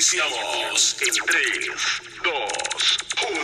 Iniciamos 0.00 0.96
en 1.02 1.12
3, 1.26 1.42
2, 2.24 2.32
1. 3.28 3.40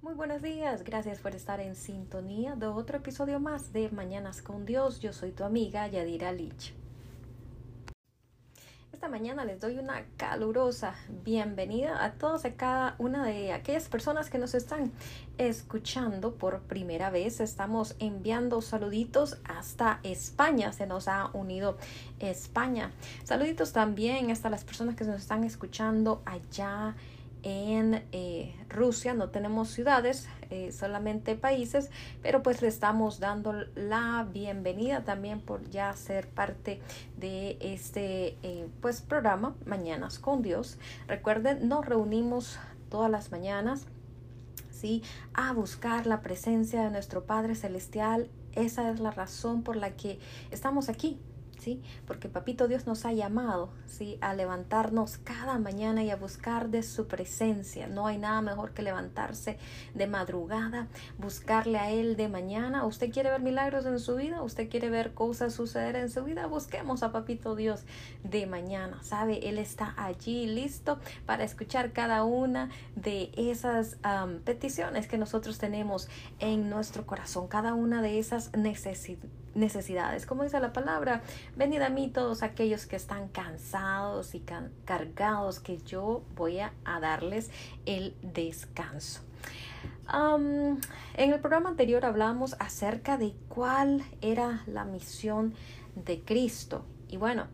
Muy 0.00 0.14
buenos 0.14 0.40
días, 0.40 0.82
gracias 0.84 1.18
por 1.18 1.34
estar 1.34 1.60
en 1.60 1.74
sintonía 1.74 2.56
de 2.56 2.66
otro 2.66 2.96
episodio 2.96 3.40
más 3.40 3.74
de 3.74 3.90
Mañanas 3.90 4.40
con 4.40 4.64
Dios. 4.64 5.00
Yo 5.00 5.12
soy 5.12 5.32
tu 5.32 5.44
amiga 5.44 5.86
Yadira 5.86 6.32
Lich. 6.32 6.72
Esta 8.94 9.08
mañana 9.08 9.44
les 9.44 9.60
doy 9.60 9.76
una 9.78 10.04
calurosa 10.16 10.94
bienvenida 11.24 12.04
a 12.04 12.12
todos 12.12 12.44
y 12.44 12.52
cada 12.52 12.94
una 12.98 13.26
de 13.26 13.52
aquellas 13.52 13.88
personas 13.88 14.30
que 14.30 14.38
nos 14.38 14.54
están 14.54 14.92
escuchando 15.36 16.34
por 16.36 16.60
primera 16.60 17.10
vez. 17.10 17.40
Estamos 17.40 17.96
enviando 17.98 18.62
saluditos 18.62 19.38
hasta 19.46 19.98
España. 20.04 20.72
Se 20.72 20.86
nos 20.86 21.08
ha 21.08 21.30
unido 21.32 21.76
España. 22.20 22.92
Saluditos 23.24 23.72
también 23.72 24.30
hasta 24.30 24.48
las 24.48 24.62
personas 24.62 24.94
que 24.94 25.02
nos 25.02 25.20
están 25.20 25.42
escuchando 25.42 26.22
allá 26.24 26.94
en 26.94 27.13
eh, 27.46 28.54
Rusia 28.70 29.12
no 29.12 29.28
tenemos 29.28 29.68
ciudades, 29.68 30.28
eh, 30.48 30.72
solamente 30.72 31.34
países, 31.34 31.90
pero 32.22 32.42
pues 32.42 32.62
le 32.62 32.68
estamos 32.68 33.20
dando 33.20 33.52
la 33.74 34.26
bienvenida 34.32 35.04
también 35.04 35.40
por 35.40 35.68
ya 35.68 35.92
ser 35.94 36.26
parte 36.26 36.80
de 37.18 37.58
este 37.60 38.38
eh, 38.42 38.66
pues 38.80 39.02
programa 39.02 39.54
Mañanas 39.66 40.18
con 40.18 40.40
Dios. 40.40 40.78
Recuerden, 41.06 41.68
nos 41.68 41.84
reunimos 41.84 42.58
todas 42.88 43.10
las 43.10 43.30
mañanas, 43.30 43.86
¿sí? 44.70 45.02
A 45.34 45.52
buscar 45.52 46.06
la 46.06 46.22
presencia 46.22 46.82
de 46.82 46.90
nuestro 46.90 47.24
Padre 47.24 47.54
Celestial. 47.56 48.30
Esa 48.52 48.90
es 48.90 49.00
la 49.00 49.10
razón 49.10 49.62
por 49.62 49.76
la 49.76 49.96
que 49.96 50.18
estamos 50.50 50.88
aquí 50.88 51.18
porque 52.06 52.28
Papito 52.28 52.68
Dios 52.68 52.86
nos 52.86 53.04
ha 53.04 53.12
llamado, 53.12 53.70
¿sí? 53.86 54.18
A 54.20 54.34
levantarnos 54.34 55.18
cada 55.18 55.58
mañana 55.58 56.02
y 56.02 56.10
a 56.10 56.16
buscar 56.16 56.68
de 56.68 56.82
su 56.82 57.06
presencia. 57.06 57.86
No 57.86 58.06
hay 58.06 58.18
nada 58.18 58.40
mejor 58.40 58.72
que 58.72 58.82
levantarse 58.82 59.58
de 59.94 60.06
madrugada, 60.06 60.88
buscarle 61.18 61.78
a 61.78 61.90
Él 61.90 62.16
de 62.16 62.28
mañana. 62.28 62.84
¿Usted 62.84 63.12
quiere 63.12 63.30
ver 63.30 63.40
milagros 63.40 63.86
en 63.86 63.98
su 63.98 64.16
vida? 64.16 64.42
¿Usted 64.42 64.68
quiere 64.68 64.90
ver 64.90 65.14
cosas 65.14 65.54
suceder 65.54 65.96
en 65.96 66.10
su 66.10 66.24
vida? 66.24 66.46
Busquemos 66.46 67.02
a 67.02 67.12
Papito 67.12 67.54
Dios 67.54 67.84
de 68.22 68.46
mañana, 68.46 69.02
¿sabe? 69.02 69.48
Él 69.48 69.58
está 69.58 69.94
allí 69.96 70.46
listo 70.46 70.98
para 71.26 71.44
escuchar 71.44 71.92
cada 71.92 72.24
una 72.24 72.70
de 72.96 73.30
esas 73.36 73.96
peticiones 74.44 75.06
que 75.06 75.18
nosotros 75.18 75.58
tenemos 75.58 76.08
en 76.38 76.68
nuestro 76.70 77.06
corazón, 77.06 77.48
cada 77.48 77.74
una 77.74 78.02
de 78.02 78.18
esas 78.18 78.52
necesidades 78.56 79.43
necesidades. 79.54 80.26
Como 80.26 80.42
dice 80.42 80.60
la 80.60 80.72
palabra, 80.72 81.22
venid 81.56 81.80
a 81.82 81.88
mí 81.88 82.08
todos 82.08 82.42
aquellos 82.42 82.86
que 82.86 82.96
están 82.96 83.28
cansados 83.28 84.34
y 84.34 84.44
cargados, 84.84 85.60
que 85.60 85.78
yo 85.78 86.22
voy 86.34 86.60
a, 86.60 86.72
darles 86.84 87.50
el 87.86 88.14
descanso. 88.22 89.20
en 90.12 90.80
el 91.16 91.40
programa 91.40 91.70
anterior 91.70 92.04
hablamos 92.04 92.56
acerca 92.58 93.18
de 93.18 93.34
cuál 93.48 94.02
era 94.20 94.62
la 94.66 94.84
misión 94.84 95.54
de 95.94 96.20
Cristo. 96.20 96.84
Y 97.08 97.16
bueno, 97.16 97.46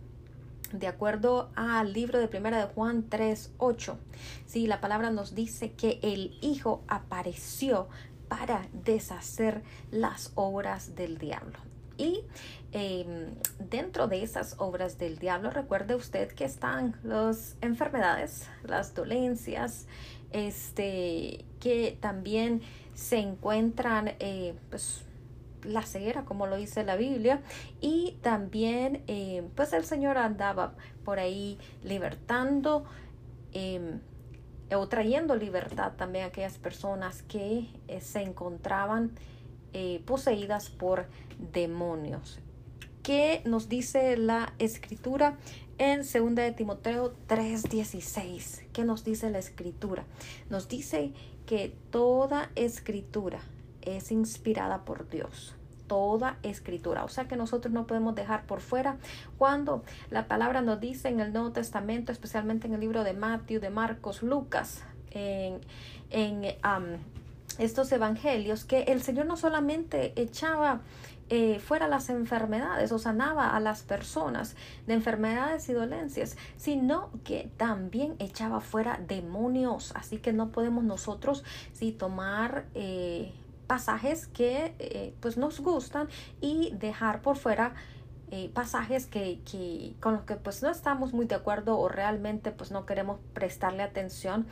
de 0.72 0.86
acuerdo 0.86 1.50
al 1.56 1.92
libro 1.92 2.18
de 2.18 2.28
Primera 2.28 2.58
de 2.58 2.72
Juan 2.72 3.08
3, 3.08 3.54
8, 3.58 3.98
sí, 4.46 4.66
la 4.66 4.80
palabra 4.80 5.10
nos 5.10 5.34
dice 5.34 5.72
que 5.72 5.98
el 6.02 6.38
Hijo 6.40 6.82
apareció 6.86 7.88
para 8.28 8.68
deshacer 8.72 9.62
las 9.90 10.30
obras 10.36 10.94
del 10.94 11.18
diablo. 11.18 11.58
Y 12.00 12.24
em, 12.72 13.34
dentro 13.58 14.08
de 14.08 14.22
esas 14.22 14.54
obras 14.56 14.96
del 14.96 15.18
diablo, 15.18 15.50
recuerde 15.50 15.94
usted 15.94 16.32
que 16.32 16.46
están 16.46 16.98
las 17.02 17.58
enfermedades, 17.60 18.48
las 18.64 18.94
dolencias, 18.94 19.86
este, 20.32 21.44
que 21.60 21.98
también 22.00 22.62
se 22.94 23.18
encuentran, 23.18 24.14
eh, 24.18 24.54
pues, 24.70 25.02
la 25.62 25.82
ceguera, 25.82 26.24
como 26.24 26.46
lo 26.46 26.56
dice 26.56 26.82
la 26.84 26.96
Biblia, 26.96 27.42
y 27.82 28.16
también, 28.22 29.02
eh, 29.06 29.46
pues, 29.54 29.74
el 29.74 29.84
Señor 29.84 30.16
andaba 30.16 30.72
por 31.04 31.18
ahí 31.18 31.58
libertando 31.84 32.86
em, 33.52 34.00
o 34.74 34.88
trayendo 34.88 35.36
libertad 35.36 35.92
también 35.98 36.24
a 36.24 36.28
aquellas 36.28 36.56
personas 36.56 37.22
que 37.24 37.66
eh, 37.88 38.00
se 38.00 38.22
encontraban 38.22 39.10
poseídas 40.04 40.70
por 40.70 41.06
demonios. 41.52 42.40
¿Qué 43.02 43.42
nos 43.46 43.68
dice 43.68 44.16
la 44.16 44.52
escritura 44.58 45.38
en 45.78 46.00
2 46.00 46.34
de 46.34 46.52
Timoteo 46.52 47.14
3:16? 47.28 48.64
¿Qué 48.72 48.84
nos 48.84 49.04
dice 49.04 49.30
la 49.30 49.38
escritura? 49.38 50.04
Nos 50.50 50.68
dice 50.68 51.12
que 51.46 51.74
toda 51.90 52.50
escritura 52.56 53.40
es 53.80 54.12
inspirada 54.12 54.84
por 54.84 55.08
Dios 55.08 55.54
toda 55.90 56.38
escritura. 56.44 57.02
O 57.02 57.08
sea 57.08 57.26
que 57.26 57.34
nosotros 57.34 57.74
no 57.74 57.84
podemos 57.88 58.14
dejar 58.14 58.46
por 58.46 58.60
fuera 58.60 58.98
cuando 59.38 59.82
la 60.08 60.28
palabra 60.28 60.62
nos 60.62 60.78
dice 60.78 61.08
en 61.08 61.18
el 61.18 61.32
Nuevo 61.32 61.50
Testamento, 61.50 62.12
especialmente 62.12 62.68
en 62.68 62.74
el 62.74 62.80
libro 62.80 63.02
de 63.02 63.12
Mateo, 63.12 63.58
de 63.58 63.70
Marcos, 63.70 64.22
Lucas, 64.22 64.84
en, 65.10 65.60
en 66.10 66.44
estos 67.58 67.90
evangelios, 67.92 68.64
que 68.64 68.82
el 68.84 69.02
Señor 69.02 69.26
no 69.26 69.36
solamente 69.36 70.12
echaba 70.20 70.80
eh, 71.32 71.60
fuera 71.60 71.86
las 71.86 72.10
enfermedades 72.10 72.90
o 72.90 72.98
sanaba 72.98 73.54
a 73.54 73.60
las 73.60 73.82
personas 73.82 74.56
de 74.88 74.94
enfermedades 74.94 75.68
y 75.68 75.72
dolencias, 75.72 76.36
sino 76.56 77.10
que 77.22 77.52
también 77.56 78.16
echaba 78.18 78.60
fuera 78.60 79.00
demonios. 79.06 79.92
Así 79.94 80.18
que 80.18 80.32
no 80.32 80.50
podemos 80.50 80.82
nosotros 80.82 81.44
sí 81.72 81.92
tomar 81.92 82.66
eh, 82.74 83.32
pasajes 83.68 84.26
que 84.26 84.74
eh, 84.80 85.14
pues 85.20 85.36
nos 85.36 85.60
gustan 85.60 86.08
y 86.40 86.72
dejar 86.72 87.22
por 87.22 87.36
fuera 87.36 87.74
pasajes 88.54 89.06
que, 89.06 89.40
que, 89.50 89.94
con 90.00 90.14
los 90.14 90.22
que 90.22 90.36
pues 90.36 90.62
no 90.62 90.70
estamos 90.70 91.12
muy 91.12 91.26
de 91.26 91.34
acuerdo 91.34 91.78
o 91.78 91.88
realmente 91.88 92.52
pues 92.52 92.70
no 92.70 92.86
queremos 92.86 93.18
prestarle 93.32 93.82
atención. 93.82 94.46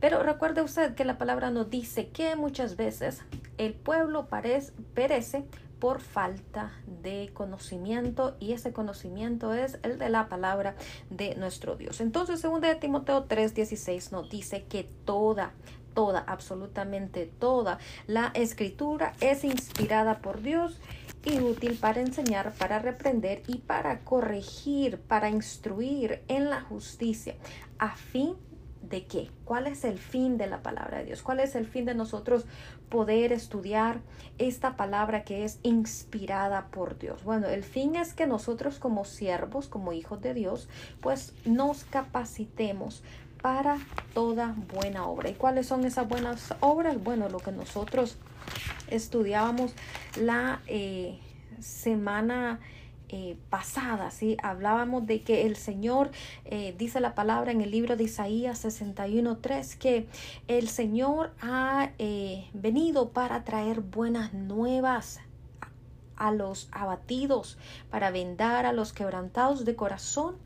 Pero 0.00 0.22
recuerde 0.22 0.62
usted 0.62 0.94
que 0.94 1.04
la 1.04 1.18
palabra 1.18 1.50
nos 1.50 1.70
dice 1.70 2.08
que 2.08 2.36
muchas 2.36 2.76
veces 2.76 3.22
el 3.58 3.74
pueblo 3.74 4.26
parece, 4.26 4.72
perece 4.94 5.44
por 5.80 6.00
falta 6.00 6.70
de 7.02 7.30
conocimiento 7.32 8.36
y 8.38 8.52
ese 8.52 8.72
conocimiento 8.72 9.54
es 9.54 9.78
el 9.82 9.98
de 9.98 10.10
la 10.10 10.28
palabra 10.28 10.76
de 11.08 11.34
nuestro 11.36 11.74
Dios. 11.74 12.00
Entonces, 12.00 12.40
según 12.40 12.60
de 12.60 12.74
Timoteo 12.74 13.26
3:16 13.26 14.12
nos 14.12 14.28
dice 14.28 14.64
que 14.64 14.84
toda 15.04 15.52
toda, 15.94 16.20
absolutamente 16.20 17.26
toda 17.26 17.78
la 18.06 18.30
escritura 18.34 19.14
es 19.20 19.42
inspirada 19.42 20.18
por 20.18 20.40
Dios 20.40 20.78
y 21.24 21.40
útil 21.40 21.78
para 21.78 22.00
enseñar, 22.00 22.52
para 22.54 22.78
reprender 22.78 23.42
y 23.46 23.58
para 23.58 24.00
corregir, 24.00 24.98
para 25.00 25.28
instruir 25.28 26.22
en 26.28 26.50
la 26.50 26.60
justicia, 26.62 27.34
a 27.78 27.94
fin 27.96 28.36
de 28.82 29.06
qué? 29.06 29.30
¿Cuál 29.44 29.66
es 29.66 29.84
el 29.84 29.98
fin 29.98 30.38
de 30.38 30.46
la 30.46 30.62
palabra 30.62 30.98
de 30.98 31.04
Dios? 31.06 31.22
¿Cuál 31.22 31.40
es 31.40 31.54
el 31.54 31.66
fin 31.66 31.84
de 31.84 31.94
nosotros 31.94 32.46
poder 32.88 33.32
estudiar 33.32 34.00
esta 34.38 34.76
palabra 34.76 35.24
que 35.24 35.44
es 35.44 35.60
inspirada 35.62 36.66
por 36.66 36.98
Dios? 36.98 37.22
Bueno, 37.24 37.46
el 37.46 37.62
fin 37.62 37.96
es 37.96 38.14
que 38.14 38.26
nosotros 38.26 38.78
como 38.78 39.04
siervos, 39.04 39.68
como 39.68 39.92
hijos 39.92 40.20
de 40.20 40.34
Dios, 40.34 40.68
pues 41.00 41.34
nos 41.44 41.84
capacitemos 41.84 43.02
para 43.42 43.78
toda 44.12 44.54
buena 44.74 45.06
obra. 45.06 45.30
¿Y 45.30 45.34
cuáles 45.34 45.66
son 45.66 45.84
esas 45.84 46.08
buenas 46.08 46.54
obras? 46.60 47.02
Bueno, 47.02 47.28
lo 47.28 47.38
que 47.38 47.52
nosotros 47.52 48.16
estudiábamos 48.88 49.72
la 50.20 50.60
eh, 50.66 51.18
semana 51.60 52.60
eh, 53.08 53.36
pasada, 53.50 54.10
¿sí? 54.10 54.36
Hablábamos 54.42 55.06
de 55.06 55.22
que 55.22 55.46
el 55.46 55.56
Señor, 55.56 56.10
eh, 56.44 56.74
dice 56.78 57.00
la 57.00 57.14
palabra 57.14 57.50
en 57.50 57.60
el 57.60 57.70
libro 57.70 57.96
de 57.96 58.04
Isaías 58.04 58.64
61.3, 58.64 59.78
que 59.78 60.06
el 60.46 60.68
Señor 60.68 61.32
ha 61.40 61.90
venido 62.52 63.10
para 63.10 63.44
traer 63.44 63.80
buenas 63.80 64.32
nuevas 64.32 65.20
a 66.16 66.30
los 66.30 66.68
abatidos, 66.70 67.58
para 67.90 68.10
vendar 68.10 68.66
a 68.66 68.72
los 68.72 68.92
quebrantados 68.92 69.64
de 69.64 69.74
corazón 69.74 70.36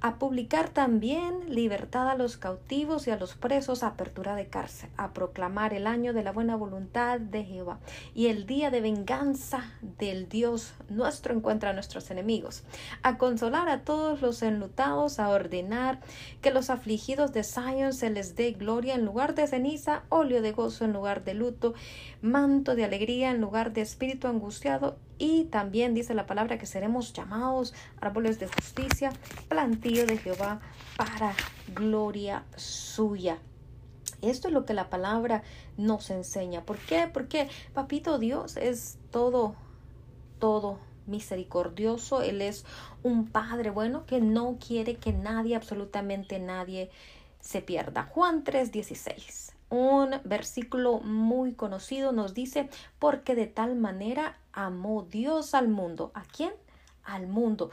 a 0.00 0.18
publicar 0.18 0.68
también 0.68 1.54
libertad 1.54 2.08
a 2.08 2.14
los 2.14 2.36
cautivos 2.36 3.06
y 3.06 3.10
a 3.10 3.16
los 3.16 3.34
presos, 3.34 3.82
apertura 3.82 4.34
de 4.34 4.46
cárcel, 4.46 4.90
a 4.96 5.12
proclamar 5.12 5.74
el 5.74 5.86
año 5.86 6.12
de 6.12 6.22
la 6.22 6.32
buena 6.32 6.56
voluntad 6.56 7.20
de 7.20 7.44
Jehová 7.44 7.78
y 8.14 8.26
el 8.26 8.46
día 8.46 8.70
de 8.70 8.80
venganza 8.80 9.72
del 9.98 10.28
Dios 10.28 10.74
nuestro 10.88 11.34
encuentra 11.34 11.70
a 11.70 11.72
nuestros 11.72 12.10
enemigos, 12.10 12.64
a 13.02 13.18
consolar 13.18 13.68
a 13.68 13.82
todos 13.82 14.20
los 14.22 14.42
enlutados, 14.42 15.18
a 15.18 15.28
ordenar 15.28 16.00
que 16.40 16.50
los 16.50 16.70
afligidos 16.70 17.32
de 17.32 17.44
Sion 17.44 17.92
se 17.92 18.10
les 18.10 18.36
dé 18.36 18.52
gloria 18.52 18.94
en 18.94 19.04
lugar 19.04 19.34
de 19.34 19.46
ceniza, 19.46 20.02
óleo 20.08 20.42
de 20.42 20.52
gozo 20.52 20.84
en 20.84 20.92
lugar 20.92 21.24
de 21.24 21.34
luto, 21.34 21.74
manto 22.22 22.74
de 22.74 22.84
alegría 22.84 23.30
en 23.30 23.40
lugar 23.40 23.72
de 23.72 23.80
espíritu 23.80 24.28
angustiado 24.28 24.96
y 25.18 25.44
también 25.44 25.94
dice 25.94 26.14
la 26.14 26.26
palabra 26.26 26.58
que 26.58 26.66
seremos 26.66 27.12
llamados 27.12 27.74
árboles 28.00 28.38
de 28.38 28.46
justicia, 28.46 29.12
plantillo 29.58 30.06
de 30.06 30.18
Jehová 30.18 30.60
para 30.96 31.34
gloria 31.74 32.44
suya. 32.54 33.38
Esto 34.22 34.46
es 34.46 34.54
lo 34.54 34.64
que 34.64 34.72
la 34.72 34.88
palabra 34.88 35.42
nos 35.76 36.10
enseña. 36.10 36.62
¿Por 36.62 36.78
qué? 36.78 37.10
Porque 37.12 37.48
Papito 37.74 38.20
Dios 38.20 38.56
es 38.56 38.98
todo, 39.10 39.56
todo 40.38 40.78
misericordioso. 41.06 42.22
Él 42.22 42.40
es 42.40 42.64
un 43.02 43.26
Padre 43.26 43.70
bueno 43.70 44.06
que 44.06 44.20
no 44.20 44.58
quiere 44.64 44.94
que 44.94 45.12
nadie, 45.12 45.56
absolutamente 45.56 46.38
nadie, 46.38 46.88
se 47.40 47.60
pierda. 47.60 48.04
Juan 48.04 48.44
3:16 48.44 49.54
un 49.70 50.18
versículo 50.24 51.00
muy 51.00 51.52
conocido 51.52 52.12
nos 52.12 52.32
dice, 52.32 52.70
porque 52.98 53.34
de 53.34 53.46
tal 53.46 53.74
manera 53.74 54.38
amó 54.52 55.02
Dios 55.02 55.52
al 55.52 55.68
mundo. 55.68 56.10
¿A 56.14 56.22
quién? 56.22 56.52
Al 57.08 57.26
mundo. 57.26 57.70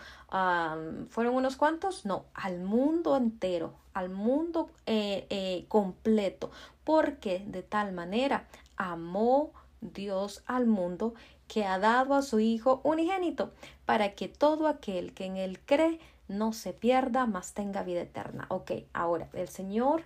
¿Fueron 1.10 1.36
unos 1.36 1.58
cuantos? 1.58 2.06
No, 2.06 2.24
al 2.34 2.62
mundo 2.62 3.18
entero, 3.18 3.74
al 3.94 4.10
mundo 4.10 4.70
eh, 4.86 5.28
eh, 5.30 5.66
completo, 5.68 6.52
porque 6.86 7.44
de 7.46 7.62
tal 7.62 7.92
manera 7.92 8.48
amó 8.78 9.52
Dios 9.82 10.42
al 10.46 10.68
mundo 10.68 11.16
que 11.50 11.66
ha 11.66 11.80
dado 11.80 12.14
a 12.14 12.22
su 12.22 12.40
Hijo 12.40 12.80
unigénito, 12.86 13.52
para 13.86 14.14
que 14.16 14.30
todo 14.30 14.70
aquel 14.70 15.14
que 15.14 15.26
en 15.26 15.36
él 15.36 15.60
cree 15.66 16.00
no 16.30 16.54
se 16.54 16.72
pierda, 16.72 17.26
mas 17.26 17.54
tenga 17.54 17.84
vida 17.84 18.04
eterna. 18.04 18.46
Ok, 18.48 18.72
ahora 18.94 19.28
el 19.34 19.50
Señor 19.50 20.04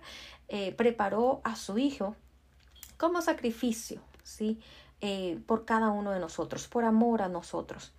eh, 0.48 0.72
preparó 0.72 1.40
a 1.44 1.54
su 1.54 1.78
Hijo 1.78 2.16
como 2.98 3.22
sacrificio, 3.22 4.00
¿sí? 4.24 4.60
Por 5.46 5.64
cada 5.64 5.90
uno 5.90 6.10
de 6.10 6.18
nosotros, 6.18 6.66
por 6.66 6.84
amor 6.84 7.22
a 7.22 7.28
nosotros. 7.28 7.92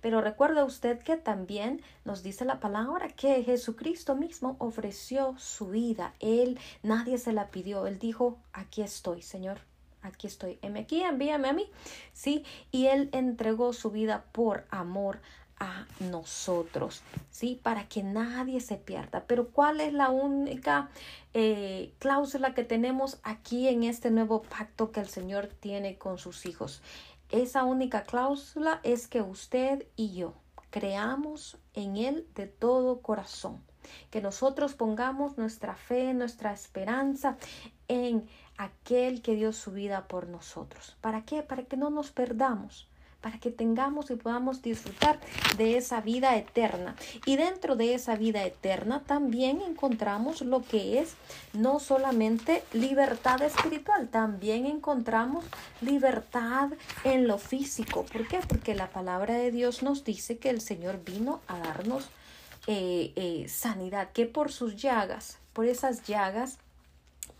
Pero 0.00 0.20
recuerda 0.20 0.64
usted 0.64 0.98
que 1.00 1.16
también 1.16 1.82
nos 2.04 2.22
dice 2.22 2.44
la 2.44 2.60
palabra 2.60 3.08
que 3.08 3.42
Jesucristo 3.42 4.14
mismo 4.14 4.56
ofreció 4.58 5.34
su 5.38 5.68
vida. 5.68 6.14
Él, 6.20 6.58
nadie 6.82 7.18
se 7.18 7.32
la 7.32 7.48
pidió. 7.48 7.86
Él 7.86 7.98
dijo, 7.98 8.38
aquí 8.52 8.82
estoy, 8.82 9.22
Señor, 9.22 9.58
aquí 10.02 10.26
estoy. 10.26 10.58
Heme 10.62 10.80
aquí, 10.80 11.02
envíame 11.02 11.48
a 11.48 11.52
mí. 11.52 11.70
¿Sí? 12.12 12.44
Y 12.70 12.86
Él 12.86 13.08
entregó 13.12 13.72
su 13.72 13.90
vida 13.90 14.24
por 14.32 14.64
amor 14.70 15.20
a 15.58 15.86
nosotros, 16.00 17.02
¿sí? 17.30 17.60
Para 17.62 17.88
que 17.88 18.02
nadie 18.02 18.60
se 18.60 18.76
pierda. 18.76 19.24
Pero 19.26 19.50
¿cuál 19.50 19.80
es 19.80 19.92
la 19.92 20.10
única 20.10 20.90
eh, 21.32 21.92
cláusula 22.00 22.54
que 22.54 22.64
tenemos 22.64 23.18
aquí 23.22 23.68
en 23.68 23.84
este 23.84 24.10
nuevo 24.10 24.42
pacto 24.42 24.90
que 24.90 25.00
el 25.00 25.08
Señor 25.08 25.46
tiene 25.46 25.96
con 25.96 26.18
sus 26.18 26.44
hijos? 26.46 26.82
Esa 27.34 27.64
única 27.64 28.04
cláusula 28.04 28.78
es 28.84 29.08
que 29.08 29.20
usted 29.20 29.88
y 29.96 30.14
yo 30.14 30.34
creamos 30.70 31.58
en 31.72 31.96
Él 31.96 32.28
de 32.36 32.46
todo 32.46 33.02
corazón. 33.02 33.60
Que 34.12 34.22
nosotros 34.22 34.74
pongamos 34.74 35.36
nuestra 35.36 35.74
fe, 35.74 36.14
nuestra 36.14 36.52
esperanza 36.52 37.36
en 37.88 38.28
aquel 38.56 39.20
que 39.20 39.34
dio 39.34 39.52
su 39.52 39.72
vida 39.72 40.06
por 40.06 40.28
nosotros. 40.28 40.96
¿Para 41.00 41.24
qué? 41.24 41.42
Para 41.42 41.64
que 41.64 41.76
no 41.76 41.90
nos 41.90 42.12
perdamos 42.12 42.88
para 43.24 43.38
que 43.38 43.50
tengamos 43.50 44.10
y 44.10 44.16
podamos 44.16 44.60
disfrutar 44.60 45.18
de 45.56 45.78
esa 45.78 46.02
vida 46.02 46.36
eterna. 46.36 46.94
Y 47.24 47.36
dentro 47.36 47.74
de 47.74 47.94
esa 47.94 48.16
vida 48.16 48.44
eterna 48.44 49.02
también 49.06 49.62
encontramos 49.62 50.42
lo 50.42 50.60
que 50.60 50.98
es 50.98 51.14
no 51.54 51.80
solamente 51.80 52.62
libertad 52.74 53.40
espiritual, 53.40 54.08
también 54.08 54.66
encontramos 54.66 55.46
libertad 55.80 56.68
en 57.04 57.26
lo 57.26 57.38
físico. 57.38 58.04
¿Por 58.04 58.28
qué? 58.28 58.40
Porque 58.46 58.74
la 58.74 58.90
palabra 58.90 59.36
de 59.36 59.50
Dios 59.50 59.82
nos 59.82 60.04
dice 60.04 60.36
que 60.36 60.50
el 60.50 60.60
Señor 60.60 61.02
vino 61.02 61.40
a 61.48 61.56
darnos 61.60 62.10
eh, 62.66 63.14
eh, 63.16 63.48
sanidad, 63.48 64.10
que 64.12 64.26
por 64.26 64.52
sus 64.52 64.76
llagas, 64.76 65.38
por 65.54 65.64
esas 65.64 66.06
llagas, 66.06 66.58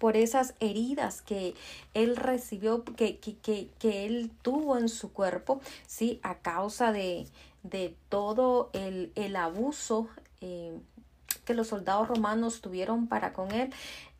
por 0.05 0.19
esas 0.19 0.53
heridas 0.61 1.23
que 1.23 1.55
él 1.95 2.17
recibió, 2.17 2.85
que, 2.85 3.17
que, 3.17 3.71
que, 3.79 4.05
él 4.05 4.31
tuvo 4.43 4.77
en 4.77 4.91
su 4.91 5.15
cuerpo, 5.15 5.63
¿sí? 5.87 6.21
A 6.23 6.35
causa 6.41 6.93
de, 6.93 7.27
de 7.63 7.97
todo 8.11 8.69
el, 8.75 9.13
el 9.15 9.35
abuso 9.35 10.11
eh, 10.43 10.79
que 11.47 11.55
los 11.55 11.69
soldados 11.69 12.07
romanos 12.07 12.61
tuvieron 12.61 13.07
para 13.07 13.33
con 13.33 13.51
él, 13.53 13.73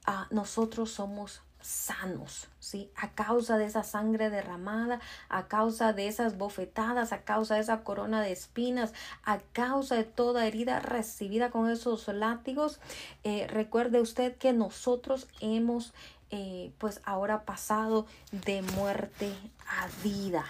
ah, 0.07 0.27
nosotros 0.31 0.91
somos 0.91 1.43
sanos, 1.65 2.49
¿sí? 2.61 2.91
A 2.95 3.11
causa 3.13 3.57
de 3.57 3.65
esa 3.65 3.83
sangre 3.83 4.29
derramada, 4.29 5.01
a 5.31 5.49
causa 5.49 5.95
de 5.95 6.09
esas 6.09 6.37
bofetadas, 6.37 7.13
a 7.13 7.23
causa 7.23 7.55
de 7.55 7.63
esa 7.63 7.83
corona 7.83 8.21
de 8.21 8.33
espinas, 8.33 8.93
a 9.25 9.39
causa 9.39 9.97
de 9.97 10.05
toda 10.05 10.47
herida 10.47 10.79
recibida 10.81 11.51
con 11.51 11.71
esos 11.71 12.07
látigos. 12.09 12.81
Eh, 13.25 13.47
recuerde 13.49 14.03
usted 14.03 14.37
que 14.37 14.53
nosotros 14.53 15.27
hemos, 15.41 15.95
eh, 16.31 16.71
pues 16.77 17.01
ahora 17.05 17.45
pasado 17.45 18.07
de 18.31 18.61
muerte 18.61 19.33
a 19.67 19.89
vida. 20.03 20.45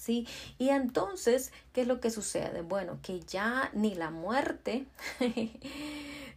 ¿Sí? 0.00 0.26
Y 0.56 0.70
entonces, 0.70 1.52
¿qué 1.74 1.82
es 1.82 1.86
lo 1.86 2.00
que 2.00 2.10
sucede? 2.10 2.62
Bueno, 2.62 2.98
que 3.02 3.20
ya 3.20 3.70
ni 3.74 3.94
la 3.94 4.08
muerte 4.08 4.86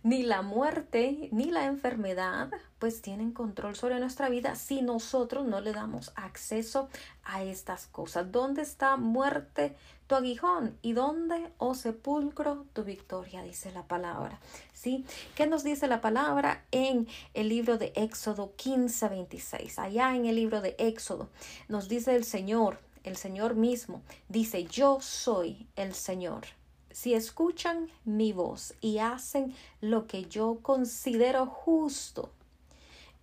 ni 0.04 0.24
la 0.24 0.42
muerte, 0.42 1.30
ni 1.32 1.46
la 1.46 1.66
enfermedad, 1.66 2.52
pues 2.78 3.02
tienen 3.02 3.32
control 3.32 3.78
sobre 3.78 4.02
nuestra 4.02 4.28
vida 4.28 4.56
si 4.56 4.82
nosotros 4.82 5.46
no 5.46 5.62
le 5.62 5.72
damos 5.72 6.12
acceso 6.16 6.90
a 7.24 7.44
estas 7.44 7.88
cosas. 7.88 8.30
¿Dónde 8.30 8.64
está 8.64 8.98
muerte 8.98 9.78
tu 10.08 10.16
aguijón? 10.16 10.78
¿Y 10.82 10.92
dónde, 10.92 11.50
oh 11.58 11.74
sepulcro, 11.74 12.66
tu 12.74 12.84
victoria? 12.84 13.44
Dice 13.44 13.72
la 13.72 13.84
palabra. 13.84 14.40
¿Sí? 14.74 15.06
¿Qué 15.36 15.48
nos 15.48 15.64
dice 15.64 15.88
la 15.88 16.02
palabra 16.02 16.66
en 16.72 17.08
el 17.34 17.48
libro 17.48 17.78
de 17.78 17.94
Éxodo 17.96 18.52
15, 18.58 19.08
26? 19.08 19.80
Allá 19.80 20.14
en 20.14 20.26
el 20.26 20.36
libro 20.36 20.60
de 20.60 20.76
Éxodo 20.80 21.30
nos 21.70 21.88
dice 21.88 22.14
el 22.14 22.26
Señor, 22.26 22.78
el 23.04 23.18
Señor 23.18 23.56
mismo, 23.56 24.02
dice, 24.30 24.66
yo 24.66 25.00
soy 25.02 25.68
el 25.76 25.94
Señor. 25.94 26.46
Si 26.92 27.14
escuchan 27.14 27.90
mi 28.06 28.34
voz 28.34 28.76
y 28.80 29.00
hacen 29.00 29.56
lo 29.82 30.06
que 30.08 30.26
yo 30.26 30.60
considero 30.62 31.46
justo, 31.48 32.32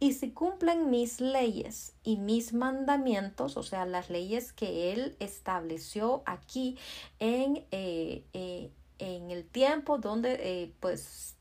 y 0.03 0.15
si 0.15 0.31
cumplen 0.31 0.89
mis 0.89 1.21
leyes 1.21 1.93
y 2.03 2.17
mis 2.17 2.55
mandamientos, 2.55 3.59
o 3.59 3.63
sea, 3.63 3.85
las 3.85 4.09
leyes 4.09 4.51
que 4.51 4.93
Él 4.95 5.15
estableció 5.21 6.23
aquí 6.25 6.79
en, 7.19 7.67
eh, 7.71 8.25
eh, 8.33 8.71
en 8.99 9.31
el 9.31 9.45
tiempo 9.45 9.99
donde 9.99 10.39
eh, 10.41 10.73
pues 10.81 11.37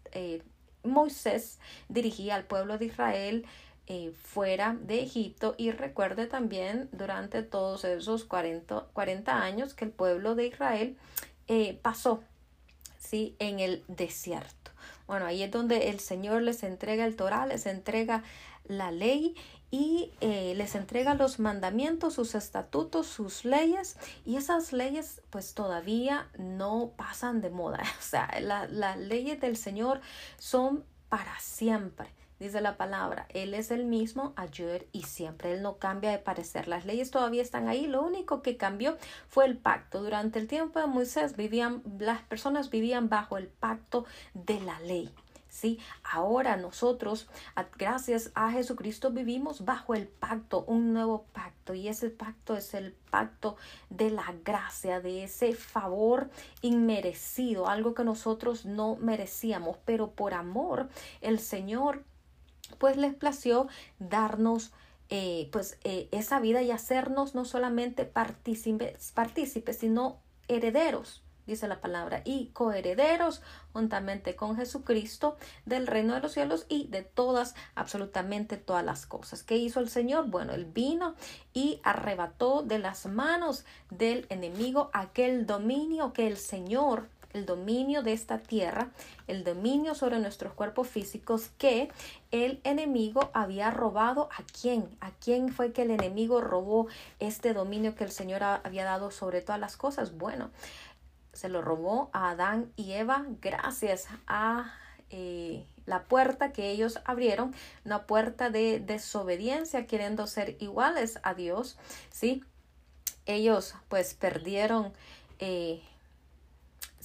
Moisés 0.84 1.60
dirigía 1.88 2.36
al 2.36 2.46
pueblo 2.46 2.77
de 2.77 2.86
Israel 2.86 3.46
fuera 4.13 4.77
de 4.79 5.01
Egipto 5.01 5.55
y 5.58 5.72
recuerde 5.72 6.27
también 6.27 6.89
durante 6.91 7.41
todos 7.41 7.84
esos 7.86 8.24
40, 8.24 8.88
40 8.93 9.41
años 9.41 9.74
que 9.74 9.86
el 9.86 9.91
pueblo 9.91 10.36
de 10.36 10.48
Israel 10.48 10.96
eh, 11.48 11.79
pasó 11.81 12.24
¿sí? 13.00 13.36
en 13.39 13.60
el 13.60 13.84
desierto. 13.88 14.72
Bueno, 15.08 15.25
ahí 15.25 15.41
es 15.41 15.50
donde 15.50 15.89
el 15.89 16.00
Señor 16.00 16.43
les 16.43 16.62
entrega 16.62 17.05
el 17.05 17.15
Torah, 17.15 17.48
les 17.48 17.65
entrega 17.65 18.24
la 18.65 18.91
ley 18.91 19.36
y 19.72 20.12
eh, 20.22 20.53
les 20.55 20.75
entrega 20.75 21.15
los 21.15 21.39
mandamientos, 21.39 22.13
sus 22.13 22.36
estatutos, 22.36 23.08
sus 23.08 23.43
leyes 23.43 23.98
y 24.24 24.36
esas 24.36 24.72
leyes 24.72 25.24
pues 25.31 25.55
todavía 25.55 26.29
no 26.38 26.91
pasan 26.96 27.41
de 27.41 27.50
moda. 27.50 27.81
O 28.00 28.03
sea, 28.03 28.39
las 28.39 28.98
leyes 29.00 29.41
del 29.41 29.58
Señor 29.58 30.00
son 30.38 30.86
para 31.10 31.39
siempre 31.39 32.19
dice 32.39 32.62
la 32.62 32.77
palabra, 32.77 33.27
Él 33.29 33.53
es 33.53 33.72
el 33.72 33.86
mismo 33.86 34.34
ayer 34.36 34.88
y 34.91 35.03
siempre, 35.03 35.53
Él 35.53 35.62
no 35.62 35.77
cambia 35.77 36.12
de 36.12 36.19
parecer, 36.19 36.67
las 36.67 36.86
leyes 36.86 37.12
todavía 37.12 37.41
están 37.41 37.67
ahí, 37.67 37.88
lo 37.88 38.01
único 38.01 38.41
que 38.41 38.58
cambió 38.58 38.98
fue 39.27 39.46
el 39.46 39.58
pacto. 39.58 40.01
Durante 40.01 40.39
el 40.39 40.48
tiempo 40.48 40.79
de 40.79 40.88
Moisés 40.88 41.36
vivían, 41.36 41.84
las 42.00 42.22
personas 42.24 42.69
vivían 42.69 43.10
bajo 43.10 43.38
el 43.38 43.48
pacto 43.48 44.05
de 44.34 44.60
la 44.62 44.79
ley. 44.79 45.13
¿sí? 45.50 45.79
Ahora 46.03 46.55
nosotros, 46.55 47.27
gracias 47.77 48.31
a 48.36 48.51
Jesucristo, 48.51 49.12
vivimos 49.12 49.65
bajo 49.65 49.96
el 49.96 50.08
pacto, 50.08 50.63
un 50.65 50.93
nuevo 50.93 51.25
pacto. 51.34 51.74
Y 51.74 51.88
ese 51.88 52.10
pacto 52.10 52.55
es 52.55 52.74
el 52.74 52.93
pacto 53.12 53.58
de 53.89 54.10
la 54.10 54.34
gracia, 54.43 55.01
de 55.01 55.24
ese 55.24 55.53
favor 55.53 56.29
inmerecido, 56.62 57.67
algo 57.67 57.93
que 57.93 58.03
nosotros 58.03 58.65
no 58.65 58.96
merecíamos, 58.96 59.77
pero 59.86 60.12
por 60.12 60.34
amor 60.34 60.89
el 61.22 61.39
Señor 61.39 62.03
pues 62.78 62.98
les 62.98 63.14
plació 63.14 63.68
darnos 64.00 64.72
eh, 65.10 65.50
pues 65.52 65.80
eh, 65.84 66.08
esa 66.12 66.40
vida 66.40 66.62
y 66.62 66.72
hacernos 66.72 67.36
no 67.36 67.46
solamente 67.46 68.06
partícipes, 68.06 69.12
partícipes, 69.12 69.78
sino 69.78 70.20
herederos 70.48 71.24
dice 71.50 71.68
la 71.68 71.82
palabra, 71.82 72.22
y 72.24 72.48
coherederos 72.54 73.42
juntamente 73.74 74.36
con 74.36 74.56
Jesucristo 74.56 75.36
del 75.66 75.88
reino 75.88 76.14
de 76.14 76.22
los 76.22 76.34
cielos 76.34 76.66
y 76.70 76.88
de 76.88 77.02
todas, 77.02 77.56
absolutamente 77.76 78.58
todas 78.58 78.86
las 78.86 79.06
cosas. 79.06 79.44
¿Qué 79.44 79.58
hizo 79.58 79.80
el 79.80 79.90
Señor? 79.90 80.28
Bueno, 80.28 80.54
él 80.54 80.66
vino 80.66 81.16
y 81.54 81.82
arrebató 81.84 82.62
de 82.62 82.80
las 82.80 83.06
manos 83.08 83.66
del 83.90 84.26
enemigo 84.30 84.90
aquel 84.94 85.46
dominio 85.46 86.14
que 86.14 86.28
el 86.28 86.38
Señor 86.38 87.10
el 87.33 87.45
dominio 87.45 88.03
de 88.03 88.13
esta 88.13 88.39
tierra, 88.39 88.89
el 89.27 89.43
dominio 89.43 89.95
sobre 89.95 90.19
nuestros 90.19 90.53
cuerpos 90.53 90.88
físicos 90.88 91.50
que 91.57 91.89
el 92.31 92.59
enemigo 92.63 93.29
había 93.33 93.71
robado 93.71 94.29
a 94.31 94.43
quién, 94.59 94.89
a 95.01 95.12
quién 95.12 95.50
fue 95.50 95.71
que 95.71 95.83
el 95.83 95.91
enemigo 95.91 96.41
robó 96.41 96.88
este 97.19 97.53
dominio 97.53 97.95
que 97.95 98.03
el 98.03 98.12
Señor 98.12 98.43
había 98.43 98.86
dado 98.86 99.12
sobre 99.12 99.41
todas 99.41 99.59
las 99.59 99.77
cosas. 99.77 100.17
Bueno, 100.17 100.50
se 101.33 101.50
lo 101.50 101.62
robó 101.62 102.09
a 102.13 102.31
Adán 102.31 102.71
y 102.75 102.93
Eva 102.93 103.25
gracias 103.41 104.07
a 104.27 104.74
eh, 105.12 105.65
la 105.86 106.03
puerta 106.03 106.51
que 106.51 106.69
ellos 106.69 107.00
abrieron, 107.03 107.55
una 107.83 108.05
puerta 108.05 108.50
de 108.50 108.79
desobediencia, 108.79 109.88
queriendo 109.88 110.27
ser 110.27 110.55
iguales 110.59 111.19
a 111.24 111.33
Dios, 111.33 111.77
¿sí? 112.12 112.43
Ellos 113.25 113.74
pues 113.88 114.13
perdieron, 114.13 114.93
eh, 115.39 115.81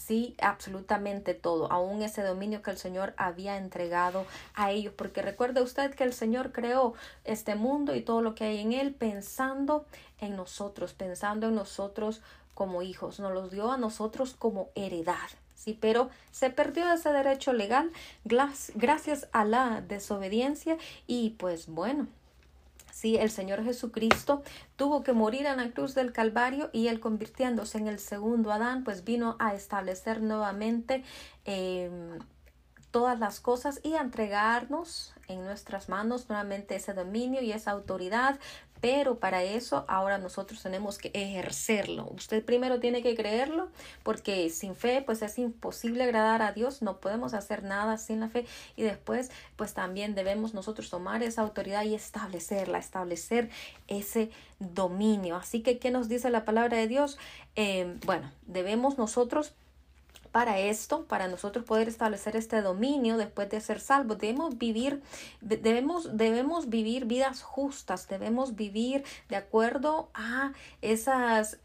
sí, 0.07 0.37
absolutamente 0.41 1.35
todo, 1.35 1.71
aún 1.73 2.03
ese 2.03 2.23
dominio 2.23 2.63
que 2.63 2.71
el 2.71 2.79
Señor 2.79 3.15
había 3.17 3.57
entregado 3.57 4.27
a 4.55 4.71
ellos, 4.71 4.93
porque 4.97 5.23
recuerde 5.23 5.63
usted 5.63 5.95
que 5.95 6.05
el 6.05 6.13
Señor 6.13 6.53
creó 6.53 6.95
este 7.25 7.55
mundo 7.55 7.95
y 7.95 8.03
todo 8.03 8.21
lo 8.21 8.35
que 8.35 8.45
hay 8.45 8.59
en 8.61 8.73
él 8.73 8.95
pensando 8.95 9.87
en 10.21 10.37
nosotros, 10.37 10.93
pensando 10.93 11.49
en 11.49 11.55
nosotros 11.55 12.21
como 12.55 12.83
hijos, 12.83 13.19
nos 13.19 13.33
los 13.33 13.51
dio 13.51 13.73
a 13.73 13.79
nosotros 13.79 14.35
como 14.39 14.69
heredad. 14.75 15.29
Sí, 15.55 15.79
pero 15.81 16.11
se 16.31 16.51
perdió 16.51 16.93
ese 16.93 17.11
derecho 17.11 17.55
legal 17.55 17.91
gracias 18.25 19.29
a 19.33 19.47
la 19.47 19.81
desobediencia 19.81 20.77
y 21.07 21.31
pues 21.31 21.69
bueno, 21.69 22.07
El 23.05 23.31
Señor 23.31 23.63
Jesucristo 23.63 24.43
tuvo 24.77 25.03
que 25.03 25.13
morir 25.13 25.47
en 25.47 25.59
la 25.59 25.71
cruz 25.71 25.95
del 25.95 26.13
Calvario 26.13 26.71
y 26.73 26.89
él 26.89 27.01
convirtiéndose 27.01 27.79
en 27.79 27.87
el 27.87 27.99
segundo 27.99 28.51
Adán, 28.51 28.83
pues 28.83 29.05
vino 29.05 29.37
a 29.39 29.55
establecer 29.55 30.23
nuevamente 30.23 31.05
em, 31.45 32.19
todas 32.91 33.19
las 33.19 33.41
cosas 33.41 33.81
y 33.83 33.95
a 33.95 34.01
entregarnos 34.01 35.15
en 35.29 35.45
nuestras 35.45 35.89
manos 35.89 36.29
nuevamente 36.29 36.77
ese 36.77 36.95
dominio 36.95 37.43
y 37.43 37.53
esa 37.53 37.73
autoridad 37.73 38.39
pero 38.85 39.19
para 39.19 39.43
eso 39.43 39.87
ahora 39.89 40.19
nosotros 40.19 40.63
tenemos 40.63 40.99
que 40.99 41.11
ejercerlo. 41.15 42.07
Usted 42.15 42.45
primero 42.45 42.81
tiene 42.81 43.03
que 43.03 43.17
creerlo 43.17 43.71
porque 44.03 44.51
sin 44.51 44.77
fe 44.77 45.01
pues 45.01 45.23
es 45.23 45.39
imposible 45.39 46.05
agradar 46.05 46.43
a 46.43 46.53
Dios, 46.53 46.83
no 46.83 46.99
podemos 46.99 47.33
hacer 47.33 47.63
nada 47.63 47.97
sin 47.97 48.21
la 48.21 48.29
fe 48.29 48.45
y 48.77 48.83
después 48.83 49.31
pues 49.57 49.73
también 49.73 50.15
debemos 50.15 50.53
nosotros 50.53 50.91
tomar 50.91 51.23
esa 51.23 51.41
autoridad 51.41 51.83
y 51.85 51.95
establecerla, 51.95 52.77
establecer 52.77 53.49
ese 53.89 54.31
dominio. 54.59 55.37
Así 55.37 55.63
que, 55.63 55.79
¿qué 55.79 55.91
nos 55.91 56.11
dice 56.11 56.29
la 56.29 56.45
palabra 56.45 56.77
de 56.77 56.87
Dios? 56.87 57.17
Eh, 57.57 57.97
bueno, 58.05 58.31
debemos 58.43 58.99
nosotros 58.99 59.55
para 60.35 60.59
esto, 60.59 61.05
para 61.05 61.29
nosotros 61.29 61.65
poder 61.65 61.87
establecer 61.87 62.35
este 62.35 62.61
dominio 62.61 63.17
después 63.17 63.49
de 63.51 63.61
ser 63.61 63.79
salvos, 63.79 64.19
debemos 64.19 64.59
vivir, 64.59 65.01
debemos, 65.41 66.17
debemos 66.17 66.69
vivir 66.69 67.05
vidas 67.05 67.41
justas, 67.41 68.09
debemos 68.09 68.57
vivir 68.57 69.05
de 69.29 69.37
acuerdo 69.37 70.09
a 70.13 70.53
esas 70.83 71.61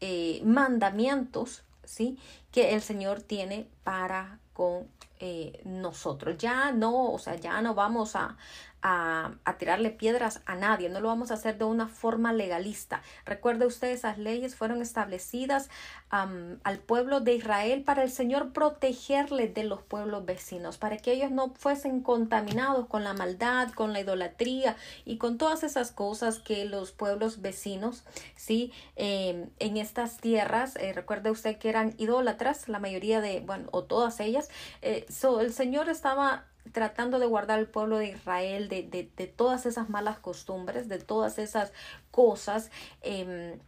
eh, 0.00 0.40
mandamientos, 0.42 1.64
¿sí? 1.84 2.18
Que 2.50 2.72
el 2.72 2.80
Señor 2.80 3.20
tiene 3.20 3.68
para 3.84 4.38
con 4.54 4.88
eh, 5.20 5.60
nosotros. 5.66 6.38
Ya 6.38 6.72
no, 6.72 7.12
o 7.12 7.18
sea, 7.18 7.34
ya 7.34 7.60
no 7.60 7.74
vamos 7.74 8.16
a, 8.16 8.38
a, 8.82 9.34
tirarle 9.58 9.90
piedras 9.90 10.40
a 10.46 10.54
nadie, 10.54 10.88
no 10.88 11.00
lo 11.00 11.08
vamos 11.08 11.30
a 11.30 11.34
hacer 11.34 11.58
de 11.58 11.64
una 11.64 11.88
forma 11.88 12.32
legalista. 12.32 13.02
Recuerde 13.24 13.66
usted, 13.66 13.88
esas 13.88 14.18
leyes 14.18 14.54
fueron 14.54 14.82
establecidas 14.82 15.68
al 16.10 16.78
pueblo 16.78 17.20
de 17.20 17.34
Israel 17.34 17.82
para 17.82 18.02
el 18.02 18.10
Señor 18.10 18.52
protegerle 18.52 19.48
de 19.48 19.64
los 19.64 19.82
pueblos 19.82 20.24
vecinos, 20.24 20.78
para 20.78 20.96
que 20.96 21.12
ellos 21.12 21.30
no 21.30 21.52
fuesen 21.54 22.02
contaminados 22.02 22.86
con 22.86 23.04
la 23.04 23.12
maldad, 23.12 23.70
con 23.72 23.92
la 23.92 24.00
idolatría 24.00 24.76
y 25.04 25.18
con 25.18 25.38
todas 25.38 25.64
esas 25.64 25.90
cosas 25.90 26.38
que 26.38 26.64
los 26.64 26.92
pueblos 26.92 27.42
vecinos, 27.42 28.04
sí, 28.36 28.72
em, 28.96 29.50
en 29.58 29.76
estas 29.76 30.18
tierras, 30.18 30.76
eh, 30.76 30.92
recuerde 30.92 31.30
usted 31.30 31.58
que 31.58 31.68
eran 31.68 31.94
idólatras, 31.98 32.68
la 32.68 32.78
mayoría 32.78 33.20
de, 33.20 33.40
bueno, 33.40 33.68
o 33.72 33.84
todas 33.84 34.20
ellas, 34.20 34.48
eh, 34.82 35.06
el 35.40 35.52
Señor 35.52 35.88
estaba 35.88 36.47
tratando 36.72 37.18
de 37.18 37.26
guardar 37.26 37.58
el 37.58 37.66
pueblo 37.66 37.98
de 37.98 38.08
Israel 38.08 38.68
de, 38.68 38.82
de, 38.82 39.10
de 39.16 39.26
todas 39.26 39.66
esas 39.66 39.88
malas 39.88 40.18
costumbres, 40.18 40.88
de 40.88 40.98
todas 40.98 41.38
esas 41.38 41.72
cosas. 42.10 42.70
Eh, 43.02 43.58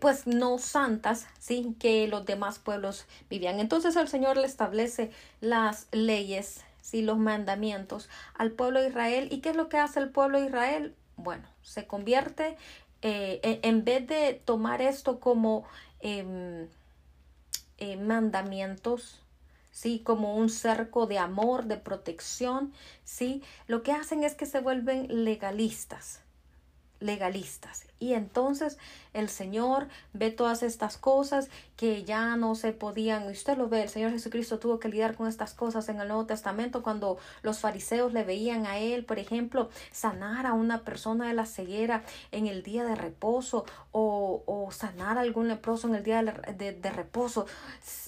pues 0.00 0.26
no 0.26 0.58
santas, 0.58 1.26
sí, 1.38 1.74
que 1.80 2.06
los 2.06 2.24
demás 2.24 2.58
pueblos 2.58 3.06
vivían. 3.28 3.58
Entonces 3.58 3.96
el 3.96 4.08
Señor 4.08 4.36
le 4.36 4.46
establece 4.46 5.10
las 5.40 5.88
leyes, 5.90 6.62
sí, 6.80 7.02
los 7.02 7.18
mandamientos 7.18 8.08
al 8.34 8.52
pueblo 8.52 8.80
de 8.80 8.88
Israel. 8.88 9.28
¿Y 9.30 9.40
qué 9.40 9.50
es 9.50 9.56
lo 9.56 9.68
que 9.68 9.78
hace 9.78 10.00
el 10.00 10.10
pueblo 10.10 10.38
de 10.38 10.46
Israel? 10.46 10.94
Bueno, 11.16 11.48
se 11.62 11.86
convierte, 11.86 12.56
eh, 13.02 13.60
en 13.62 13.84
vez 13.84 14.06
de 14.06 14.34
tomar 14.44 14.80
esto 14.80 15.20
como 15.20 15.64
eh, 16.00 16.68
eh, 17.78 17.96
mandamientos, 17.96 19.22
¿sí? 19.70 20.00
Como 20.04 20.36
un 20.36 20.50
cerco 20.50 21.06
de 21.06 21.18
amor, 21.18 21.64
de 21.66 21.76
protección, 21.76 22.72
¿sí? 23.04 23.42
Lo 23.66 23.82
que 23.82 23.92
hacen 23.92 24.24
es 24.24 24.34
que 24.34 24.46
se 24.46 24.60
vuelven 24.60 25.24
legalistas, 25.24 26.20
legalistas. 27.00 27.86
Y 27.98 28.14
entonces 28.14 28.78
el 29.12 29.28
Señor 29.28 29.88
ve 30.12 30.30
todas 30.30 30.62
estas 30.62 30.96
cosas 30.96 31.50
que 31.76 32.04
ya 32.04 32.36
no 32.36 32.54
se 32.54 32.72
podían, 32.72 33.28
usted 33.28 33.58
lo 33.58 33.68
ve, 33.68 33.82
el 33.82 33.88
Señor 33.88 34.10
Jesucristo 34.10 34.58
tuvo 34.58 34.78
que 34.78 34.88
lidiar 34.88 35.16
con 35.16 35.28
estas 35.28 35.52
cosas 35.52 35.88
en 35.90 36.00
el 36.00 36.08
Nuevo 36.08 36.24
Testamento 36.26 36.82
cuando 36.82 37.18
los 37.42 37.58
fariseos 37.58 38.12
le 38.12 38.24
veían 38.24 38.66
a 38.66 38.78
él, 38.78 39.04
por 39.04 39.18
ejemplo, 39.18 39.68
sanar 39.92 40.46
a 40.46 40.54
una 40.54 40.82
persona 40.82 41.28
de 41.28 41.34
la 41.34 41.44
ceguera 41.46 42.02
en 42.32 42.46
el 42.46 42.62
día 42.62 42.84
de 42.84 42.94
reposo 42.94 43.66
o, 43.92 44.42
o 44.46 44.70
sanar 44.70 45.18
a 45.18 45.22
algún 45.22 45.48
leproso 45.48 45.88
en 45.88 45.96
el 45.96 46.04
día 46.04 46.22
de, 46.22 46.72
de 46.72 46.90
reposo. 46.90 47.46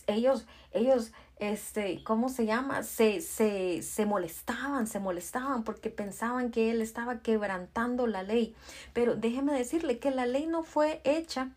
Ellos, 0.06 0.46
ellos 0.72 1.12
este, 1.50 2.02
¿cómo 2.04 2.28
se 2.28 2.46
llama? 2.46 2.82
Se, 2.82 3.20
se, 3.20 3.82
se 3.82 4.06
molestaban, 4.06 4.86
se 4.86 5.00
molestaban 5.00 5.64
porque 5.64 5.90
pensaban 5.90 6.50
que 6.50 6.70
él 6.70 6.80
estaba 6.80 7.20
quebrantando 7.20 8.06
la 8.06 8.22
ley. 8.22 8.54
Pero 8.92 9.16
déjeme 9.16 9.52
decirle 9.52 9.98
que 9.98 10.10
la 10.10 10.26
ley 10.26 10.46
no 10.46 10.62
fue 10.62 11.00
hecha 11.04 11.50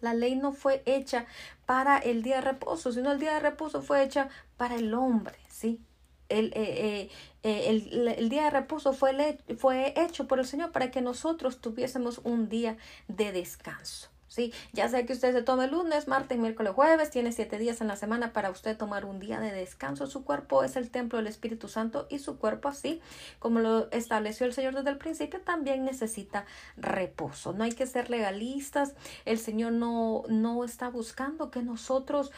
la 0.00 0.14
ley 0.14 0.34
no 0.36 0.52
fue 0.52 0.82
hecha 0.86 1.26
para 1.66 1.98
el 1.98 2.22
día 2.22 2.36
de 2.36 2.42
reposo, 2.42 2.92
sino 2.92 3.12
el 3.12 3.18
día 3.18 3.34
de 3.34 3.40
reposo 3.40 3.82
fue 3.82 4.02
hecha 4.02 4.28
para 4.56 4.76
el 4.76 4.94
hombre, 4.94 5.36
¿sí? 5.48 5.80
El, 6.28 6.46
eh, 6.46 6.52
eh, 6.56 7.10
eh, 7.42 7.64
el, 7.68 8.08
el, 8.08 8.28
día 8.28 8.44
de 8.44 8.50
reposo 8.50 8.92
fue, 8.92 9.38
fue 9.58 9.92
hecho 9.96 10.26
por 10.28 10.38
el 10.38 10.46
Señor 10.46 10.70
para 10.70 10.90
que 10.90 11.00
nosotros 11.00 11.60
tuviésemos 11.60 12.20
un 12.24 12.48
día 12.48 12.76
de 13.08 13.32
descanso. 13.32 14.08
¿Sí? 14.30 14.54
Ya 14.72 14.88
sea 14.88 15.04
que 15.04 15.12
usted 15.12 15.34
se 15.34 15.42
tome 15.42 15.66
lunes, 15.66 16.08
martes, 16.08 16.38
miércoles, 16.38 16.72
jueves, 16.72 17.10
tiene 17.10 17.32
siete 17.32 17.58
días 17.58 17.80
en 17.80 17.88
la 17.88 17.96
semana 17.96 18.32
para 18.32 18.50
usted 18.50 18.76
tomar 18.76 19.04
un 19.04 19.18
día 19.18 19.40
de 19.40 19.52
descanso. 19.52 20.06
Su 20.06 20.24
cuerpo 20.24 20.62
es 20.62 20.76
el 20.76 20.90
templo 20.90 21.18
del 21.18 21.26
Espíritu 21.26 21.68
Santo 21.68 22.06
y 22.08 22.20
su 22.20 22.38
cuerpo 22.38 22.68
así, 22.68 23.00
como 23.40 23.58
lo 23.58 23.90
estableció 23.90 24.46
el 24.46 24.54
Señor 24.54 24.74
desde 24.74 24.90
el 24.90 24.98
principio, 24.98 25.40
también 25.40 25.84
necesita 25.84 26.46
reposo. 26.76 27.52
No 27.52 27.64
hay 27.64 27.72
que 27.72 27.86
ser 27.86 28.08
legalistas. 28.08 28.94
El 29.24 29.38
Señor 29.38 29.72
no, 29.72 30.22
no 30.28 30.64
está 30.64 30.88
buscando 30.88 31.50
que 31.50 31.62
nosotros 31.62 32.30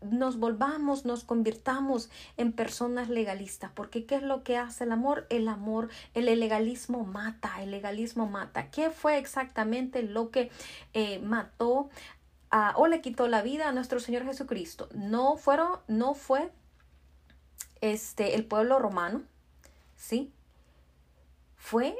nos 0.00 0.38
volvamos, 0.38 1.04
nos 1.04 1.24
convirtamos 1.24 2.08
en 2.36 2.52
personas 2.52 3.08
legalistas, 3.08 3.72
porque 3.74 4.06
¿qué 4.06 4.14
es 4.14 4.22
lo 4.22 4.44
que 4.44 4.56
hace 4.56 4.84
el 4.84 4.92
amor? 4.92 5.26
El 5.28 5.48
amor, 5.48 5.88
el 6.14 6.26
legalismo 6.26 7.04
mata, 7.04 7.60
el 7.62 7.72
legalismo 7.72 8.28
mata. 8.28 8.70
¿Qué 8.70 8.90
fue 8.90 9.18
exactamente 9.18 10.04
lo 10.04 10.30
que 10.30 10.50
eh, 10.94 11.18
mató 11.32 11.90
o 12.76 12.86
le 12.86 13.00
quitó 13.00 13.28
la 13.28 13.42
vida 13.42 13.68
a 13.68 13.72
nuestro 13.72 13.98
Señor 13.98 14.24
Jesucristo. 14.24 14.88
No 14.94 15.36
fueron, 15.36 15.78
no 15.88 16.14
fue 16.14 16.50
este, 17.80 18.34
el 18.34 18.44
pueblo 18.44 18.78
romano, 18.78 19.22
¿sí? 19.96 20.32
Fue 21.56 21.96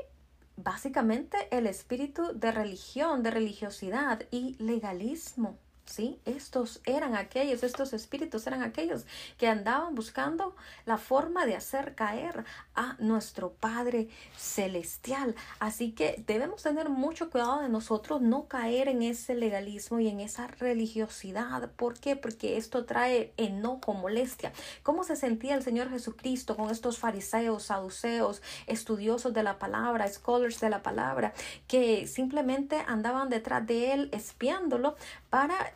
básicamente 0.56 1.48
el 1.50 1.66
espíritu 1.66 2.32
de 2.34 2.52
religión, 2.52 3.22
de 3.22 3.30
religiosidad 3.30 4.22
y 4.30 4.56
legalismo. 4.62 5.56
Estos 5.98 6.80
eran 6.86 7.16
aquellos, 7.16 7.62
estos 7.62 7.92
espíritus 7.92 8.46
eran 8.46 8.62
aquellos 8.62 9.04
que 9.36 9.46
andaban 9.46 9.94
buscando 9.94 10.56
la 10.86 10.96
forma 10.96 11.44
de 11.44 11.54
hacer 11.54 11.94
caer 11.94 12.44
a 12.74 12.96
nuestro 12.98 13.52
Padre 13.52 14.08
Celestial. 14.36 15.34
Así 15.58 15.92
que 15.92 16.22
debemos 16.26 16.62
tener 16.62 16.88
mucho 16.88 17.30
cuidado 17.30 17.60
de 17.60 17.68
nosotros 17.68 18.22
no 18.22 18.46
caer 18.48 18.88
en 18.88 19.02
ese 19.02 19.34
legalismo 19.34 20.00
y 20.00 20.08
en 20.08 20.20
esa 20.20 20.46
religiosidad. 20.46 21.70
¿Por 21.72 21.98
qué? 21.98 22.16
Porque 22.16 22.56
esto 22.56 22.86
trae 22.86 23.34
enojo, 23.36 23.92
molestia. 23.92 24.52
¿Cómo 24.82 25.04
se 25.04 25.16
sentía 25.16 25.54
el 25.54 25.62
Señor 25.62 25.90
Jesucristo 25.90 26.56
con 26.56 26.70
estos 26.70 26.98
fariseos, 26.98 27.64
saduceos, 27.64 28.40
estudiosos 28.66 29.34
de 29.34 29.42
la 29.42 29.58
palabra, 29.58 30.08
scholars 30.08 30.60
de 30.60 30.70
la 30.70 30.82
palabra, 30.82 31.34
que 31.68 32.06
simplemente 32.06 32.82
andaban 32.86 33.28
detrás 33.28 33.66
de 33.66 33.92
él 33.92 34.08
espiándolo 34.12 34.96
para 35.28 35.72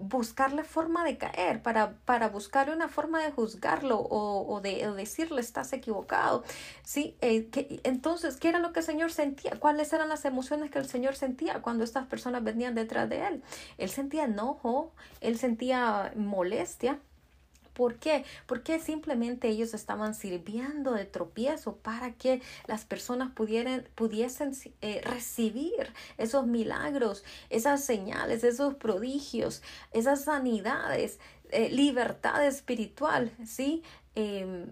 buscarle 0.00 0.64
forma 0.64 1.04
de 1.04 1.18
caer, 1.18 1.62
para, 1.62 1.92
para 2.04 2.28
buscarle 2.28 2.74
una 2.74 2.88
forma 2.88 3.22
de 3.22 3.30
juzgarlo 3.30 4.00
o, 4.00 4.60
de, 4.60 4.90
decirle 4.96 5.40
estás 5.40 5.72
equivocado. 5.72 6.42
¿sí? 6.82 7.16
Eh, 7.20 7.46
que, 7.46 7.80
entonces, 7.84 8.36
¿qué 8.36 8.48
era 8.48 8.58
lo 8.58 8.72
que 8.72 8.80
el 8.80 8.86
Señor 8.86 9.12
sentía? 9.12 9.52
¿Cuáles 9.60 9.92
eran 9.92 10.08
las 10.08 10.24
emociones 10.24 10.70
que 10.70 10.78
el 10.78 10.86
Señor 10.86 11.14
sentía 11.16 11.62
cuando 11.62 11.84
estas 11.84 12.06
personas 12.06 12.42
venían 12.42 12.74
detrás 12.74 13.08
de 13.08 13.26
Él? 13.26 13.42
Él 13.78 13.90
sentía 13.90 14.24
enojo, 14.24 14.92
él 15.20 15.38
sentía 15.38 16.12
molestia. 16.16 16.98
¿Por 17.80 17.94
qué? 17.94 18.26
Porque 18.44 18.78
simplemente 18.78 19.48
ellos 19.48 19.72
estaban 19.72 20.14
sirviendo 20.14 20.92
de 20.92 21.06
tropiezo 21.06 21.76
para 21.76 22.12
que 22.12 22.42
las 22.66 22.84
personas 22.84 23.30
pudieran, 23.32 23.88
pudiesen 23.94 24.52
eh, 24.82 25.00
recibir 25.02 25.94
esos 26.18 26.46
milagros, 26.46 27.24
esas 27.48 27.82
señales, 27.82 28.44
esos 28.44 28.74
prodigios, 28.74 29.62
esas 29.92 30.24
sanidades, 30.24 31.20
eh, 31.52 31.70
libertad 31.70 32.46
espiritual, 32.46 33.32
¿sí? 33.46 33.82
Eh, 34.14 34.66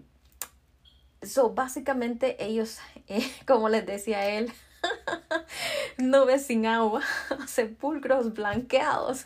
so, 1.23 1.49
básicamente 1.49 2.45
ellos, 2.45 2.77
eh, 3.07 3.27
como 3.47 3.69
les 3.69 3.87
decía 3.87 4.29
él, 4.29 4.53
nubes 5.97 6.45
sin 6.45 6.67
agua, 6.67 7.01
sepulcros 7.47 8.35
blanqueados, 8.35 9.25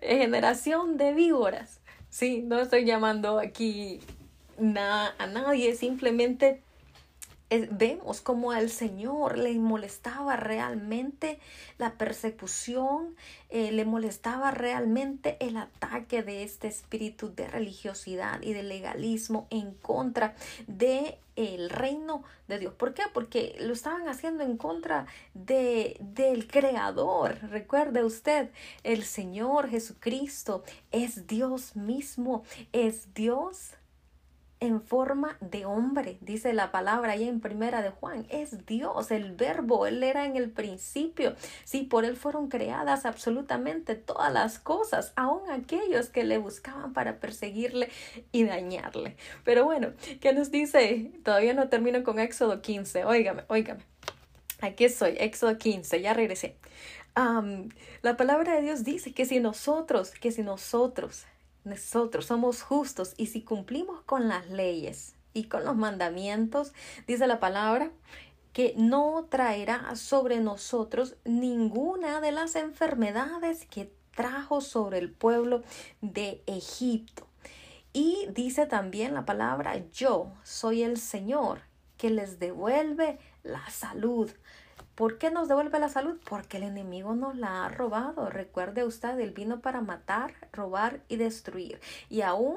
generación 0.00 0.96
de 0.96 1.12
víboras. 1.12 1.83
Sí, 2.14 2.44
no 2.46 2.60
estoy 2.60 2.84
llamando 2.84 3.40
aquí 3.40 3.98
a 4.56 5.26
nadie, 5.26 5.74
simplemente 5.74 6.62
vemos 7.70 8.20
como 8.20 8.52
al 8.52 8.70
Señor 8.70 9.38
le 9.38 9.54
molestaba 9.58 10.36
realmente 10.36 11.38
la 11.78 11.92
persecución, 11.92 13.14
eh, 13.50 13.70
le 13.70 13.84
molestaba 13.84 14.50
realmente 14.50 15.36
el 15.40 15.56
ataque 15.56 16.22
de 16.22 16.42
este 16.42 16.68
espíritu 16.68 17.34
de 17.34 17.46
religiosidad 17.46 18.42
y 18.42 18.52
de 18.52 18.62
legalismo 18.62 19.46
en 19.50 19.74
contra 19.74 20.34
de 20.66 21.18
el 21.36 21.70
reino 21.70 22.22
de 22.48 22.58
Dios. 22.58 22.74
¿Por 22.74 22.94
qué? 22.94 23.02
Porque 23.12 23.56
lo 23.60 23.72
estaban 23.72 24.08
haciendo 24.08 24.44
en 24.44 24.56
contra 24.56 25.06
de, 25.34 25.96
del 26.00 26.46
Creador. 26.46 27.38
Recuerde 27.50 28.04
usted, 28.04 28.50
el 28.82 29.04
Señor 29.04 29.68
Jesucristo 29.68 30.62
es 30.92 31.26
Dios 31.26 31.76
mismo, 31.76 32.44
es 32.72 33.14
Dios 33.14 33.72
en 34.64 34.80
forma 34.82 35.36
de 35.40 35.64
hombre, 35.64 36.18
dice 36.20 36.52
la 36.52 36.70
palabra 36.70 37.12
ahí 37.12 37.28
en 37.28 37.40
primera 37.40 37.82
de 37.82 37.90
Juan, 37.90 38.26
es 38.30 38.66
Dios, 38.66 39.10
el 39.10 39.32
verbo, 39.32 39.86
Él 39.86 40.02
era 40.02 40.24
en 40.24 40.36
el 40.36 40.50
principio, 40.50 41.34
sí, 41.64 41.82
por 41.82 42.04
Él 42.04 42.16
fueron 42.16 42.48
creadas 42.48 43.04
absolutamente 43.04 43.94
todas 43.94 44.32
las 44.32 44.58
cosas, 44.58 45.12
aun 45.16 45.50
aquellos 45.50 46.08
que 46.08 46.24
le 46.24 46.38
buscaban 46.38 46.92
para 46.92 47.20
perseguirle 47.20 47.90
y 48.32 48.44
dañarle. 48.44 49.16
Pero 49.44 49.64
bueno, 49.64 49.92
¿qué 50.20 50.32
nos 50.32 50.50
dice? 50.50 51.12
Todavía 51.24 51.54
no 51.54 51.68
termino 51.68 52.02
con 52.02 52.18
Éxodo 52.18 52.62
15, 52.62 53.04
óigame, 53.04 53.44
óigame. 53.48 53.82
Aquí 54.60 54.84
estoy, 54.84 55.16
Éxodo 55.18 55.58
15, 55.58 56.00
ya 56.00 56.14
regresé. 56.14 56.56
la 58.02 58.16
palabra 58.16 58.54
de 58.54 58.62
Dios 58.62 58.82
dice 58.82 59.12
que 59.12 59.26
si 59.26 59.40
nosotros, 59.40 60.10
que 60.10 60.32
si 60.32 60.42
nosotros 60.42 61.26
nosotros 61.64 62.26
somos 62.26 62.62
justos 62.62 63.14
y 63.16 63.26
si 63.26 63.42
cumplimos 63.42 64.02
con 64.02 64.28
las 64.28 64.48
leyes 64.50 65.14
y 65.32 65.44
con 65.44 65.64
los 65.64 65.76
mandamientos, 65.76 66.72
dice 67.06 67.26
la 67.26 67.40
palabra, 67.40 67.90
que 68.52 68.74
no 68.76 69.26
traerá 69.28 69.96
sobre 69.96 70.38
nosotros 70.40 71.16
ninguna 71.24 72.20
de 72.20 72.30
las 72.30 72.54
enfermedades 72.54 73.66
que 73.66 73.92
trajo 74.14 74.60
sobre 74.60 74.98
el 74.98 75.10
pueblo 75.10 75.62
de 76.00 76.42
Egipto. 76.46 77.26
Y 77.92 78.26
dice 78.32 78.66
también 78.66 79.14
la 79.14 79.24
palabra, 79.24 79.76
yo 79.92 80.32
soy 80.44 80.82
el 80.82 80.98
Señor 80.98 81.62
que 81.96 82.10
les 82.10 82.38
devuelve 82.38 83.18
la 83.42 83.68
salud 83.70 84.30
¿Por 84.94 85.18
qué 85.18 85.30
nos 85.30 85.48
devuelve 85.48 85.80
la 85.80 85.88
salud? 85.88 86.20
Porque 86.28 86.58
el 86.58 86.62
enemigo 86.62 87.16
nos 87.16 87.36
la 87.36 87.64
ha 87.64 87.68
robado. 87.68 88.30
Recuerde 88.30 88.84
usted, 88.84 89.18
él 89.18 89.32
vino 89.32 89.60
para 89.60 89.80
matar, 89.80 90.34
robar 90.52 91.00
y 91.08 91.16
destruir. 91.16 91.80
Y 92.08 92.20
aún 92.20 92.56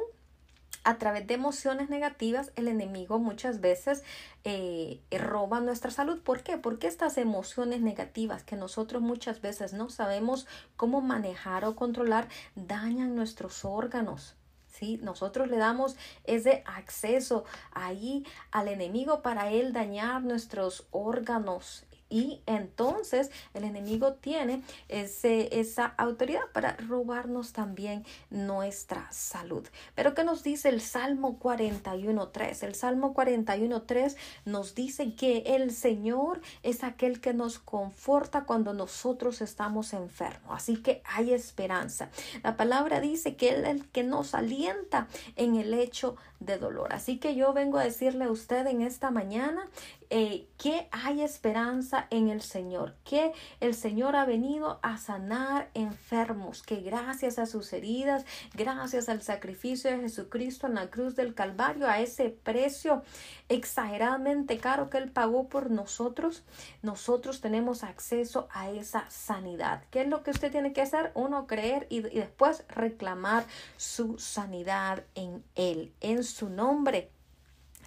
a 0.84 1.00
través 1.00 1.26
de 1.28 1.34
emociones 1.34 1.90
negativas, 1.90 2.52
el 2.56 2.68
enemigo 2.68 3.20
muchas 3.20 3.60
veces 3.60 4.04
eh, 4.44 5.02
roba 5.12 5.60
nuestra 5.60 5.92
salud. 5.92 6.22
¿Por 6.22 6.44
qué? 6.44 6.58
Porque 6.58 6.88
estas 6.88 7.18
emociones 7.18 7.82
negativas 7.82 8.44
que 8.44 8.56
nosotros 8.56 9.02
muchas 9.02 9.42
veces 9.42 9.74
no 9.74 9.90
sabemos 9.90 10.48
cómo 10.76 11.02
manejar 11.02 11.66
o 11.66 11.76
controlar 11.76 12.30
dañan 12.56 13.16
nuestros 13.16 13.66
órganos. 13.66 14.36
¿Sí? 14.68 15.00
Nosotros 15.02 15.50
le 15.50 15.58
damos 15.58 15.98
ese 16.24 16.64
acceso 16.68 17.46
ahí 17.72 18.28
al 18.52 18.68
enemigo 18.68 19.24
para 19.24 19.50
él 19.50 19.74
dañar 19.74 20.22
nuestros 20.22 20.86
órganos 20.92 21.88
y 22.10 22.42
entonces 22.46 23.32
el 23.54 23.64
enemigo 23.64 24.14
tiene 24.14 24.64
ese, 24.88 25.60
esa 25.60 25.94
autoridad 25.98 26.44
para 26.54 26.78
robarnos 26.78 27.54
también 27.54 28.06
nuestra 28.30 29.12
salud. 29.12 29.68
Pero 29.96 30.14
¿qué 30.14 30.24
nos 30.24 30.44
dice 30.44 30.70
el 30.70 30.82
Salmo 30.82 31.40
41.3? 31.40 32.64
El 32.64 32.76
Salmo 32.76 33.14
41.3 33.14 34.16
nos 34.46 34.76
dice 34.76 35.14
que 35.16 35.44
el 35.46 35.72
Señor 35.72 36.42
es 36.64 36.84
aquel 36.84 37.20
que 37.20 37.34
nos 37.34 37.60
conforta 37.60 38.44
cuando 38.46 38.74
nosotros 38.74 39.42
estamos 39.42 39.94
enfermos. 39.94 40.52
Así 40.52 40.78
que 40.78 41.02
hay 41.06 41.34
esperanza. 41.34 42.10
La 42.44 42.58
palabra 42.58 43.00
dice 43.00 43.36
que 43.36 43.50
Él 43.50 43.66
es 43.66 43.70
el 43.70 43.88
que 43.90 44.04
nos 44.04 44.34
alienta 44.34 45.08
en 45.36 45.56
el 45.56 45.74
hecho 45.74 46.16
de 46.40 46.58
dolor. 46.58 46.94
Así 46.94 47.18
que 47.18 47.36
yo 47.36 47.54
vengo 47.54 47.78
a 47.78 47.84
decirle 47.84 48.26
a 48.26 48.32
usted 48.32 48.68
en 48.68 48.82
esta 48.82 49.12
mañana 49.12 49.68
eh, 50.10 50.48
que 50.58 50.88
hay 50.92 51.22
esperanza 51.22 52.08
en 52.10 52.30
el 52.30 52.42
Señor, 52.42 52.96
que 53.04 53.34
el 53.60 53.74
Señor 53.74 54.16
ha 54.16 54.26
venido 54.26 54.80
a 54.82 54.98
sanar 54.98 55.70
enfermos, 55.74 56.64
que 56.64 56.78
gracias 56.78 57.38
a 57.40 57.46
sus 57.46 57.74
heridas, 57.74 58.26
gracias 58.54 59.10
al 59.10 59.22
sacrificio 59.22 59.92
de 59.92 60.00
Jesucristo 60.00 60.68
en 60.68 60.76
la 60.76 60.90
cruz 60.90 61.16
del 61.16 61.34
Calvario, 61.34 61.88
a 61.88 62.00
ese 62.00 62.30
precio 62.30 63.04
exageradamente 63.50 64.58
caro 64.60 64.90
que 64.90 64.98
Él 64.98 65.12
pagó 65.12 65.50
por 65.50 65.72
nosotros, 65.72 66.44
nosotros 66.82 67.42
tenemos 67.42 67.84
acceso 67.84 68.48
a 68.52 68.70
esa 68.70 69.10
sanidad. 69.10 69.84
¿Qué 69.92 70.02
es 70.02 70.08
lo 70.08 70.24
que 70.24 70.32
usted 70.32 70.52
tiene 70.52 70.74
que 70.74 70.82
hacer? 70.82 71.12
Uno, 71.16 71.48
creer 71.48 71.86
y, 71.90 71.98
y 71.98 72.20
después 72.20 72.64
reclamar 72.70 73.46
su 73.76 74.18
sanidad 74.20 75.04
en 75.16 75.44
Él, 75.56 75.94
en 76.00 76.24
su 76.24 76.50
nombre. 76.50 77.12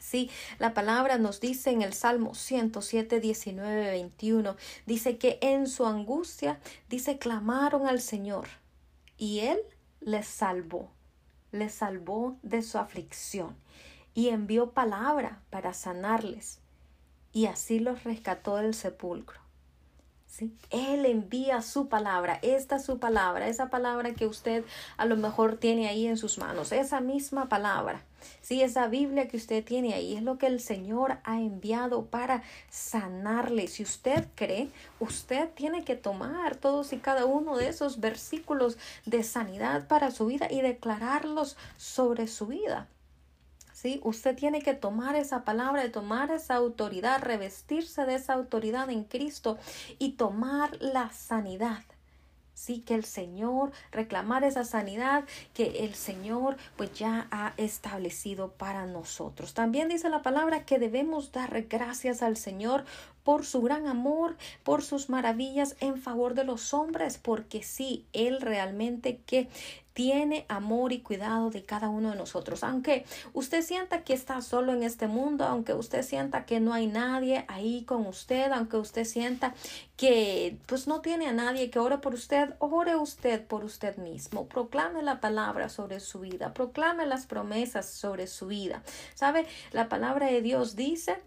Sí, 0.01 0.31
la 0.59 0.75
palabra 0.75 1.19
nos 1.19 1.41
dice 1.41 1.71
en 1.71 1.83
el 1.83 1.93
Salmo 1.93 2.35
107, 2.35 3.21
19, 3.21 3.91
21, 3.91 4.57
dice 4.87 5.19
que 5.19 5.39
en 5.43 5.69
su 5.69 5.87
angustia, 5.87 6.59
dice, 6.89 7.19
clamaron 7.19 7.87
al 7.87 8.01
Señor 8.01 8.49
y 9.19 9.41
Él 9.41 9.59
les 10.01 10.27
salvó, 10.27 10.91
les 11.53 11.75
salvó 11.75 12.39
de 12.43 12.63
su 12.63 12.79
aflicción 12.79 13.55
y 14.15 14.29
envió 14.31 14.71
palabra 14.71 15.43
para 15.51 15.75
sanarles 15.75 16.61
y 17.33 17.47
así 17.47 17.79
los 17.79 18.03
rescató 18.05 18.57
del 18.57 18.75
sepulcro. 18.75 19.40
¿Sí? 20.31 20.55
Él 20.71 21.05
envía 21.05 21.61
su 21.61 21.89
palabra, 21.89 22.39
esta 22.43 22.77
es 22.77 22.85
su 22.85 22.99
palabra, 22.99 23.49
esa 23.49 23.69
palabra 23.69 24.15
que 24.15 24.27
usted 24.27 24.65
a 24.97 25.05
lo 25.05 25.17
mejor 25.17 25.57
tiene 25.57 25.89
ahí 25.89 26.07
en 26.07 26.17
sus 26.17 26.39
manos, 26.39 26.73
esa 26.73 27.01
misma 27.01 27.49
palabra. 27.49 28.03
Sí, 28.41 28.63
esa 28.63 28.87
Biblia 28.87 29.29
que 29.29 29.39
usted 29.39 29.65
tiene 29.65 29.95
ahí 29.95 30.15
es 30.15 30.23
lo 30.23 30.39
que 30.39 30.47
el 30.47 30.61
Señor 30.61 31.19
ha 31.25 31.41
enviado 31.41 32.07
para 32.07 32.43
sanarle. 32.69 33.67
Si 33.67 33.83
usted 33.83 34.29
cree, 34.35 34.69
usted 34.99 35.49
tiene 35.55 35.85
que 35.85 35.97
tomar 35.97 36.57
todos 36.57 36.93
y 36.93 36.99
cada 36.99 37.25
uno 37.25 37.57
de 37.57 37.69
esos 37.69 37.99
versículos 37.99 38.77
de 39.07 39.25
sanidad 39.25 39.89
para 39.89 40.11
su 40.11 40.27
vida 40.27 40.49
y 40.51 40.61
declararlos 40.61 41.57
sobre 41.77 42.27
su 42.27 42.47
vida. 42.47 42.89
Usted 44.03 44.37
tiene 44.37 44.63
que 44.63 44.75
tomar 44.75 45.17
esa 45.17 45.45
palabra, 45.45 45.91
tomar 45.91 46.31
esa 46.31 46.55
autoridad, 46.57 47.23
revestirse 47.23 48.05
de 48.05 48.15
esa 48.15 48.35
autoridad 48.35 48.91
en 48.91 49.05
Cristo 49.05 49.59
y 49.99 50.13
tomar 50.13 50.77
la 50.81 51.11
sanidad. 51.13 51.83
Sí, 52.53 52.81
que 52.81 52.95
el 52.95 53.07
Señor, 53.07 53.73
reclamar 53.91 54.45
esa 54.45 54.67
sanidad 54.67 55.25
que 55.55 55.85
el 55.85 55.95
Señor 55.95 56.59
pues 56.77 56.93
ya 56.93 57.27
ha 57.31 57.55
establecido 57.57 58.53
para 58.53 58.85
nosotros. 58.85 59.55
También 59.55 59.89
dice 59.89 60.11
la 60.11 60.21
palabra 60.21 60.67
que 60.67 60.79
debemos 60.79 61.33
dar 61.33 61.63
gracias 61.63 62.21
al 62.21 62.37
Señor 62.37 62.85
por 63.25 63.47
su 63.47 63.63
gran 63.63 63.87
amor, 63.87 64.37
por 64.63 64.83
sus 64.83 65.09
maravillas 65.09 65.75
en 65.81 65.97
favor 65.97 66.35
de 66.35 66.45
los 66.45 66.75
hombres, 66.75 67.17
porque 67.17 67.63
sí, 67.63 68.05
Él 68.13 68.43
realmente 68.43 69.21
que 69.25 69.49
tiene 69.93 70.47
amor 70.49 70.93
y 70.93 71.01
cuidado 71.01 71.51
de 71.51 71.65
cada 71.65 71.89
uno 71.89 72.11
de 72.11 72.17
nosotros. 72.17 72.63
Aunque 72.65 73.05
usted 73.33 73.63
sienta 73.63 74.03
que 74.05 74.13
está 74.13 74.41
solo 74.43 74.73
en 74.73 74.83
este 74.83 75.07
mundo, 75.09 75.45
aunque 75.45 75.75
usted 75.75 76.03
sienta 76.03 76.47
que 76.47 76.61
no 76.61 76.73
hay 76.73 76.87
nadie 76.87 77.45
ahí 77.49 77.85
con 77.85 78.07
usted, 78.07 78.53
aunque 78.53 78.77
usted 78.77 79.05
sienta 79.05 79.55
que 79.97 80.57
pues 80.67 80.87
no 80.87 81.01
tiene 81.01 81.27
a 81.27 81.33
nadie 81.33 81.71
que 81.71 81.79
ore 81.79 81.99
por 81.99 82.15
usted, 82.15 82.55
ore 82.59 82.97
usted 82.97 83.45
por 83.47 83.65
usted 83.65 83.97
mismo. 83.97 84.47
Proclame 84.47 85.03
la 85.03 85.21
palabra 85.21 85.69
sobre 85.69 86.01
su 86.01 86.21
vida, 86.21 86.55
proclame 86.55 87.07
las 87.07 87.27
promesas 87.27 87.87
sobre 87.89 88.27
su 88.27 88.47
vida. 88.47 88.83
¿Sabe? 89.15 89.47
La 89.73 89.89
palabra 89.89 90.27
de 90.27 90.41
Dios 90.43 90.77
dice 90.77 91.19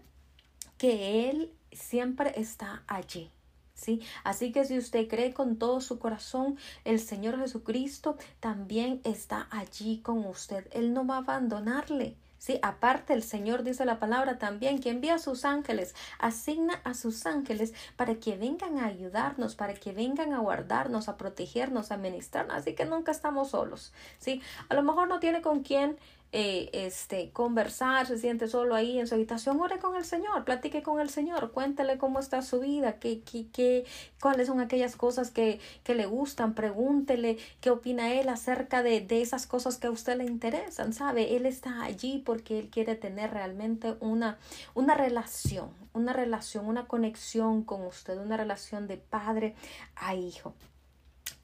que 0.78 1.30
Él 1.30 1.52
siempre 1.72 2.32
está 2.36 2.82
allí. 2.86 3.30
¿Sí? 3.74 4.00
Así 4.22 4.52
que 4.52 4.64
si 4.64 4.78
usted 4.78 5.08
cree 5.08 5.34
con 5.34 5.56
todo 5.56 5.80
su 5.80 5.98
corazón, 5.98 6.56
el 6.84 7.00
Señor 7.00 7.38
Jesucristo 7.38 8.16
también 8.40 9.00
está 9.04 9.48
allí 9.50 9.98
con 9.98 10.24
usted. 10.24 10.68
Él 10.72 10.94
no 10.94 11.06
va 11.06 11.16
a 11.16 11.18
abandonarle. 11.18 12.16
Sí, 12.44 12.58
aparte 12.60 13.14
el 13.14 13.22
Señor 13.22 13.62
dice 13.62 13.86
la 13.86 13.98
palabra 13.98 14.38
también 14.38 14.78
que 14.78 14.90
envía 14.90 15.14
a 15.14 15.18
sus 15.18 15.46
ángeles, 15.46 15.94
asigna 16.18 16.74
a 16.84 16.92
sus 16.92 17.24
ángeles 17.24 17.72
para 17.96 18.16
que 18.16 18.36
vengan 18.36 18.78
a 18.78 18.84
ayudarnos, 18.84 19.54
para 19.54 19.72
que 19.72 19.92
vengan 19.92 20.34
a 20.34 20.40
guardarnos, 20.40 21.08
a 21.08 21.16
protegernos, 21.16 21.90
a 21.90 21.96
ministrarnos. 21.96 22.54
Así 22.54 22.74
que 22.74 22.84
nunca 22.84 23.12
estamos 23.12 23.48
solos. 23.48 23.94
Sí, 24.18 24.42
a 24.68 24.74
lo 24.74 24.82
mejor 24.82 25.08
no 25.08 25.20
tiene 25.20 25.40
con 25.40 25.62
quién 25.62 25.96
eh, 26.36 26.68
este, 26.72 27.30
conversar, 27.30 28.08
se 28.08 28.18
siente 28.18 28.48
solo 28.48 28.74
ahí 28.74 28.98
en 28.98 29.06
su 29.06 29.14
habitación, 29.14 29.60
ore 29.60 29.78
con 29.78 29.94
el 29.94 30.04
Señor, 30.04 30.44
platique 30.44 30.82
con 30.82 30.98
el 30.98 31.08
Señor, 31.08 31.52
cuéntele 31.52 31.96
cómo 31.96 32.18
está 32.18 32.42
su 32.42 32.58
vida, 32.58 32.98
qué, 32.98 33.20
qué, 33.20 33.46
qué, 33.52 33.86
cuáles 34.20 34.48
son 34.48 34.58
aquellas 34.58 34.96
cosas 34.96 35.30
que, 35.30 35.60
que 35.84 35.94
le 35.94 36.06
gustan, 36.06 36.54
pregúntele 36.54 37.38
qué 37.60 37.70
opina 37.70 38.12
él 38.12 38.28
acerca 38.28 38.82
de, 38.82 39.00
de 39.00 39.22
esas 39.22 39.46
cosas 39.46 39.78
que 39.78 39.86
a 39.86 39.92
usted 39.92 40.16
le 40.16 40.24
interesan, 40.24 40.92
¿sabe? 40.92 41.36
Él 41.36 41.46
está 41.46 41.84
allí 41.84 42.20
porque 42.26 42.58
él 42.58 42.68
quiere 42.68 42.96
tener 42.96 43.30
realmente 43.30 43.94
una, 44.00 44.36
una 44.74 44.96
relación, 44.96 45.70
una 45.92 46.12
relación, 46.12 46.66
una 46.66 46.88
conexión 46.88 47.62
con 47.62 47.86
usted, 47.86 48.18
una 48.18 48.36
relación 48.36 48.88
de 48.88 48.96
padre 48.96 49.54
a 49.94 50.16
hijo. 50.16 50.52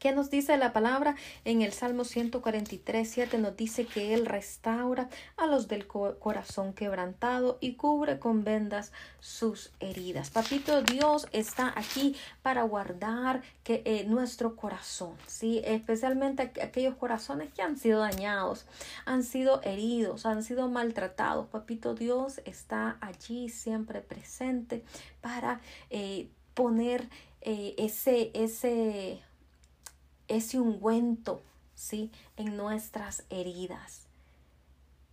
¿Qué 0.00 0.12
nos 0.12 0.30
dice 0.30 0.56
la 0.56 0.72
palabra? 0.72 1.14
En 1.44 1.60
el 1.60 1.74
Salmo 1.74 2.04
143, 2.04 3.06
7 3.06 3.36
nos 3.36 3.54
dice 3.54 3.84
que 3.84 4.14
Él 4.14 4.24
restaura 4.24 5.10
a 5.36 5.46
los 5.46 5.68
del 5.68 5.86
corazón 5.86 6.72
quebrantado 6.72 7.58
y 7.60 7.74
cubre 7.74 8.18
con 8.18 8.42
vendas 8.42 8.92
sus 9.20 9.72
heridas. 9.78 10.30
Papito 10.30 10.80
Dios 10.80 11.28
está 11.32 11.74
aquí 11.76 12.16
para 12.40 12.62
guardar 12.62 13.42
que, 13.62 13.82
eh, 13.84 14.06
nuestro 14.06 14.56
corazón, 14.56 15.16
¿sí? 15.26 15.60
especialmente 15.66 16.50
aquellos 16.62 16.94
corazones 16.94 17.52
que 17.52 17.60
han 17.60 17.76
sido 17.76 18.00
dañados, 18.00 18.64
han 19.04 19.22
sido 19.22 19.60
heridos, 19.64 20.24
han 20.24 20.42
sido 20.42 20.70
maltratados. 20.70 21.48
Papito 21.48 21.94
Dios 21.94 22.40
está 22.46 22.96
allí 23.02 23.50
siempre 23.50 24.00
presente 24.00 24.82
para 25.20 25.60
eh, 25.90 26.30
poner 26.54 27.06
eh, 27.42 27.74
ese, 27.76 28.30
ese 28.32 29.20
ese 30.30 30.60
ungüento, 30.60 31.42
¿sí? 31.74 32.10
En 32.36 32.56
nuestras 32.56 33.24
heridas. 33.30 34.06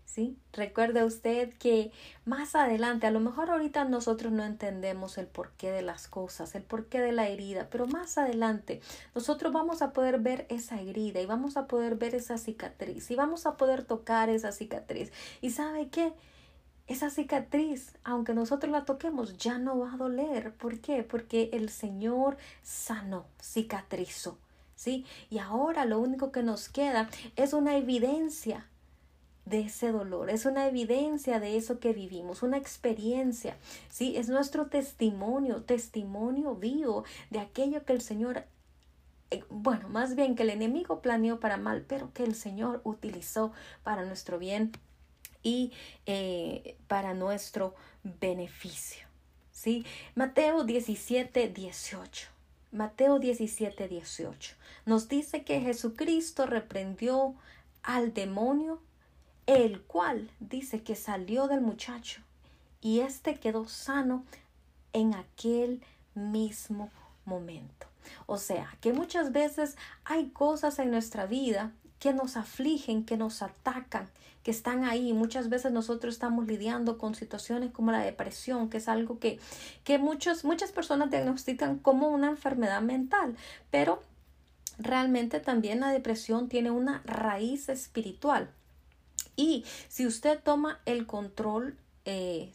¿Sí? 0.05 0.35
Recuerde 0.53 1.03
usted 1.03 1.53
que 1.59 1.91
más 2.25 2.55
adelante, 2.55 3.05
a 3.05 3.11
lo 3.11 3.19
mejor 3.19 3.51
ahorita 3.51 3.85
nosotros 3.85 4.31
no 4.31 4.43
entendemos 4.43 5.19
el 5.19 5.27
porqué 5.27 5.69
de 5.69 5.83
las 5.83 6.07
cosas, 6.07 6.55
el 6.55 6.63
porqué 6.63 7.01
de 7.01 7.11
la 7.11 7.27
herida, 7.27 7.67
pero 7.69 7.85
más 7.85 8.17
adelante 8.17 8.81
nosotros 9.13 9.53
vamos 9.53 9.83
a 9.83 9.93
poder 9.93 10.19
ver 10.19 10.47
esa 10.49 10.81
herida 10.81 11.21
y 11.21 11.27
vamos 11.27 11.55
a 11.55 11.67
poder 11.67 11.97
ver 11.97 12.15
esa 12.15 12.39
cicatriz 12.39 13.11
y 13.11 13.15
vamos 13.15 13.45
a 13.45 13.57
poder 13.57 13.83
tocar 13.83 14.29
esa 14.29 14.51
cicatriz. 14.51 15.11
¿Y 15.39 15.51
sabe 15.51 15.89
qué? 15.89 16.13
Esa 16.87 17.11
cicatriz, 17.11 17.93
aunque 18.03 18.33
nosotros 18.33 18.71
la 18.71 18.85
toquemos, 18.85 19.37
ya 19.37 19.59
no 19.59 19.77
va 19.77 19.93
a 19.93 19.97
doler. 19.97 20.53
¿Por 20.53 20.79
qué? 20.79 21.03
Porque 21.03 21.51
el 21.53 21.69
Señor 21.69 22.37
sanó, 22.63 23.25
cicatrizó. 23.39 24.39
¿Sí? 24.77 25.05
Y 25.29 25.39
ahora 25.39 25.83
lo 25.83 25.99
único 25.99 26.31
que 26.31 26.43
nos 26.43 26.69
queda 26.69 27.09
es 27.35 27.51
una 27.51 27.75
evidencia 27.75 28.69
de 29.43 29.61
ese 29.61 29.91
dolor, 29.91 30.29
es 30.29 30.45
una 30.45 30.67
evidencia 30.67 31.39
de 31.39 31.57
eso 31.57 31.79
que 31.79 31.93
vivimos, 31.93 32.43
una 32.43 32.57
experiencia, 32.57 33.57
¿sí? 33.89 34.15
Es 34.17 34.29
nuestro 34.29 34.67
testimonio, 34.67 35.63
testimonio 35.63 36.55
vivo 36.55 37.03
de 37.29 37.39
aquello 37.39 37.83
que 37.85 37.93
el 37.93 38.01
Señor 38.01 38.45
eh, 39.29 39.43
bueno, 39.49 39.89
más 39.89 40.15
bien 40.15 40.35
que 40.35 40.43
el 40.43 40.49
enemigo 40.49 41.01
planeó 41.01 41.39
para 41.39 41.57
mal, 41.57 41.83
pero 41.87 42.13
que 42.13 42.23
el 42.23 42.35
Señor 42.35 42.81
utilizó 42.85 43.51
para 43.83 44.05
nuestro 44.05 44.39
bien 44.39 44.71
y 45.43 45.73
eh, 46.05 46.77
para 46.87 47.13
nuestro 47.13 47.75
beneficio. 48.03 49.05
¿sí? 49.51 49.85
Mateo 50.15 50.63
17, 50.63 51.49
18. 51.49 52.36
Mateo 52.77 53.17
17, 53.17 53.87
18 53.87 54.55
nos 54.85 55.09
dice 55.09 55.43
que 55.43 55.59
Jesucristo 55.61 56.45
reprendió 56.45 57.33
al 57.81 58.13
demonio, 58.13 58.79
el 59.47 59.81
cual 59.81 60.29
dice 60.39 60.83
que 60.83 60.95
salió 60.95 61.47
del 61.47 61.61
muchacho 61.61 62.21
y 62.79 62.99
éste 62.99 63.39
quedó 63.39 63.67
sano 63.67 64.25
en 64.93 65.15
aquel 65.15 65.81
mismo 66.13 66.91
momento. 67.25 67.87
O 68.27 68.37
sea, 68.37 68.77
que 68.79 68.93
muchas 68.93 69.31
veces 69.31 69.75
hay 70.05 70.29
cosas 70.29 70.77
en 70.77 70.91
nuestra 70.91 71.25
vida 71.25 71.71
que 71.99 72.13
nos 72.13 72.37
afligen, 72.37 73.05
que 73.05 73.17
nos 73.17 73.41
atacan, 73.41 74.07
que 74.43 74.51
están 74.51 74.85
ahí. 74.85 75.13
Muchas 75.13 75.49
veces 75.49 75.71
nosotros 75.71 76.13
estamos 76.13 76.47
lidiando 76.47 76.97
con 76.97 77.15
situaciones 77.15 77.71
como 77.71 77.91
la 77.91 77.99
depresión, 77.99 78.69
que 78.69 78.77
es 78.77 78.87
algo 78.87 79.19
que, 79.19 79.39
que 79.83 79.97
muchos, 79.97 80.45
muchas 80.45 80.71
personas 80.71 81.09
diagnostican 81.09 81.79
como 81.79 82.09
una 82.09 82.29
enfermedad 82.29 82.81
mental, 82.81 83.35
pero 83.71 84.01
realmente 84.77 85.39
también 85.39 85.79
la 85.79 85.91
depresión 85.91 86.49
tiene 86.49 86.71
una 86.71 87.01
raíz 87.05 87.69
espiritual. 87.69 88.49
Y 89.35 89.65
si 89.89 90.07
usted 90.07 90.39
toma 90.41 90.79
el 90.85 91.05
control 91.05 91.77
eh, 92.05 92.51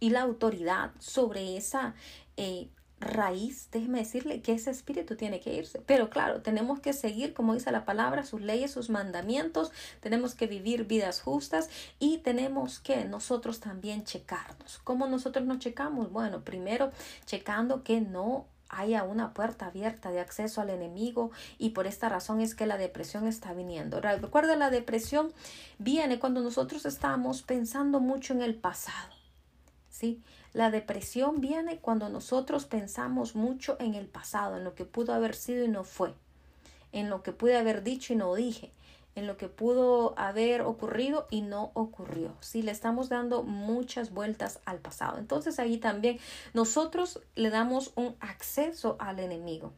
y 0.00 0.10
la 0.10 0.22
autoridad 0.22 0.92
sobre 0.98 1.56
esa 1.56 1.94
eh, 2.36 2.68
raíz, 3.00 3.68
déjeme 3.70 4.00
decirle 4.00 4.42
que 4.42 4.52
ese 4.52 4.70
espíritu 4.70 5.16
tiene 5.16 5.40
que 5.40 5.54
irse. 5.54 5.80
Pero 5.86 6.10
claro, 6.10 6.42
tenemos 6.42 6.80
que 6.80 6.92
seguir, 6.92 7.32
como 7.34 7.54
dice 7.54 7.70
la 7.70 7.84
palabra, 7.84 8.24
sus 8.24 8.40
leyes, 8.40 8.72
sus 8.72 8.90
mandamientos, 8.90 9.72
tenemos 10.00 10.34
que 10.34 10.46
vivir 10.46 10.84
vidas 10.84 11.20
justas 11.20 11.68
y 11.98 12.18
tenemos 12.18 12.80
que 12.80 13.04
nosotros 13.04 13.60
también 13.60 14.04
checarnos. 14.04 14.80
¿Cómo 14.84 15.06
nosotros 15.06 15.46
nos 15.46 15.58
checamos? 15.58 16.10
Bueno, 16.12 16.42
primero 16.42 16.90
checando 17.24 17.82
que 17.82 18.00
no 18.00 18.46
haya 18.70 19.02
una 19.02 19.32
puerta 19.32 19.66
abierta 19.66 20.10
de 20.10 20.20
acceso 20.20 20.60
al 20.60 20.70
enemigo 20.70 21.30
y 21.58 21.70
por 21.70 21.86
esta 21.86 22.08
razón 22.08 22.40
es 22.40 22.54
que 22.54 22.66
la 22.66 22.76
depresión 22.76 23.26
está 23.26 23.54
viniendo. 23.54 24.00
Recuerda, 24.00 24.56
la 24.56 24.70
depresión 24.70 25.32
viene 25.78 26.18
cuando 26.18 26.42
nosotros 26.42 26.84
estamos 26.84 27.42
pensando 27.42 28.00
mucho 28.00 28.34
en 28.34 28.42
el 28.42 28.54
pasado. 28.54 29.18
¿sí? 29.98 30.22
La 30.52 30.70
depresión 30.70 31.40
viene 31.40 31.78
cuando 31.78 32.08
nosotros 32.08 32.64
pensamos 32.64 33.34
mucho 33.34 33.76
en 33.80 33.94
el 33.94 34.06
pasado, 34.06 34.56
en 34.56 34.64
lo 34.64 34.74
que 34.74 34.84
pudo 34.84 35.12
haber 35.12 35.34
sido 35.34 35.64
y 35.64 35.68
no 35.68 35.84
fue, 35.84 36.14
en 36.92 37.10
lo 37.10 37.22
que 37.22 37.32
pude 37.32 37.56
haber 37.56 37.82
dicho 37.82 38.12
y 38.12 38.16
no 38.16 38.34
dije, 38.34 38.72
en 39.18 39.26
lo 39.26 39.36
que 39.36 39.48
pudo 39.48 40.14
haber 40.16 40.62
ocurrido 40.62 41.26
y 41.30 41.42
no 41.42 41.72
ocurrió. 41.74 42.36
Si 42.40 42.62
le 42.62 42.70
estamos 42.70 43.08
dando 43.08 43.42
muchas 43.42 44.12
vueltas 44.12 44.60
al 44.64 44.78
pasado. 44.78 45.18
Entonces 45.18 45.58
ahí 45.58 45.78
también 45.78 46.18
nosotros 46.54 47.20
le 47.34 47.50
damos 47.50 47.92
un 47.96 48.16
acceso 48.20 48.96
al 49.00 49.18
enemigo. 49.18 49.72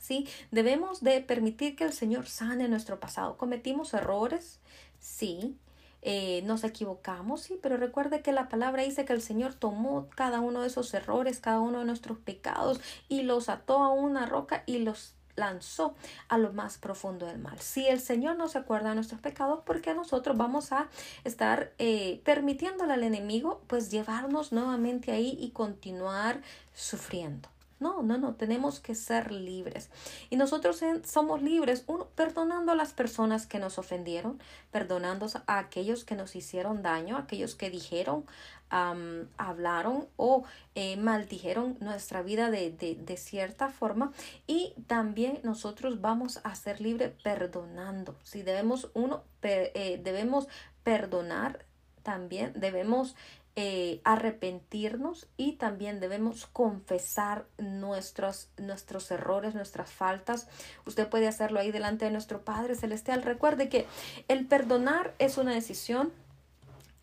¿Sí? 0.00 0.28
Debemos 0.50 1.02
de 1.02 1.20
permitir 1.20 1.76
que 1.76 1.84
el 1.84 1.92
Señor 1.92 2.26
sane 2.26 2.68
nuestro 2.68 3.00
pasado. 3.00 3.36
¿Cometimos 3.36 3.94
errores? 3.94 4.58
Sí. 5.00 5.56
Eh, 6.02 6.42
nos 6.44 6.64
equivocamos, 6.64 7.42
sí, 7.42 7.58
pero 7.60 7.76
recuerde 7.76 8.22
que 8.22 8.32
la 8.32 8.48
palabra 8.48 8.82
dice 8.82 9.04
que 9.04 9.12
el 9.12 9.22
Señor 9.22 9.54
tomó 9.54 10.08
cada 10.14 10.40
uno 10.40 10.60
de 10.60 10.68
esos 10.68 10.94
errores, 10.94 11.40
cada 11.40 11.60
uno 11.60 11.80
de 11.80 11.84
nuestros 11.84 12.18
pecados 12.18 12.80
y 13.08 13.22
los 13.22 13.48
ató 13.48 13.82
a 13.82 13.92
una 13.92 14.24
roca 14.26 14.62
y 14.66 14.78
los 14.78 15.14
lanzó 15.38 15.94
a 16.28 16.36
lo 16.36 16.52
más 16.52 16.78
profundo 16.78 17.26
del 17.26 17.38
mal. 17.38 17.58
Si 17.60 17.86
el 17.86 18.00
Señor 18.00 18.36
no 18.36 18.48
se 18.48 18.58
acuerda 18.58 18.90
de 18.90 18.96
nuestros 18.96 19.20
pecados, 19.20 19.60
porque 19.64 19.94
nosotros 19.94 20.36
vamos 20.36 20.72
a 20.72 20.88
estar 21.24 21.72
eh, 21.78 22.20
permitiéndole 22.24 22.92
al 22.92 23.04
enemigo 23.04 23.62
pues 23.66 23.90
llevarnos 23.90 24.52
nuevamente 24.52 25.12
ahí 25.12 25.36
y 25.40 25.50
continuar 25.50 26.42
sufriendo. 26.74 27.48
No, 27.80 28.02
no, 28.02 28.18
no, 28.18 28.34
tenemos 28.34 28.80
que 28.80 28.94
ser 28.94 29.30
libres. 29.30 29.90
Y 30.30 30.36
nosotros 30.36 30.80
somos 31.04 31.42
libres, 31.42 31.84
uno, 31.86 32.08
perdonando 32.14 32.72
a 32.72 32.74
las 32.74 32.92
personas 32.92 33.46
que 33.46 33.58
nos 33.58 33.78
ofendieron, 33.78 34.40
perdonando 34.70 35.26
a 35.46 35.58
aquellos 35.58 36.04
que 36.04 36.16
nos 36.16 36.34
hicieron 36.34 36.82
daño, 36.82 37.16
aquellos 37.16 37.54
que 37.54 37.70
dijeron, 37.70 38.24
hablaron 38.70 40.08
o 40.16 40.44
eh, 40.74 40.96
maldijeron 40.96 41.76
nuestra 41.80 42.22
vida 42.22 42.50
de, 42.50 42.70
de, 42.70 43.16
cierta 43.16 43.70
forma. 43.70 44.12
Y 44.46 44.74
también 44.86 45.40
nosotros 45.42 46.00
vamos 46.00 46.40
a 46.44 46.54
ser 46.54 46.80
libres 46.80 47.12
perdonando. 47.22 48.16
Si 48.24 48.42
debemos, 48.42 48.90
uno, 48.94 49.22
eh, 49.42 50.00
debemos 50.02 50.48
perdonar 50.82 51.64
también 52.08 52.54
debemos 52.56 53.16
eh, 53.60 54.00
arrepentirnos 54.04 55.26
y 55.36 55.54
también 55.54 55.98
debemos 55.98 56.46
confesar 56.46 57.46
nuestros, 57.58 58.50
nuestros 58.56 59.10
errores, 59.10 59.56
nuestras 59.56 59.90
faltas. 59.90 60.46
Usted 60.86 61.08
puede 61.08 61.26
hacerlo 61.26 61.58
ahí 61.58 61.72
delante 61.72 62.04
de 62.04 62.12
nuestro 62.12 62.44
Padre 62.44 62.76
Celestial. 62.76 63.24
Recuerde 63.24 63.68
que 63.68 63.88
el 64.28 64.46
perdonar 64.46 65.12
es 65.18 65.38
una 65.38 65.52
decisión 65.52 66.12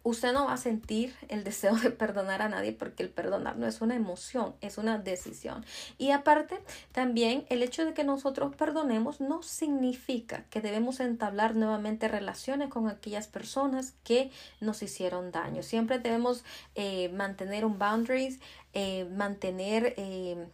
usted 0.05 0.33
no 0.33 0.45
va 0.45 0.53
a 0.53 0.57
sentir 0.57 1.15
el 1.29 1.43
deseo 1.43 1.75
de 1.75 1.89
perdonar 1.89 2.43
a 2.43 2.47
nadie 2.47 2.71
porque 2.71 3.01
el 3.01 3.09
perdonar 3.09 3.57
no 3.57 3.65
es 3.65 3.81
una 3.81 3.95
emoción, 3.95 4.55
es 4.61 4.77
una 4.77 4.99
decisión. 4.99 5.65
Y 5.97 6.11
aparte, 6.11 6.59
también 6.91 7.45
el 7.49 7.63
hecho 7.63 7.83
de 7.83 7.95
que 7.95 8.03
nosotros 8.03 8.55
perdonemos 8.55 9.19
no 9.19 9.41
significa 9.41 10.45
que 10.51 10.61
debemos 10.61 10.99
entablar 10.99 11.55
nuevamente 11.55 12.07
relaciones 12.07 12.69
con 12.69 12.87
aquellas 12.87 13.27
personas 13.27 13.95
que 14.03 14.29
nos 14.61 14.83
hicieron 14.83 15.31
daño. 15.31 15.63
Siempre 15.63 15.97
debemos 15.97 16.45
eh, 16.75 17.09
mantener 17.09 17.65
un 17.65 17.77
boundaries, 17.79 18.39
eh, 18.73 19.05
mantener... 19.05 19.95
Eh, 19.97 20.47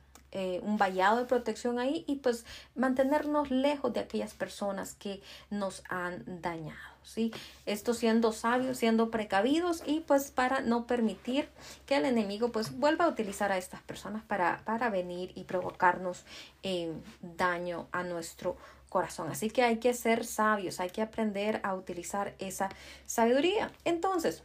un 0.63 0.77
vallado 0.77 1.17
de 1.17 1.25
protección 1.25 1.77
ahí 1.77 2.05
y 2.07 2.15
pues 2.15 2.45
mantenernos 2.73 3.51
lejos 3.51 3.91
de 3.91 3.99
aquellas 3.99 4.33
personas 4.33 4.95
que 4.95 5.21
nos 5.49 5.83
han 5.89 6.23
dañado. 6.41 6.90
¿Sí? 7.03 7.31
Esto 7.65 7.93
siendo 7.93 8.31
sabios, 8.31 8.77
siendo 8.77 9.11
precavidos 9.11 9.83
y 9.85 10.01
pues 10.01 10.31
para 10.31 10.61
no 10.61 10.87
permitir 10.87 11.49
que 11.85 11.95
el 11.95 12.05
enemigo 12.05 12.51
pues 12.51 12.77
vuelva 12.77 13.05
a 13.05 13.07
utilizar 13.07 13.51
a 13.51 13.57
estas 13.57 13.81
personas 13.81 14.23
para, 14.23 14.61
para 14.65 14.89
venir 14.89 15.31
y 15.35 15.43
provocarnos 15.43 16.25
eh, 16.63 16.93
daño 17.21 17.87
a 17.91 18.03
nuestro 18.03 18.57
corazón. 18.89 19.29
Así 19.31 19.49
que 19.49 19.63
hay 19.63 19.77
que 19.77 19.93
ser 19.93 20.25
sabios, 20.25 20.79
hay 20.79 20.89
que 20.89 21.01
aprender 21.01 21.61
a 21.63 21.75
utilizar 21.75 22.35
esa 22.39 22.69
sabiduría. 23.05 23.71
Entonces, 23.85 24.43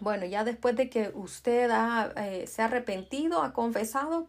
bueno, 0.00 0.24
ya 0.26 0.44
después 0.44 0.76
de 0.76 0.88
que 0.88 1.10
usted 1.14 1.70
ha, 1.70 2.12
eh, 2.16 2.46
se 2.46 2.62
ha 2.62 2.66
arrepentido, 2.66 3.42
ha 3.42 3.52
confesado, 3.52 4.26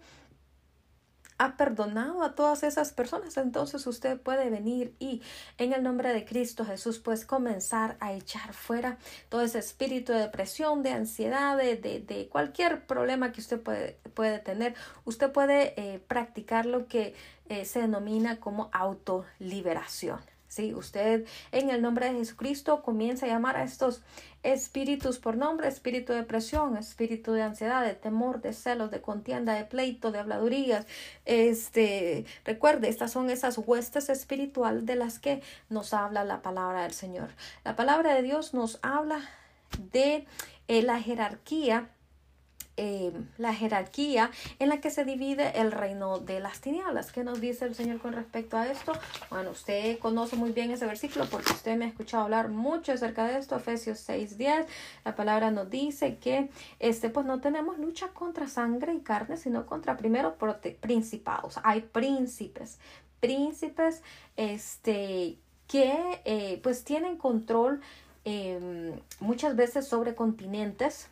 ha 1.40 1.56
perdonado 1.56 2.22
a 2.22 2.36
todas 2.36 2.64
esas 2.64 2.92
personas, 2.92 3.38
entonces 3.38 3.88
usted 3.88 4.20
puede 4.20 4.50
venir 4.50 4.94
y 5.00 5.22
en 5.58 5.72
el 5.74 5.82
nombre 5.82 6.14
de 6.14 6.26
Cristo 6.26 6.66
Jesús 6.66 7.00
pues 7.00 7.26
comenzar 7.26 7.96
a 8.02 8.14
echar 8.14 8.54
fuera 8.54 8.98
todo 9.30 9.42
ese 9.42 9.58
espíritu 9.60 10.12
de 10.12 10.20
depresión, 10.20 10.84
de 10.84 10.92
ansiedad, 10.92 11.58
de, 11.58 11.78
de, 11.78 12.28
cualquier 12.28 12.86
problema 12.86 13.32
que 13.32 13.40
usted 13.40 13.60
puede, 13.60 13.98
puede 14.14 14.40
tener. 14.40 14.76
Usted 15.06 15.32
puede 15.32 15.74
eh, 15.78 16.00
practicar 16.00 16.66
lo 16.66 16.88
que 16.88 17.16
eh, 17.48 17.64
se 17.64 17.80
denomina 17.80 18.42
como 18.42 18.70
autoliberación. 18.74 20.20
¿sí? 20.50 20.74
Usted 20.74 21.26
en 21.54 21.70
el 21.70 21.82
nombre 21.82 22.12
de 22.12 22.20
Jesucristo 22.20 22.82
comienza 22.82 23.26
a 23.26 23.30
llamar 23.30 23.56
a 23.56 23.64
estos 23.64 24.02
espíritus 24.44 25.20
por 25.20 25.38
nombre, 25.38 25.68
espíritu 25.68 26.14
de 26.14 26.20
depresión, 26.20 26.78
espíritu 26.78 27.34
de 27.34 27.44
ansiedad, 27.44 27.84
de 27.84 27.94
temor, 27.94 28.42
de 28.42 28.54
celos, 28.54 28.92
de 28.92 29.02
contienda, 29.02 29.54
de 29.54 29.66
pleito, 29.66 30.12
de 30.12 30.20
habladurías. 30.20 30.86
Este, 31.26 32.26
recuerde, 32.46 32.90
estas 32.90 33.12
son 33.12 33.30
esas 33.30 33.58
huestes 33.58 34.10
espirituales 34.10 34.86
de 34.86 34.96
las 34.96 35.20
que 35.20 35.42
nos 35.70 35.94
habla 35.94 36.24
la 36.24 36.42
palabra 36.42 36.84
del 36.84 36.94
Señor. 36.94 37.30
La 37.64 37.76
palabra 37.76 38.16
de 38.16 38.24
Dios 38.24 38.54
nos 38.54 38.80
habla 38.82 39.20
de 39.92 40.26
eh, 40.68 40.82
la 40.82 41.02
jerarquía 41.02 41.90
eh, 42.82 43.12
la 43.38 43.54
jerarquía 43.54 44.32
en 44.58 44.70
la 44.70 44.80
que 44.80 44.90
se 44.90 45.04
divide 45.04 45.60
el 45.60 45.74
reino 45.74 46.20
de 46.20 46.40
las 46.40 46.62
tinieblas. 46.62 47.12
¿Qué 47.12 47.26
nos 47.26 47.42
dice 47.42 47.66
el 47.66 47.76
Señor 47.76 48.00
con 48.00 48.14
respecto 48.14 48.56
a 48.56 48.68
esto? 48.68 48.94
Bueno, 49.30 49.52
usted 49.52 50.00
conoce 50.00 50.38
muy 50.38 50.54
bien 50.54 50.72
ese 50.72 50.86
versículo 50.86 51.26
porque 51.30 51.52
usted 51.52 51.76
me 51.76 51.84
ha 51.84 51.88
escuchado 51.90 52.24
hablar 52.24 52.48
mucho 52.48 52.94
acerca 52.94 53.26
de 53.28 53.38
esto, 53.38 53.58
Efesios 53.58 54.00
6:10. 54.08 54.66
La 55.04 55.14
palabra 55.14 55.52
nos 55.52 55.70
dice 55.70 56.20
que 56.20 56.50
este, 56.80 57.10
pues 57.10 57.26
no 57.26 57.42
tenemos 57.42 57.78
lucha 57.78 58.08
contra 58.14 58.48
sangre 58.48 58.94
y 58.94 59.02
carne, 59.02 59.36
sino 59.36 59.66
contra 59.66 59.98
primero 59.98 60.38
principados. 60.80 61.60
Hay 61.64 61.82
príncipes, 61.82 62.80
príncipes 63.20 64.04
este, 64.38 65.38
que 65.68 66.22
eh, 66.24 66.62
pues 66.64 66.86
tienen 66.86 67.18
control 67.18 67.82
em, 68.24 68.94
muchas 69.20 69.58
veces 69.58 69.86
sobre 69.86 70.16
continentes 70.16 71.10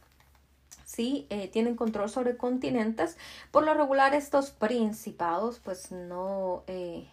sí 0.87 1.27
eh, 1.29 1.49
tienen 1.49 1.75
control 1.75 2.09
sobre 2.09 2.37
continentes. 2.37 3.17
Por 3.51 3.65
lo 3.65 3.73
regular 3.73 4.15
estos 4.15 4.51
principados 4.51 5.59
pues 5.59 5.91
no, 5.91 6.63
eh, 6.67 7.05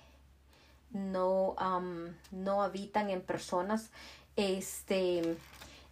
no, 0.93 1.57
no 2.31 2.63
habitan 2.63 3.11
en 3.11 3.21
personas. 3.21 3.91
Este, 4.37 5.37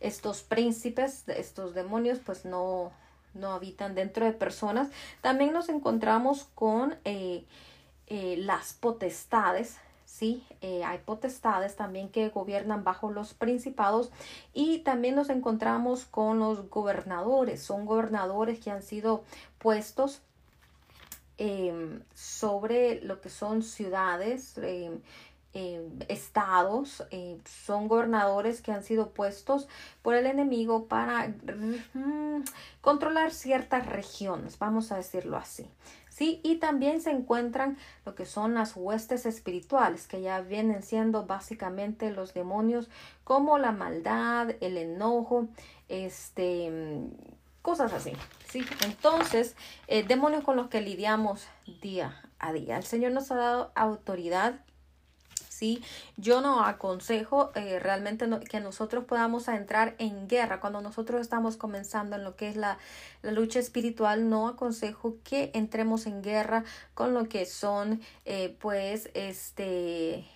estos 0.01 0.43
príncipes, 0.43 1.29
estos 1.29 1.75
demonios 1.75 2.21
pues 2.25 2.45
no, 2.45 2.93
no 3.35 3.53
habitan 3.53 3.97
dentro 3.97 4.25
de 4.25 4.33
personas. 4.33 4.89
También 5.21 5.53
nos 5.53 5.69
encontramos 5.69 6.45
con 6.55 6.97
eh, 7.05 7.45
las 8.07 8.75
potestades, 8.75 9.79
¿sí? 10.23 10.47
Eh, 10.61 10.85
hay 10.85 10.99
potestades 10.99 11.75
también 11.75 12.09
que 12.09 12.29
gobiernan 12.29 12.85
bajo 12.85 13.11
los 13.11 13.35
principados 13.35 14.13
y 14.55 14.79
también 14.79 15.17
nos 15.17 15.31
encontramos 15.31 16.05
con 16.05 16.39
los 16.39 16.71
gobernadores. 16.71 17.61
Son 17.61 17.87
gobernadores 17.87 18.61
que 18.61 18.71
han 18.71 18.83
sido 18.83 19.25
puestos 19.59 20.23
em, 21.39 22.05
sobre 22.15 23.01
lo 23.01 23.21
que 23.21 23.31
son 23.31 23.65
ciudades, 23.65 24.57
em, 24.59 25.01
em, 25.55 25.99
estados, 26.09 27.05
son 27.65 27.89
gobernadores 27.89 28.63
que 28.63 28.73
han 28.73 28.83
sido 28.83 29.11
puestos 29.11 29.69
por 30.03 30.15
el 30.15 30.27
enemigo 30.27 30.87
para 30.87 31.35
controlar 32.81 33.33
ciertas 33.33 33.87
regiones, 33.87 34.59
vamos 34.59 34.93
a 34.93 34.97
decirlo 34.97 35.37
así. 35.37 35.69
¿sí? 36.13 36.41
Y 36.43 36.57
también 36.57 37.01
se 37.01 37.11
encuentran 37.11 37.79
lo 38.05 38.15
que 38.15 38.27
son 38.27 38.55
las 38.55 38.77
huestes 38.77 39.27
espirituales, 39.27 40.07
que 40.07 40.21
ya 40.21 40.41
vienen 40.41 40.83
siendo 40.83 41.27
básicamente 41.27 42.11
los 42.11 42.35
demonios 42.35 42.91
como 43.25 43.59
la 43.59 43.73
maldad, 43.73 44.51
el 44.61 44.77
enojo, 44.77 45.49
este, 45.89 46.71
cosas 47.63 47.93
así, 47.93 48.13
¿sí? 48.49 48.65
Entonces, 48.85 49.57
eh, 49.87 50.03
demonios 50.03 50.45
con 50.45 50.57
los 50.57 50.69
que 50.69 50.81
lidiamos 50.81 51.47
día 51.81 52.21
a 52.39 52.53
día. 52.53 52.77
El 52.77 52.85
Señor 52.85 53.13
nos 53.13 53.31
ha 53.31 53.37
dado 53.37 53.73
autoridad 53.75 54.61
yo 56.17 56.41
no 56.41 56.65
aconsejo 56.65 57.53
eh, 57.55 57.79
realmente 57.79 58.27
que 58.51 58.61
nosotros 58.61 59.05
podamos 59.05 59.49
entrar 59.49 59.95
en 59.99 60.29
guerra 60.29 60.61
cuando 60.61 60.81
nosotros 60.81 61.21
estamos 61.21 61.57
comenzando 61.57 62.17
en 62.17 62.25
lo 62.25 62.37
que 62.37 62.49
es 62.49 62.57
la, 62.57 62.79
lucha 63.23 63.59
espiritual. 63.59 64.29
No 64.29 64.49
aconsejo 64.49 65.17
que 65.25 65.51
entremos 65.55 66.07
en 66.07 66.23
guerra 66.23 66.65
con 66.95 67.15
lo 67.15 67.29
que 67.29 67.47
son, 67.47 68.01
eh, 68.25 68.57
pues, 68.61 69.11
este, 69.15 70.27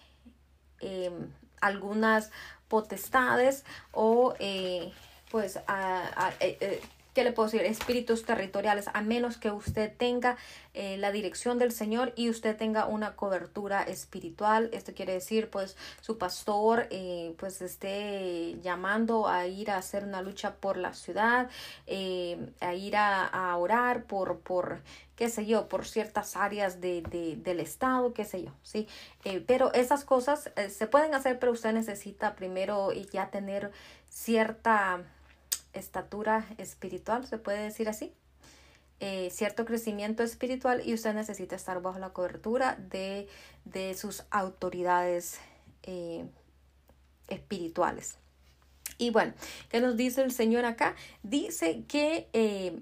em, 0.80 1.32
algunas 1.60 2.30
potestades 2.68 3.64
o, 3.92 4.34
eh, 4.38 4.92
pues, 5.30 5.58
¿qué 7.16 7.24
le 7.24 7.32
puedo 7.32 7.48
decir? 7.48 7.62
Espíritus 7.62 8.26
territoriales, 8.26 8.90
a 8.92 9.00
menos 9.00 9.38
que 9.38 9.50
usted 9.50 9.90
tenga 9.96 10.36
eh, 10.74 10.98
la 10.98 11.12
dirección 11.12 11.58
del 11.58 11.72
Señor 11.72 12.12
y 12.14 12.28
usted 12.28 12.54
tenga 12.58 12.84
una 12.84 13.16
cobertura 13.16 13.84
espiritual. 13.84 14.68
Esto 14.74 14.92
quiere 14.92 15.14
decir, 15.14 15.48
pues, 15.48 15.78
su 16.02 16.18
pastor, 16.18 16.88
eh, 16.90 17.34
pues, 17.38 17.62
esté 17.62 18.58
llamando 18.60 19.28
a 19.28 19.46
ir 19.46 19.70
a 19.70 19.78
hacer 19.78 20.04
una 20.04 20.20
lucha 20.20 20.56
por 20.56 20.76
la 20.76 20.92
ciudad, 20.92 21.48
eh, 21.86 22.52
a 22.60 22.74
ir 22.74 22.96
a, 22.96 23.56
orar 23.56 24.04
por, 24.04 24.40
por, 24.40 24.82
qué 25.16 25.30
sé 25.30 25.46
yo, 25.46 25.70
por 25.70 25.86
ciertas 25.86 26.36
áreas 26.36 26.82
de, 26.82 27.00
del 27.42 27.60
Estado, 27.60 28.12
qué 28.12 28.26
sé 28.26 28.42
yo, 28.42 28.52
¿sí? 28.62 28.86
pero 29.46 29.72
esas 29.72 30.04
cosas 30.04 30.50
se 30.68 30.86
pueden 30.86 31.14
hacer, 31.14 31.38
pero 31.38 31.52
usted 31.52 31.72
necesita 31.72 32.34
primero 32.34 32.92
ya 32.92 33.30
tener 33.30 33.72
cierta 34.10 35.02
estatura 35.78 36.46
espiritual, 36.58 37.26
se 37.26 37.38
puede 37.38 37.62
decir 37.62 37.88
así. 37.88 38.12
Eh, 38.98 39.28
cierto 39.30 39.66
crecimiento 39.66 40.22
espiritual 40.22 40.82
y 40.82 40.94
usted 40.94 41.12
necesita 41.12 41.54
estar 41.54 41.82
bajo 41.82 41.98
la 41.98 42.10
cobertura 42.10 42.76
de, 42.90 43.28
de 43.66 43.94
sus 43.94 44.24
autoridades 44.30 45.38
eh, 45.82 46.24
espirituales. 47.28 48.16
Y 48.96 49.10
bueno, 49.10 49.34
¿qué 49.68 49.82
nos 49.82 49.96
dice 49.98 50.22
el 50.22 50.32
Señor 50.32 50.64
acá? 50.64 50.96
Dice 51.22 51.84
que 51.86 52.28
eh, 52.32 52.80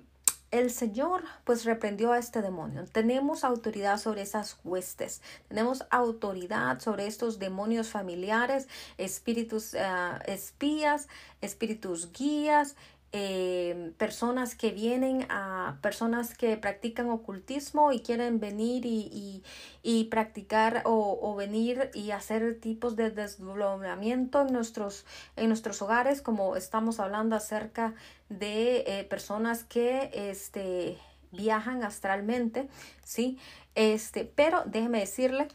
el 0.55 0.71
Señor 0.71 1.25
pues 1.43 1.65
reprendió 1.65 2.13
a 2.13 2.19
este 2.19 2.41
demonio. 2.41 2.85
Tenemos 2.85 3.43
autoridad 3.43 3.99
sobre 3.99 4.23
esas 4.23 4.59
huestes. 4.63 5.21
Tenemos 5.49 5.85
autoridad 5.91 6.79
sobre 6.79 7.09
estos 7.09 7.41
demonios 7.41 7.89
familiares, 7.89 8.69
espíritus 8.97 9.75
ah, 9.75 10.23
espías, 10.27 11.09
espíritus 11.41 12.13
guías, 12.13 12.77
eh, 13.17 13.93
personas 13.97 14.57
que 14.57 14.73
vienen 14.73 15.25
a 15.29 15.79
personas 15.83 16.37
que 16.37 16.57
practican 16.57 17.11
ocultismo 17.11 17.93
y 17.93 18.01
quieren 18.01 18.41
venir 18.41 18.85
y, 18.85 19.45
y, 19.85 20.05
practicar 20.07 20.83
o, 20.85 21.37
venir 21.37 21.93
y 21.95 22.11
hacer 22.11 22.59
tipos 22.59 22.97
de 22.97 23.13
desdoblamiento 23.13 24.41
en 24.41 24.53
nuestros, 24.53 25.07
en 25.37 25.47
nuestros 25.47 25.81
hogares, 25.81 26.23
como 26.23 26.57
estamos 26.57 26.99
hablando 26.99 27.37
acerca 27.37 27.95
de 28.31 28.79
eh, 28.79 29.05
personas 29.05 29.63
que 29.63 30.11
este, 30.13 30.99
viajan 31.31 31.85
astralmente, 31.85 32.69
¿sí? 33.05 33.39
Este, 33.77 34.25
pero 34.25 34.65
déjeme 34.67 34.99
decirle 34.99 35.47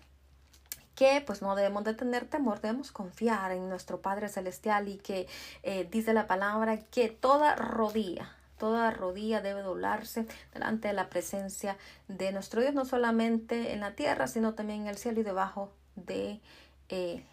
que 1.00 1.24
pues 1.26 1.42
no 1.42 1.56
debemos 1.56 1.86
de 1.86 1.94
tener 1.94 2.26
temor, 2.26 2.60
debemos 2.60 2.92
confiar 2.92 3.54
en 3.54 3.70
nuestro 3.70 4.02
Padre 4.02 4.28
Celestial 4.28 4.90
y 4.90 4.98
que 4.98 5.28
eh, 5.64 5.88
dice 5.90 6.14
la 6.14 6.28
palabra 6.28 6.78
que 6.78 7.08
toda 7.08 7.56
rodilla, 7.56 8.36
toda 8.58 8.92
rodilla 8.92 9.40
debe 9.40 9.62
doblarse 9.62 10.26
delante 10.54 10.90
de 10.90 10.94
la 10.94 11.10
presencia 11.10 11.78
de 12.10 12.34
nuestro 12.34 12.60
Dios, 12.60 12.74
no 12.74 12.84
solamente 12.84 13.72
en 13.72 13.80
la 13.80 13.94
tierra, 13.96 14.28
sino 14.28 14.56
también 14.56 14.82
en 14.82 14.88
el 14.88 14.98
cielo 14.98 15.22
y 15.22 15.24
debajo 15.24 15.72
de 15.96 16.42
eh, 16.90 17.24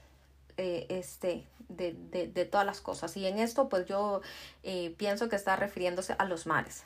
eh, 0.58 0.86
este 0.88 1.44
de, 1.68 1.94
de, 2.10 2.28
de, 2.28 2.44
todas 2.44 2.66
las 2.66 2.80
cosas. 2.80 3.16
Y 3.16 3.26
en 3.26 3.38
esto, 3.38 3.68
pues 3.68 3.86
yo 3.86 4.20
eh, 4.62 4.94
pienso 4.96 5.28
que 5.28 5.36
está 5.36 5.56
refiriéndose 5.56 6.14
a 6.18 6.24
los 6.24 6.46
mares. 6.46 6.84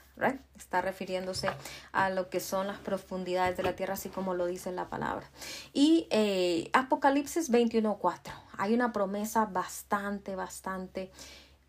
Está 0.56 0.82
refiriéndose 0.82 1.48
a 1.92 2.10
lo 2.10 2.28
que 2.28 2.40
son 2.40 2.66
las 2.66 2.78
profundidades 2.78 3.56
de 3.56 3.62
la 3.62 3.74
tierra, 3.74 3.94
así 3.94 4.08
como 4.10 4.34
lo 4.34 4.46
dice 4.46 4.70
la 4.72 4.88
palabra. 4.88 5.28
Y 5.72 6.06
eh, 6.10 6.70
Apocalipsis 6.72 7.50
21.4. 7.50 8.32
Hay 8.58 8.74
una 8.74 8.92
promesa 8.92 9.46
bastante, 9.46 10.36
bastante, 10.36 11.10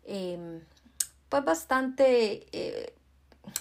em, 0.04 0.60
pues 1.28 1.44
bastante 1.44 2.46
eh, 2.52 2.94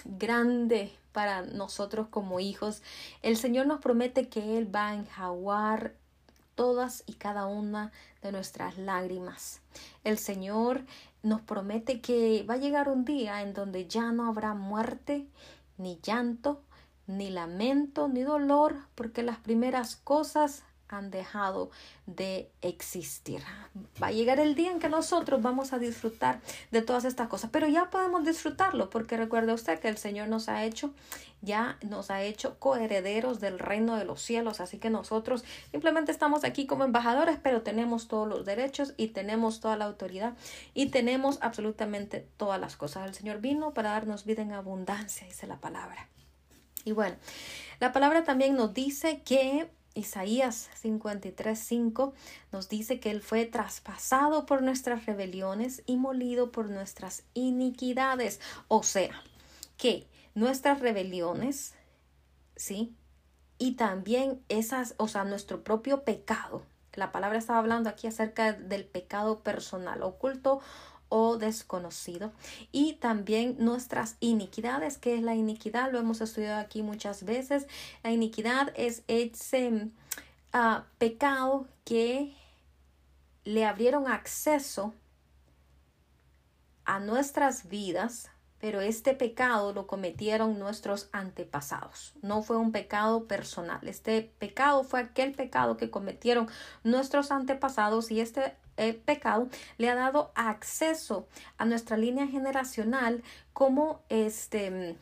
grande 0.04 0.92
para 1.14 1.44
nosotros 1.44 2.08
como 2.10 2.40
hijos. 2.40 2.82
El 3.22 3.38
Señor 3.38 3.68
nos 3.68 3.80
promete 3.80 4.28
que 4.28 4.58
Él 4.58 4.74
va 4.74 4.90
a 4.90 4.96
enjaguar 4.96 5.94
todas 6.56 7.04
y 7.06 7.14
cada 7.14 7.48
una 7.48 7.92
de 8.22 8.32
nuestras 8.32 8.78
lágrimas. 8.78 9.62
El 10.04 10.18
Señor 10.18 10.86
nos 11.24 11.42
promete 11.42 12.02
que 12.02 12.46
va 12.50 12.56
a 12.56 12.58
llegar 12.58 12.90
un 12.90 13.06
día 13.06 13.42
en 13.42 13.54
donde 13.54 13.88
ya 13.88 14.12
no 14.12 14.28
habrá 14.28 14.54
muerte, 14.54 15.28
ni 15.78 16.00
llanto, 16.02 16.62
ni 17.08 17.30
lamento, 17.30 18.08
ni 18.08 18.22
dolor, 18.22 18.76
porque 18.96 19.24
las 19.24 19.38
primeras 19.38 19.96
cosas 19.96 20.64
han 20.92 21.10
dejado 21.10 21.72
de 22.06 22.52
existir. 22.62 23.42
Va 24.02 24.08
a 24.08 24.12
llegar 24.12 24.40
el 24.40 24.56
día 24.56 24.72
en 24.72 24.80
que 24.80 24.90
nosotros 24.90 25.42
vamos 25.42 25.74
a 25.74 25.80
disfrutar 25.80 26.42
de 26.72 26.82
todas 26.82 27.06
estas 27.06 27.28
cosas, 27.28 27.50
pero 27.52 27.68
ya 27.68 27.90
podemos 27.90 28.26
disfrutarlo 28.26 28.90
porque 28.90 29.18
recuerde 29.18 29.54
usted 29.54 29.80
que 29.80 29.88
el 29.88 29.98
Señor 29.98 30.28
nos 30.28 30.50
ha 30.50 30.64
hecho, 30.66 30.94
ya 31.42 31.78
nos 31.82 32.12
ha 32.12 32.22
hecho 32.24 32.60
coherederos 32.60 33.40
del 33.40 33.58
reino 33.58 33.96
de 33.96 34.06
los 34.06 34.22
cielos, 34.22 34.60
así 34.60 34.78
que 34.78 34.90
nosotros 34.90 35.44
simplemente 35.72 36.12
estamos 36.12 36.44
aquí 36.44 36.68
como 36.68 36.84
embajadores, 36.84 37.40
pero 37.42 37.62
tenemos 37.62 38.08
todos 38.08 38.28
los 38.28 38.46
derechos 38.46 38.94
y 38.98 39.08
tenemos 39.08 39.60
toda 39.60 39.78
la 39.78 39.86
autoridad 39.86 40.34
y 40.74 40.88
tenemos 40.88 41.40
absolutamente 41.42 42.28
todas 42.38 42.60
las 42.60 42.76
cosas. 42.76 43.08
El 43.08 43.16
Señor 43.16 43.40
vino 43.40 43.74
para 43.74 43.92
darnos 43.92 44.26
vida 44.26 44.42
en 44.42 44.52
abundancia, 44.52 45.26
dice 45.26 45.48
la 45.48 45.58
palabra. 45.58 46.10
Y 46.84 46.94
bueno, 46.94 47.16
la 47.80 47.92
palabra 47.92 48.24
también 48.24 48.56
nos 48.56 48.74
dice 48.74 49.22
que 49.24 49.70
Isaías 49.94 50.70
53:5 50.82 52.14
nos 52.52 52.70
dice 52.70 53.00
que 53.00 53.12
Él 53.12 53.22
fue 53.22 53.46
traspasado 53.46 54.46
por 54.46 54.62
nuestras 54.62 55.06
rebeliones 55.06 55.84
y 55.86 55.98
molido 55.98 56.52
por 56.52 56.70
nuestras 56.70 57.24
iniquidades. 57.34 58.40
O 58.68 58.84
sea, 58.84 59.22
que 59.78 60.08
nuestras 60.34 60.80
rebeliones, 60.80 61.74
¿sí? 62.56 62.96
Y 63.58 63.74
también 63.74 64.42
esas, 64.50 64.96
o 64.98 65.08
sea, 65.08 65.24
nuestro 65.24 65.64
propio 65.64 66.04
pecado. 66.04 66.64
La 66.94 67.12
palabra 67.12 67.38
estaba 67.38 67.60
hablando 67.60 67.90
aquí 67.90 68.08
acerca 68.08 68.54
del 68.54 68.86
pecado 68.86 69.40
personal, 69.40 70.04
oculto 70.04 70.62
o 71.12 71.38
desconocido. 71.38 72.32
Y 72.72 72.94
también 72.94 73.58
nuestras 73.60 74.16
iniquidades, 74.22 74.98
que 74.98 75.16
es 75.16 75.22
la 75.22 75.36
iniquidad, 75.36 75.92
lo 75.92 76.00
hemos 76.00 76.22
estudiado 76.22 76.60
aquí 76.60 76.82
muchas 76.82 77.26
veces. 77.26 77.68
La 78.02 78.12
iniquidad 78.12 78.72
es 78.76 79.04
ese 79.08 79.90
ah, 80.54 80.86
pecado 80.98 81.68
que 81.84 82.34
le 83.44 83.66
abrieron 83.66 84.08
acceso 84.08 84.94
a 86.86 87.00
nuestras 87.00 87.68
vidas 87.68 88.30
pero 88.62 88.80
este 88.80 89.16
pecado 89.16 89.74
lo 89.74 89.88
cometieron 89.88 90.60
nuestros 90.60 91.10
antepasados. 91.12 92.14
No 92.22 92.44
fue 92.44 92.58
un 92.58 92.72
pecado 92.72 93.28
personal. 93.28 93.80
Este 93.88 94.22
pecado 94.38 94.84
fue 94.84 95.00
aquel 95.00 95.34
pecado 95.34 95.78
que 95.78 95.90
cometieron 95.90 96.48
nuestros 96.84 97.32
antepasados 97.32 98.12
y 98.12 98.22
este 98.22 98.56
eh, 98.78 98.94
pecado 98.94 99.50
le 99.78 99.90
ha 99.90 99.96
dado 99.96 100.32
acceso 100.36 101.28
a 101.58 101.66
nuestra 101.66 101.98
línea 101.98 102.28
generacional 102.28 103.24
como 103.54 104.02
este 104.10 104.96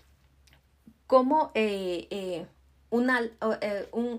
como 1.08 1.52
eh, 1.56 2.08
eh, 2.10 2.46
un, 2.90 3.10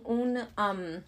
un 0.04 0.38
um, 0.38 1.02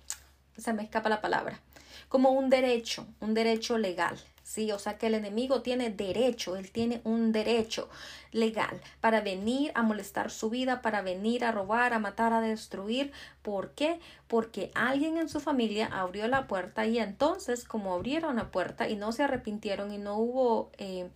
se 0.56 0.72
me 0.72 0.82
escapa 0.82 1.08
la 1.08 1.20
palabra 1.20 1.60
como 2.08 2.30
un 2.30 2.50
derecho 2.50 3.06
un 3.20 3.34
derecho 3.34 3.78
legal 3.78 4.18
Sí, 4.44 4.72
o 4.72 4.78
sea 4.78 4.98
que 4.98 5.06
el 5.06 5.14
enemigo 5.14 5.62
tiene 5.62 5.90
derecho, 5.90 6.56
él 6.56 6.72
tiene 6.72 7.00
un 7.04 7.30
derecho 7.30 7.88
legal 8.32 8.80
para 9.00 9.20
venir 9.20 9.70
a 9.74 9.82
molestar 9.82 10.30
su 10.30 10.50
vida, 10.50 10.82
para 10.82 11.00
venir 11.00 11.44
a 11.44 11.52
robar, 11.52 11.92
a 11.94 12.00
matar, 12.00 12.32
a 12.32 12.40
destruir. 12.40 13.12
¿Por 13.42 13.70
qué? 13.70 14.00
Porque 14.26 14.72
alguien 14.74 15.16
en 15.16 15.28
su 15.28 15.38
familia 15.38 15.86
abrió 15.86 16.26
la 16.26 16.48
puerta 16.48 16.86
y 16.86 16.98
entonces 16.98 17.64
como 17.64 17.94
abrieron 17.94 18.36
la 18.36 18.50
puerta 18.50 18.88
y 18.88 18.96
no 18.96 19.12
se 19.12 19.22
arrepintieron 19.22 19.92
y 19.92 19.98
no 19.98 20.16
hubo, 20.18 20.70
eh, 20.78 21.08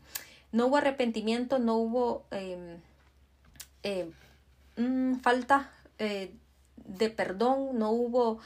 no 0.53 0.67
hubo 0.67 0.77
arrepentimiento, 0.77 1.59
no 1.59 1.77
hubo 1.79 2.25
em, 2.31 2.81
eh, 3.83 4.11
mm, 4.77 5.17
falta 5.17 5.73
eh, 5.99 6.33
de 6.77 7.11
perdón, 7.11 7.77
no 7.79 7.91
hubo, 7.91 8.39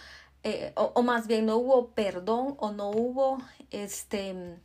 o, 0.74 0.92
o 0.94 1.02
más 1.02 1.26
bien 1.26 1.46
no 1.46 1.56
hubo 1.58 1.88
perdón 1.90 2.54
o 2.58 2.72
no 2.72 2.90
hubo 2.90 3.38
este 3.70 4.58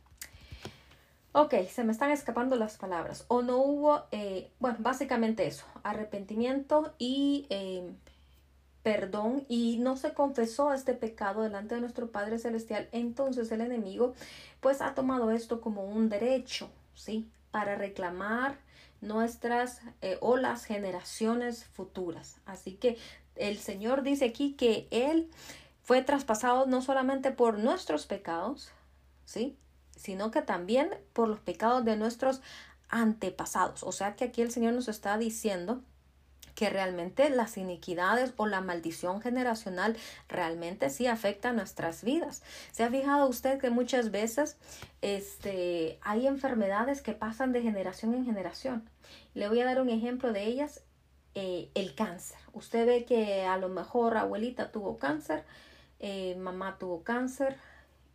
Ok, 1.38 1.52
se 1.70 1.84
me 1.84 1.92
están 1.92 2.12
escapando 2.12 2.56
las 2.56 2.78
palabras. 2.78 3.26
O 3.28 3.42
no 3.42 3.58
hubo, 3.58 4.04
eh, 4.10 4.50
bueno, 4.58 4.78
básicamente 4.80 5.46
eso, 5.46 5.66
arrepentimiento 5.82 6.94
y 6.96 7.44
eh, 7.50 7.92
perdón 8.82 9.44
y 9.46 9.76
no 9.76 9.98
se 9.98 10.14
confesó 10.14 10.72
este 10.72 10.94
pecado 10.94 11.42
delante 11.42 11.74
de 11.74 11.82
nuestro 11.82 12.10
Padre 12.10 12.38
Celestial. 12.38 12.88
Entonces 12.90 13.52
el 13.52 13.60
enemigo 13.60 14.14
pues 14.60 14.80
ha 14.80 14.94
tomado 14.94 15.30
esto 15.30 15.60
como 15.60 15.84
un 15.84 16.08
derecho, 16.08 16.70
¿sí? 16.94 17.28
Para 17.50 17.76
reclamar 17.76 18.56
nuestras 19.02 19.82
eh, 20.00 20.16
o 20.22 20.38
las 20.38 20.64
generaciones 20.64 21.66
futuras. 21.66 22.38
Así 22.46 22.72
que 22.72 22.96
el 23.34 23.58
Señor 23.58 24.04
dice 24.04 24.24
aquí 24.24 24.54
que 24.54 24.88
Él 24.90 25.28
fue 25.82 26.00
traspasado 26.00 26.64
no 26.64 26.80
solamente 26.80 27.30
por 27.30 27.58
nuestros 27.58 28.06
pecados, 28.06 28.70
¿sí? 29.26 29.54
Sino 29.96 30.30
que 30.30 30.42
también 30.42 30.90
por 31.12 31.28
los 31.28 31.40
pecados 31.40 31.84
de 31.84 31.96
nuestros 31.96 32.40
antepasados. 32.88 33.82
O 33.82 33.92
sea 33.92 34.14
que 34.14 34.24
aquí 34.24 34.42
el 34.42 34.50
Señor 34.50 34.74
nos 34.74 34.88
está 34.88 35.18
diciendo 35.18 35.82
que 36.56 36.70
realmente 36.70 37.28
las 37.28 37.58
iniquidades 37.58 38.32
o 38.36 38.46
la 38.46 38.62
maldición 38.62 39.20
generacional 39.20 39.96
realmente 40.26 40.88
sí 40.88 41.06
afecta 41.06 41.50
a 41.50 41.52
nuestras 41.52 42.02
vidas. 42.02 42.42
¿Se 42.72 42.82
ha 42.82 42.90
fijado 42.90 43.28
usted 43.28 43.60
que 43.60 43.68
muchas 43.70 44.10
veces 44.10 44.56
este, 45.02 45.98
hay 46.00 46.26
enfermedades 46.26 47.02
que 47.02 47.12
pasan 47.12 47.52
de 47.52 47.62
generación 47.62 48.14
en 48.14 48.24
generación? 48.24 48.88
Le 49.34 49.48
voy 49.48 49.60
a 49.60 49.66
dar 49.66 49.82
un 49.82 49.90
ejemplo 49.90 50.32
de 50.32 50.44
ellas, 50.44 50.82
eh, 51.34 51.68
el 51.74 51.94
cáncer. 51.94 52.38
Usted 52.54 52.86
ve 52.86 53.04
que 53.04 53.44
a 53.44 53.58
lo 53.58 53.68
mejor 53.68 54.16
abuelita 54.16 54.72
tuvo 54.72 54.96
cáncer, 54.96 55.44
eh, 56.00 56.36
mamá 56.36 56.78
tuvo 56.78 57.04
cáncer, 57.04 57.58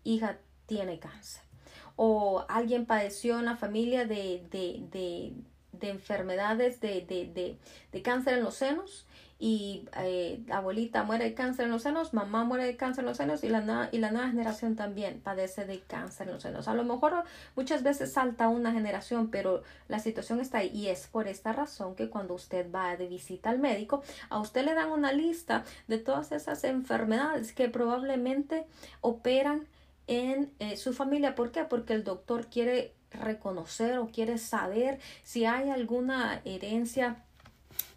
hija 0.03 0.39
tiene 0.65 0.97
cáncer. 0.97 1.50
O 2.03 2.45
alguien 2.49 2.87
padeció 2.87 3.37
en 3.37 3.45
la 3.45 3.57
familia 3.57 4.05
de, 4.05 4.43
de, 4.49 4.81
de 4.91 5.33
de 5.81 5.89
enfermedades 5.89 6.79
de, 6.79 7.57
cáncer 8.03 8.35
en 8.35 8.43
los 8.43 8.55
senos 8.55 9.05
y 9.39 9.87
eh, 9.97 10.43
abuelita 10.51 11.03
muere 11.03 11.23
de 11.23 11.33
cáncer 11.33 11.65
en 11.65 11.71
los 11.71 11.81
senos, 11.81 12.13
mamá 12.13 12.43
muere 12.43 12.63
de 12.63 12.77
cáncer 12.77 13.03
en 13.03 13.07
los 13.07 13.17
senos 13.17 13.43
y 13.43 13.49
la, 13.49 13.89
y 13.91 13.97
la 13.97 14.11
nueva 14.11 14.29
generación 14.29 14.75
también 14.75 15.19
padece 15.19 15.65
de 15.65 15.79
cáncer 15.79 16.27
en 16.27 16.33
los 16.33 16.43
senos. 16.43 16.67
A 16.67 16.75
lo 16.75 16.83
mejor 16.83 17.23
muchas 17.55 17.81
veces 17.81 18.13
salta 18.13 18.49
una 18.49 18.71
generación, 18.71 19.31
pero 19.31 19.63
la 19.87 19.97
situación 19.97 20.39
está 20.39 20.59
ahí 20.59 20.69
y 20.71 20.87
es 20.89 21.07
por 21.07 21.27
esta 21.27 21.53
razón 21.53 21.95
que 21.95 22.09
cuando 22.09 22.35
usted 22.35 22.71
va 22.71 22.95
de 22.95 23.07
visita 23.07 23.49
al 23.49 23.57
médico, 23.57 24.03
a 24.29 24.39
usted 24.39 24.63
le 24.63 24.75
dan 24.75 24.91
una 24.91 25.11
lista 25.11 25.63
de 25.87 25.97
todas 25.97 26.31
esas 26.31 26.63
enfermedades 26.63 27.51
que 27.53 27.67
probablemente 27.67 28.67
operan 29.01 29.65
en 30.11 30.51
eh, 30.59 30.75
su 30.75 30.93
familia. 30.93 31.35
¿Por 31.35 31.51
qué? 31.51 31.63
Porque 31.63 31.93
el 31.93 32.03
doctor 32.03 32.47
quiere 32.47 32.93
reconocer 33.11 33.97
o 33.97 34.07
quiere 34.07 34.37
saber 34.37 34.99
si 35.23 35.45
hay 35.45 35.69
alguna 35.69 36.41
herencia 36.43 37.23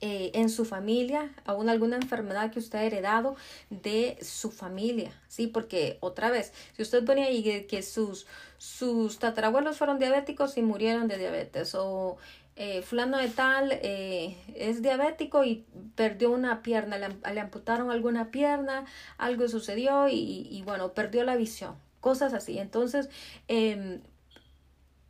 eh, 0.00 0.30
en 0.34 0.48
su 0.48 0.64
familia, 0.64 1.34
alguna 1.44 1.96
enfermedad 1.96 2.52
que 2.52 2.60
usted 2.60 2.78
ha 2.78 2.82
heredado 2.84 3.36
de 3.70 4.16
su 4.22 4.52
familia, 4.52 5.10
¿sí? 5.28 5.48
Porque 5.48 5.98
otra 6.00 6.30
vez, 6.30 6.52
si 6.76 6.82
usted 6.82 7.04
pone 7.04 7.24
ahí 7.24 7.66
que, 7.66 7.82
sus, 7.82 8.26
sus 8.58 9.18
tatarabuelos 9.18 9.76
fueron 9.76 9.98
diabéticos 9.98 10.56
y 10.56 10.62
murieron 10.62 11.08
de 11.08 11.18
diabetes, 11.18 11.74
o 11.74 12.16
eh, 12.56 12.82
fulano 12.82 13.18
de 13.18 13.28
tal 13.28 13.72
eh, 13.72 14.36
es 14.54 14.82
diabético 14.82 15.42
y 15.42 15.64
perdió 15.96 16.30
una 16.30 16.62
pierna, 16.62 16.98
le, 16.98 17.40
amputaron 17.40 17.90
alguna 17.90 18.30
pierna, 18.30 18.84
algo 19.18 19.48
sucedió 19.48 20.08
y, 20.08 20.46
y, 20.50 20.62
bueno, 20.62 20.92
perdió 20.92 21.24
la 21.24 21.34
visión, 21.34 21.74
cosas 22.04 22.34
así. 22.34 22.58
Entonces, 22.58 23.08
eh, 23.48 23.98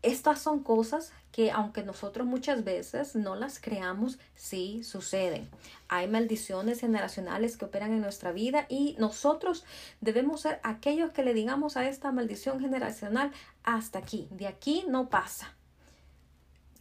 estas 0.03 0.39
son 0.39 0.63
cosas 0.63 1.13
que 1.33 1.51
aunque 1.51 1.83
nosotros 1.83 2.25
muchas 2.25 2.63
veces 2.63 3.17
no 3.17 3.35
las 3.35 3.59
creamos, 3.59 4.21
sí 4.37 4.85
suceden. 4.85 5.49
Hay 5.89 6.07
maldiciones 6.07 6.79
generacionales 6.79 7.57
que 7.57 7.65
operan 7.65 7.93
en 7.93 8.01
nuestra 8.01 8.31
vida 8.31 8.67
y 8.69 8.95
nosotros 9.01 9.65
debemos 10.01 10.43
ser 10.43 10.61
aquellos 10.63 11.11
que 11.11 11.25
le 11.25 11.35
digamos 11.35 11.77
a 11.77 11.89
esta 11.89 12.13
maldición 12.13 12.61
generacional 12.61 13.33
hasta 13.65 13.99
aquí, 13.99 14.29
de 14.31 14.47
aquí 14.47 14.85
no 14.87 15.09
pasa. 15.09 15.53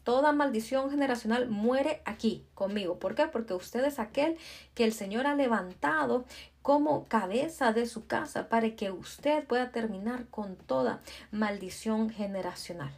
Toda 0.04 0.32
maldición 0.32 0.90
generacional 0.90 1.48
muere 1.48 2.02
aquí 2.06 2.46
conmigo. 2.54 3.00
¿Por 3.00 3.16
qué? 3.16 3.28
Porque 3.28 3.54
usted 3.54 3.84
es 3.86 4.00
aquel 4.00 4.38
que 4.74 4.84
el 4.84 4.94
Señor 4.94 5.28
ha 5.28 5.36
levantado 5.36 6.26
como 6.62 7.06
cabeza 7.06 7.74
de 7.74 7.86
su 7.86 8.08
casa 8.08 8.50
para 8.50 8.76
que 8.76 8.92
usted 8.92 9.46
pueda 9.46 9.72
terminar 9.72 10.26
con 10.28 10.56
toda 10.56 11.02
maldición 11.32 12.10
generacional. 12.10 12.92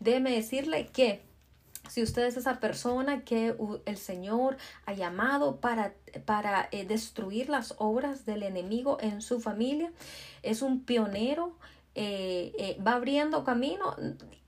Déjeme 0.00 0.32
decirle 0.32 0.88
que 0.88 1.22
si 1.88 2.02
usted 2.02 2.24
es 2.24 2.36
esa 2.36 2.60
persona 2.60 3.24
que 3.24 3.54
el 3.84 3.96
Señor 3.96 4.56
ha 4.86 4.92
llamado 4.92 5.56
para, 5.56 5.94
para 6.24 6.68
eh, 6.72 6.84
destruir 6.84 7.48
las 7.48 7.74
obras 7.78 8.24
del 8.24 8.42
enemigo 8.42 8.98
en 9.00 9.22
su 9.22 9.40
familia, 9.40 9.90
es 10.42 10.62
un 10.62 10.84
pionero 10.84 11.56
eh, 12.02 12.52
eh, 12.58 12.78
va 12.82 12.92
abriendo 12.92 13.44
camino 13.44 13.94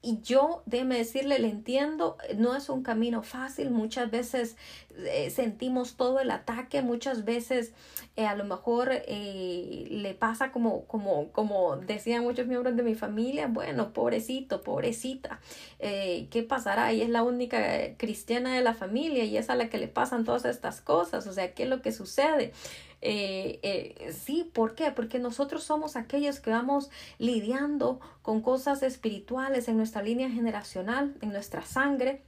y 0.01 0.23
yo, 0.23 0.63
déjeme 0.65 0.97
decirle, 0.97 1.39
le 1.39 1.51
entiendo, 1.51 2.17
no 2.39 2.57
es 2.57 2.71
un 2.71 2.83
camino 2.83 3.23
fácil, 3.23 3.71
muchas 3.71 4.11
veces 4.11 4.57
eh, 4.99 5.31
sentimos 5.31 5.97
todo 5.97 6.21
el 6.21 6.31
ataque, 6.31 6.83
muchas 6.83 7.25
veces 7.25 7.73
a 8.17 8.35
lo 8.35 8.45
mejor 8.45 8.91
le 9.09 10.15
pasa 10.19 10.53
como, 10.53 10.85
como, 10.85 11.33
como 11.33 11.77
decían 11.77 12.23
muchos 12.23 12.47
miembros 12.47 12.77
de 12.77 12.83
mi 12.83 12.95
familia, 12.95 13.47
bueno, 13.47 13.95
pobrecito, 13.95 14.63
pobrecita, 14.63 15.41
¿qué 15.79 16.47
pasará? 16.47 16.93
Y 16.93 17.01
es 17.01 17.09
la 17.09 17.23
única 17.23 17.97
cristiana 17.97 18.55
de 18.55 18.61
la 18.61 18.75
familia 18.75 19.25
y 19.25 19.39
es 19.39 19.49
a 19.49 19.55
la 19.55 19.71
que 19.71 19.79
le 19.79 19.89
pasan 19.89 20.25
todas 20.25 20.45
estas 20.45 20.83
cosas, 20.83 21.27
o 21.27 21.33
sea, 21.33 21.55
¿qué 21.55 21.63
es 21.63 21.71
lo 21.71 21.81
que 21.81 21.91
sucede? 21.91 22.53
Eh, 23.03 23.59
eh, 23.65 24.13
sí, 24.13 24.49
¿por 24.53 24.77
qué? 24.77 24.93
Porque 24.93 25.19
nosotros 25.19 25.65
somos 25.65 25.97
aquellos 25.97 26.39
que 26.39 26.51
vamos 26.51 26.89
lidiando 27.19 28.01
con 28.23 28.41
cosas 28.41 28.85
espirituales 28.85 29.67
en 29.67 29.77
nuestra 29.77 30.03
línea 30.03 30.31
generacional, 30.31 31.17
en 31.21 31.33
nuestra 31.33 31.63
sangre 31.63 32.23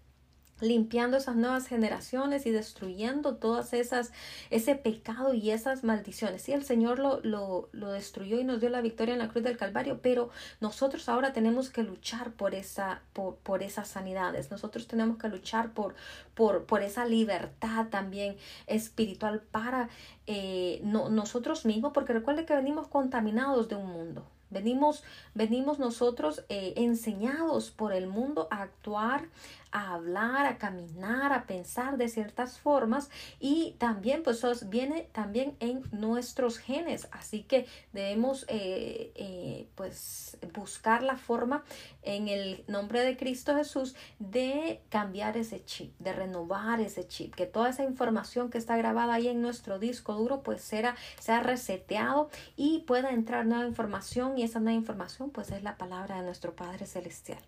limpiando 0.61 1.17
esas 1.17 1.37
nuevas 1.37 1.67
generaciones 1.67 2.47
y 2.47 2.51
destruyendo 2.51 3.37
todas 3.37 3.73
esas 3.73 4.13
ese 4.51 4.75
pecado 4.75 5.35
y 5.35 5.51
esas 5.51 5.85
maldiciones. 5.85 6.43
Sí, 6.43 6.53
el 6.53 6.65
Señor 6.65 6.99
lo, 6.99 7.21
lo, 7.23 7.69
lo, 7.73 7.93
destruyó 7.93 8.39
y 8.41 8.45
nos 8.45 8.61
dio 8.61 8.71
la 8.71 8.81
victoria 8.81 9.15
en 9.15 9.19
la 9.19 9.29
cruz 9.29 9.45
del 9.45 9.57
Calvario, 9.57 10.01
pero 10.03 10.31
nosotros 10.61 11.09
ahora 11.09 11.33
tenemos 11.33 11.71
que 11.71 11.83
luchar 11.83 12.33
por 12.33 12.55
esa 12.55 13.03
por, 13.13 13.37
por 13.37 13.63
esas 13.63 13.89
sanidades. 13.89 14.51
Nosotros 14.51 14.87
tenemos 14.87 15.19
que 15.19 15.29
luchar 15.29 15.73
por 15.73 15.95
por, 16.35 16.65
por 16.65 16.83
esa 16.83 17.05
libertad 17.05 17.87
también 17.91 18.37
espiritual 18.67 19.41
para 19.41 19.89
eh, 20.27 20.81
no, 20.83 21.09
nosotros 21.09 21.65
mismos, 21.65 21.93
porque 21.93 22.13
recuerde 22.13 22.45
que 22.45 22.55
venimos 22.55 22.89
contaminados 22.89 23.69
de 23.69 23.77
un 23.77 23.87
mundo. 23.87 24.27
Venimos, 24.51 25.03
venimos 25.35 25.79
nosotros 25.79 26.45
eh, 26.49 26.75
enseñados 26.77 27.71
por 27.71 27.93
el 27.93 28.07
mundo 28.07 28.47
a 28.51 28.63
actuar, 28.63 29.29
a 29.75 29.95
hablar, 29.95 30.47
a 30.47 30.57
caminar, 30.57 31.33
a 31.33 31.47
pensar 31.47 31.99
de 31.99 32.09
ciertas 32.09 32.61
formas 32.61 33.11
y 33.41 33.75
también 33.79 34.23
pues 34.23 34.39
eso 34.39 34.55
viene 34.69 35.09
también 35.13 35.57
en 35.59 35.83
nuestros 35.91 36.59
genes. 36.59 37.09
Así 37.11 37.43
que 37.43 37.67
debemos 37.93 38.45
eh, 38.49 39.13
eh, 39.17 39.69
pues 39.75 40.39
buscar 40.55 41.03
la 41.03 41.17
forma 41.17 41.65
en 42.03 42.29
el 42.29 42.65
nombre 42.69 43.01
de 43.01 43.17
Cristo 43.17 43.57
Jesús 43.57 43.97
de 44.21 44.81
cambiar 44.91 45.37
ese 45.37 45.65
chip, 45.65 45.93
de 45.99 46.13
renovar 46.13 46.81
ese 46.81 47.09
chip, 47.09 47.35
que 47.35 47.47
toda 47.47 47.71
esa 47.71 47.83
información 47.83 48.51
que 48.51 48.59
está 48.59 48.77
grabada 48.77 49.15
ahí 49.15 49.27
en 49.27 49.43
nuestro 49.43 49.81
disco 49.81 50.15
duro 50.15 50.45
pues 50.45 50.63
sea, 50.63 50.95
sea 51.19 51.41
reseteado 51.41 52.31
y 52.57 52.85
pueda 52.87 53.11
entrar 53.11 53.45
nueva 53.45 53.67
información 53.67 54.39
y 54.39 54.45
esa 54.45 54.61
nueva 54.61 54.79
información 54.79 55.31
pues 55.31 55.51
es 55.51 55.65
la 55.65 55.77
palabra 55.77 56.19
de 56.19 56.23
nuestro 56.23 56.55
Padre 56.55 56.87
Celestial. 56.87 57.41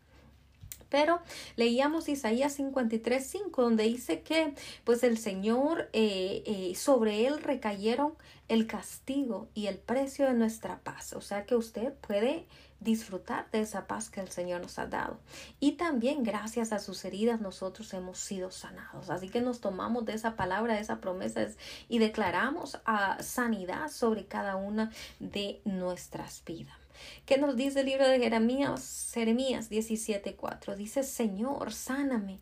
Pero 0.89 1.21
leíamos 1.57 2.09
Isaías 2.09 2.55
53, 2.55 3.27
5, 3.27 3.63
donde 3.63 3.85
dice 3.85 4.21
que 4.21 4.55
pues 4.85 5.03
el 5.03 5.19
Señor 5.19 5.89
eh, 5.93 6.43
eh, 6.47 6.75
sobre 6.75 7.27
él 7.27 7.43
recayeron 7.43 8.15
el 8.49 8.67
castigo 8.67 9.49
y 9.55 9.67
el 9.67 9.79
precio 9.79 10.27
de 10.27 10.35
nuestra 10.35 10.79
paz. 10.81 11.13
O 11.15 11.21
sea 11.21 11.47
que 11.47 11.57
usted 11.57 11.93
puede 11.95 12.47
disfrutar 12.81 13.51
de 13.51 13.61
esa 13.61 13.87
paz 13.87 14.11
que 14.11 14.21
el 14.21 14.31
Señor 14.31 14.61
nos 14.61 14.79
ha 14.79 14.87
dado. 14.87 15.19
Y 15.61 15.73
también 15.73 16.23
gracias 16.23 16.73
a 16.73 16.79
sus 16.79 17.05
heridas 17.05 17.41
nosotros 17.41 17.93
hemos 17.95 18.19
sido 18.19 18.51
sanados. 18.51 19.11
Así 19.11 19.29
que 19.29 19.41
nos 19.41 19.61
tomamos 19.61 20.05
de 20.05 20.15
esa 20.15 20.37
palabra, 20.37 20.75
de 20.75 20.81
esa 20.81 21.01
promesa 21.01 21.47
y 21.89 21.99
declaramos 21.99 22.79
a 22.85 23.23
sanidad 23.23 23.89
sobre 23.89 24.27
cada 24.27 24.57
una 24.57 24.93
de 25.19 25.61
nuestras 25.65 26.43
vidas. 26.45 26.86
¿Qué 27.25 27.39
nos 27.39 27.57
dice 27.57 27.81
el 27.81 27.87
libro 27.87 28.09
de 28.09 28.19
Jeremías? 28.19 29.11
Jeremías 29.13 29.71
17:4 29.71 30.77
dice, 30.77 31.03
Señor, 31.03 31.73
sáname. 31.73 32.41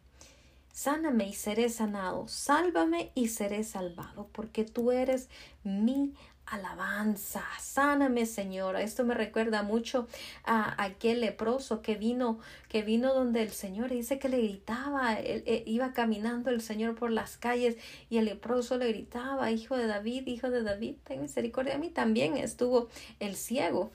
Sáname 0.73 1.29
y 1.29 1.35
seré 1.35 1.69
sanado, 1.69 2.27
sálvame 2.27 3.13
y 3.15 3.29
seré 3.29 3.63
salvado, 3.63 4.29
porque 4.33 4.65
tú 4.65 4.91
eres 4.91 5.29
mi 5.63 6.15
alabanza. 6.47 7.43
Sáname, 7.61 8.27
Señor. 8.27 8.77
Esto 8.77 9.05
me 9.05 9.15
recuerda 9.15 9.63
mucho 9.63 10.07
a 10.45 10.83
aquel 10.83 11.21
leproso 11.21 11.83
que 11.83 11.95
vino, 11.95 12.39
que 12.69 12.83
vino 12.83 13.15
donde 13.15 13.43
el 13.43 13.51
Señor 13.51 13.91
dice 13.91 14.19
que 14.19 14.29
le 14.29 14.39
gritaba, 14.39 15.15
él, 15.15 15.43
eh, 15.47 15.63
iba 15.67 15.93
caminando 15.93 16.51
el 16.51 16.61
Señor 16.61 16.95
por 16.95 17.11
las 17.11 17.37
calles 17.37 17.77
y 18.11 18.19
el 18.19 18.27
leproso 18.27 18.77
le 18.77 18.89
gritaba, 18.89 19.51
Hijo 19.51 19.77
de 19.77 19.87
David, 19.87 20.27
Hijo 20.27 20.51
de 20.51 20.63
David, 20.63 20.97
ten 21.05 21.23
misericordia 21.23 21.75
de 21.75 21.79
mí. 21.79 21.91
También 21.91 22.37
estuvo 22.37 22.89
el 23.21 23.37
ciego 23.37 23.91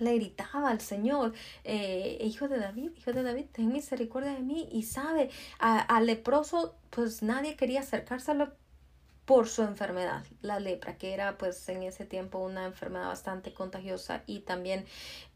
le 0.00 0.14
gritaba 0.14 0.70
al 0.70 0.80
Señor, 0.80 1.32
eh, 1.64 2.18
hijo 2.22 2.48
de 2.48 2.58
David, 2.58 2.92
hijo 2.96 3.12
de 3.12 3.22
David, 3.22 3.46
ten 3.52 3.72
misericordia 3.72 4.32
de 4.32 4.40
mí. 4.42 4.68
Y 4.72 4.82
sabe, 4.84 5.30
al 5.58 6.06
leproso, 6.06 6.74
pues 6.90 7.22
nadie 7.22 7.56
quería 7.56 7.80
acercárselo 7.80 8.52
por 9.28 9.46
su 9.46 9.62
enfermedad, 9.62 10.24
la 10.40 10.58
lepra, 10.58 10.96
que 10.96 11.12
era 11.12 11.36
pues 11.36 11.68
en 11.68 11.82
ese 11.82 12.06
tiempo 12.06 12.38
una 12.38 12.64
enfermedad 12.64 13.08
bastante 13.08 13.52
contagiosa 13.52 14.22
y 14.26 14.40
también 14.40 14.86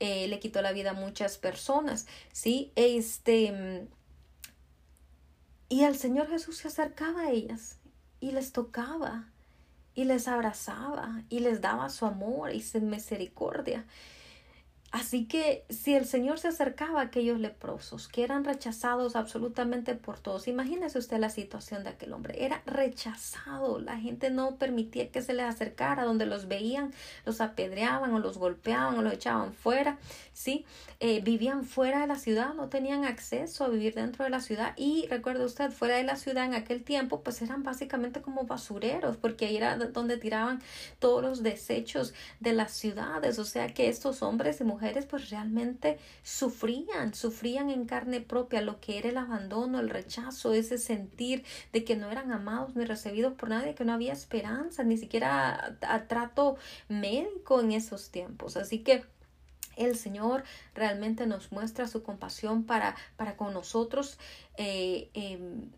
eh, 0.00 0.28
le 0.28 0.40
quitó 0.40 0.62
la 0.62 0.72
vida 0.72 0.92
a 0.92 0.94
muchas 0.94 1.36
personas, 1.36 2.06
¿sí? 2.32 2.72
Este, 2.74 3.86
Y 5.68 5.84
el 5.84 5.96
Señor 5.96 6.28
Jesús 6.28 6.56
se 6.56 6.68
acercaba 6.68 7.24
a 7.24 7.30
ellas 7.32 7.80
y 8.18 8.32
les 8.32 8.52
tocaba 8.52 9.28
y 9.94 10.04
les 10.04 10.26
abrazaba 10.26 11.22
y 11.28 11.40
les 11.40 11.60
daba 11.60 11.90
su 11.90 12.06
amor 12.06 12.54
y 12.54 12.62
su 12.62 12.80
misericordia. 12.80 13.84
Así 14.92 15.24
que 15.24 15.64
si 15.70 15.94
el 15.94 16.04
Señor 16.04 16.38
se 16.38 16.48
acercaba 16.48 17.00
a 17.00 17.04
aquellos 17.04 17.40
leprosos 17.40 18.08
que 18.08 18.24
eran 18.24 18.44
rechazados 18.44 19.16
absolutamente 19.16 19.94
por 19.94 20.18
todos, 20.18 20.48
imagínese 20.48 20.98
usted 20.98 21.16
la 21.16 21.30
situación 21.30 21.82
de 21.82 21.88
aquel 21.88 22.12
hombre, 22.12 22.44
era 22.44 22.60
rechazado, 22.66 23.80
la 23.80 23.96
gente 23.96 24.28
no 24.28 24.56
permitía 24.56 25.10
que 25.10 25.22
se 25.22 25.32
les 25.32 25.46
acercara, 25.46 26.04
donde 26.04 26.26
los 26.26 26.46
veían, 26.46 26.92
los 27.24 27.40
apedreaban 27.40 28.12
o 28.12 28.18
los 28.18 28.36
golpeaban 28.36 28.98
o 28.98 29.00
los 29.00 29.14
echaban 29.14 29.54
fuera, 29.54 29.96
¿sí? 30.34 30.66
Eh, 31.00 31.22
vivían 31.22 31.64
fuera 31.64 32.02
de 32.02 32.06
la 32.06 32.16
ciudad, 32.16 32.52
no 32.52 32.68
tenían 32.68 33.06
acceso 33.06 33.64
a 33.64 33.68
vivir 33.68 33.94
dentro 33.94 34.24
de 34.24 34.30
la 34.30 34.40
ciudad. 34.40 34.74
Y 34.76 35.06
recuerde 35.08 35.46
usted, 35.46 35.70
fuera 35.70 35.96
de 35.96 36.04
la 36.04 36.16
ciudad 36.16 36.44
en 36.44 36.54
aquel 36.54 36.84
tiempo, 36.84 37.22
pues 37.22 37.40
eran 37.40 37.62
básicamente 37.62 38.20
como 38.20 38.44
basureros, 38.44 39.16
porque 39.16 39.46
ahí 39.46 39.56
era 39.56 39.78
donde 39.78 40.18
tiraban 40.18 40.60
todos 40.98 41.22
los 41.22 41.42
desechos 41.42 42.12
de 42.40 42.52
las 42.52 42.72
ciudades, 42.72 43.38
o 43.38 43.46
sea 43.46 43.68
que 43.72 43.88
estos 43.88 44.22
hombres 44.22 44.60
y 44.60 44.64
mujeres 44.64 44.81
pues 45.08 45.30
realmente 45.30 45.98
sufrían, 46.22 47.14
sufrían 47.14 47.70
en 47.70 47.86
carne 47.86 48.20
propia 48.20 48.60
lo 48.60 48.80
que 48.80 48.98
era 48.98 49.08
el 49.08 49.16
abandono, 49.16 49.80
el 49.80 49.88
rechazo, 49.88 50.54
ese 50.54 50.78
sentir 50.78 51.44
de 51.72 51.84
que 51.84 51.96
no 51.96 52.10
eran 52.10 52.32
amados 52.32 52.74
ni 52.74 52.84
recibidos 52.84 53.34
por 53.34 53.48
nadie, 53.48 53.74
que 53.74 53.84
no 53.84 53.92
había 53.92 54.12
esperanza, 54.12 54.82
ni 54.84 54.96
siquiera 54.96 55.76
a, 55.82 56.06
trato 56.06 56.56
médico 56.88 57.60
en 57.60 57.72
esos 57.72 58.10
tiempos. 58.10 58.56
Así 58.56 58.80
que 58.80 59.04
el 59.76 59.96
Señor 59.96 60.44
realmente 60.74 61.26
nos 61.26 61.52
muestra 61.52 61.88
su 61.88 62.02
compasión 62.02 62.64
para, 62.64 62.96
para 63.16 63.36
con 63.36 63.54
nosotros. 63.54 64.18
Eh, 64.56 65.10
em, 65.14 65.70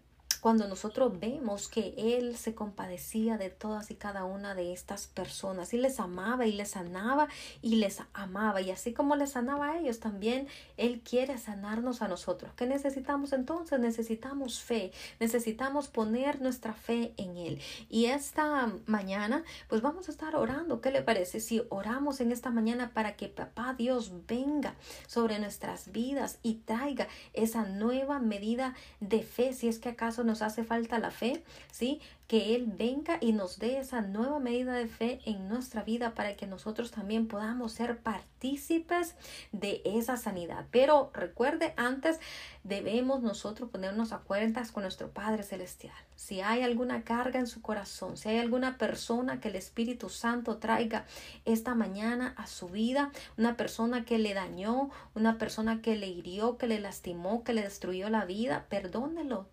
cuando 0.44 0.68
nosotros 0.68 1.18
vemos 1.18 1.68
que 1.68 1.94
Él 1.96 2.36
se 2.36 2.54
compadecía 2.54 3.38
de 3.38 3.48
todas 3.48 3.90
y 3.90 3.94
cada 3.94 4.26
una 4.26 4.54
de 4.54 4.74
estas 4.74 5.06
personas 5.06 5.72
y 5.72 5.78
les 5.78 6.00
amaba 6.00 6.44
y 6.44 6.52
les 6.52 6.72
sanaba 6.72 7.28
y 7.62 7.76
les 7.76 8.02
amaba 8.12 8.60
y 8.60 8.70
así 8.70 8.92
como 8.92 9.16
les 9.16 9.30
sanaba 9.30 9.70
a 9.70 9.78
ellos 9.78 10.00
también 10.00 10.46
Él 10.76 11.00
quiere 11.00 11.38
sanarnos 11.38 12.02
a 12.02 12.08
nosotros. 12.08 12.52
¿Qué 12.56 12.66
necesitamos 12.66 13.32
entonces? 13.32 13.80
Necesitamos 13.80 14.60
fe, 14.60 14.92
necesitamos 15.18 15.88
poner 15.88 16.42
nuestra 16.42 16.74
fe 16.74 17.14
en 17.16 17.38
Él. 17.38 17.58
Y 17.88 18.04
esta 18.04 18.70
mañana 18.84 19.44
pues 19.70 19.80
vamos 19.80 20.08
a 20.08 20.12
estar 20.12 20.36
orando. 20.36 20.82
¿Qué 20.82 20.90
le 20.90 21.00
parece 21.00 21.40
si 21.40 21.62
oramos 21.70 22.20
en 22.20 22.32
esta 22.32 22.50
mañana 22.50 22.90
para 22.92 23.16
que 23.16 23.28
papá 23.28 23.72
Dios 23.78 24.12
venga 24.28 24.74
sobre 25.06 25.38
nuestras 25.38 25.90
vidas 25.90 26.38
y 26.42 26.56
traiga 26.56 27.08
esa 27.32 27.64
nueva 27.64 28.18
medida 28.18 28.74
de 29.00 29.22
fe 29.22 29.54
si 29.54 29.68
es 29.68 29.78
que 29.78 29.88
acaso 29.88 30.22
nos 30.22 30.33
hace 30.42 30.64
falta 30.64 30.98
la 30.98 31.10
fe, 31.10 31.42
¿sí? 31.70 32.00
Que 32.26 32.54
Él 32.54 32.66
venga 32.66 33.18
y 33.20 33.32
nos 33.32 33.58
dé 33.58 33.78
esa 33.78 34.00
nueva 34.00 34.38
medida 34.38 34.74
de 34.74 34.88
fe 34.88 35.20
en 35.26 35.48
nuestra 35.48 35.82
vida 35.82 36.14
para 36.14 36.36
que 36.36 36.46
nosotros 36.46 36.90
también 36.90 37.28
podamos 37.28 37.72
ser 37.72 37.98
partícipes 37.98 39.14
de 39.52 39.82
esa 39.84 40.16
sanidad. 40.16 40.66
Pero 40.70 41.10
recuerde, 41.12 41.74
antes 41.76 42.18
debemos 42.62 43.22
nosotros 43.22 43.68
ponernos 43.70 44.12
a 44.12 44.18
cuentas 44.18 44.72
con 44.72 44.82
nuestro 44.82 45.10
Padre 45.10 45.42
Celestial. 45.42 45.94
Si 46.16 46.40
hay 46.40 46.62
alguna 46.62 47.04
carga 47.04 47.38
en 47.38 47.46
su 47.46 47.60
corazón, 47.60 48.16
si 48.16 48.30
hay 48.30 48.38
alguna 48.38 48.78
persona 48.78 49.40
que 49.40 49.48
el 49.48 49.56
Espíritu 49.56 50.08
Santo 50.08 50.56
traiga 50.56 51.04
esta 51.44 51.74
mañana 51.74 52.34
a 52.38 52.46
su 52.46 52.68
vida, 52.68 53.12
una 53.36 53.56
persona 53.56 54.04
que 54.04 54.18
le 54.18 54.32
dañó, 54.32 54.90
una 55.14 55.36
persona 55.36 55.82
que 55.82 55.96
le 55.96 56.06
hirió, 56.06 56.56
que 56.56 56.66
le 56.66 56.80
lastimó, 56.80 57.44
que 57.44 57.52
le 57.52 57.62
destruyó 57.62 58.08
la 58.08 58.24
vida, 58.24 58.66
perdónelo, 58.68 59.46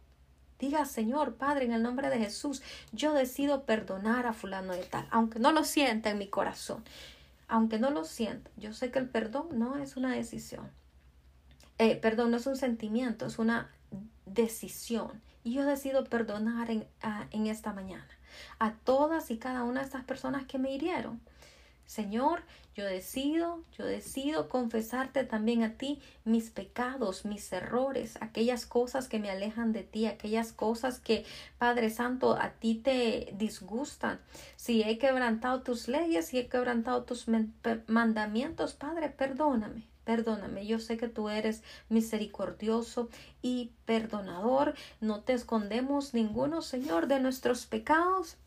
Diga, 0.61 0.85
Señor, 0.85 1.37
Padre, 1.37 1.65
en 1.65 1.73
el 1.73 1.81
nombre 1.81 2.11
de 2.11 2.19
Jesús, 2.19 2.61
yo 2.91 3.13
decido 3.13 3.63
perdonar 3.63 4.27
a 4.27 4.33
fulano 4.33 4.73
de 4.73 4.83
tal, 4.83 5.07
aunque 5.09 5.39
no 5.39 5.51
lo 5.51 5.63
sienta 5.63 6.11
en 6.11 6.19
mi 6.19 6.27
corazón, 6.27 6.83
aunque 7.47 7.79
no 7.79 7.89
lo 7.89 8.05
sienta. 8.05 8.51
Yo 8.57 8.71
sé 8.71 8.91
que 8.91 8.99
el 8.99 9.09
perdón 9.09 9.47
no 9.53 9.77
es 9.77 9.97
una 9.97 10.13
decisión. 10.13 10.69
Eh, 11.79 11.95
perdón, 11.95 12.29
no 12.29 12.37
es 12.37 12.45
un 12.45 12.57
sentimiento, 12.57 13.25
es 13.25 13.39
una 13.39 13.71
decisión. 14.27 15.19
Y 15.43 15.53
yo 15.53 15.65
decido 15.65 16.03
perdonar 16.03 16.69
en, 16.69 16.85
en 17.31 17.47
esta 17.47 17.73
mañana 17.73 18.07
a 18.59 18.73
todas 18.73 19.31
y 19.31 19.37
cada 19.37 19.63
una 19.63 19.79
de 19.79 19.87
estas 19.87 20.03
personas 20.03 20.45
que 20.45 20.59
me 20.59 20.71
hirieron. 20.71 21.19
Señor, 21.91 22.43
yo 22.73 22.85
decido, 22.85 23.65
yo 23.77 23.85
decido 23.85 24.47
confesarte 24.47 25.25
también 25.25 25.61
a 25.63 25.73
ti 25.73 26.01
mis 26.23 26.49
pecados, 26.49 27.25
mis 27.25 27.51
errores, 27.51 28.17
aquellas 28.21 28.65
cosas 28.65 29.09
que 29.09 29.19
me 29.19 29.29
alejan 29.29 29.73
de 29.73 29.83
ti, 29.83 30.05
aquellas 30.05 30.53
cosas 30.53 30.99
que, 30.99 31.25
Padre 31.57 31.89
Santo, 31.89 32.37
a 32.39 32.51
ti 32.51 32.75
te 32.75 33.33
disgustan. 33.37 34.21
Si 34.55 34.83
he 34.83 34.97
quebrantado 34.99 35.63
tus 35.63 35.89
leyes, 35.89 36.27
si 36.27 36.37
he 36.39 36.47
quebrantado 36.47 37.03
tus 37.03 37.25
mandamientos, 37.87 38.73
Padre, 38.73 39.09
perdóname. 39.09 39.85
Perdóname, 40.05 40.65
yo 40.65 40.79
sé 40.79 40.95
que 40.95 41.09
tú 41.09 41.27
eres 41.27 41.61
misericordioso 41.89 43.09
y 43.41 43.71
perdonador. 43.83 44.75
No 45.01 45.23
te 45.23 45.33
escondemos 45.33 46.13
ninguno, 46.13 46.61
Señor, 46.61 47.07
de 47.07 47.19
nuestros 47.19 47.65
pecados. 47.65 48.37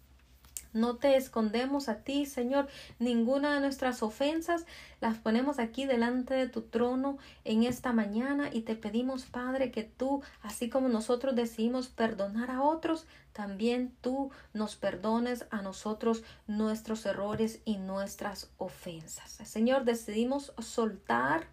No 0.74 0.96
te 0.96 1.16
escondemos 1.16 1.88
a 1.88 2.02
ti, 2.02 2.26
Señor, 2.26 2.66
ninguna 2.98 3.54
de 3.54 3.60
nuestras 3.60 4.02
ofensas. 4.02 4.66
Las 5.00 5.16
ponemos 5.16 5.58
aquí 5.58 5.86
delante 5.86 6.34
de 6.34 6.48
tu 6.48 6.62
trono 6.62 7.16
en 7.44 7.62
esta 7.62 7.92
mañana 7.92 8.50
y 8.52 8.62
te 8.62 8.74
pedimos, 8.74 9.24
Padre, 9.24 9.70
que 9.70 9.84
tú, 9.84 10.22
así 10.42 10.68
como 10.68 10.88
nosotros 10.88 11.36
decidimos 11.36 11.88
perdonar 11.88 12.50
a 12.50 12.62
otros, 12.62 13.06
también 13.32 13.94
tú 14.00 14.30
nos 14.52 14.74
perdones 14.76 15.46
a 15.50 15.62
nosotros 15.62 16.24
nuestros 16.46 17.06
errores 17.06 17.60
y 17.64 17.78
nuestras 17.78 18.50
ofensas. 18.58 19.30
Señor, 19.30 19.84
decidimos 19.84 20.52
soltar 20.58 21.46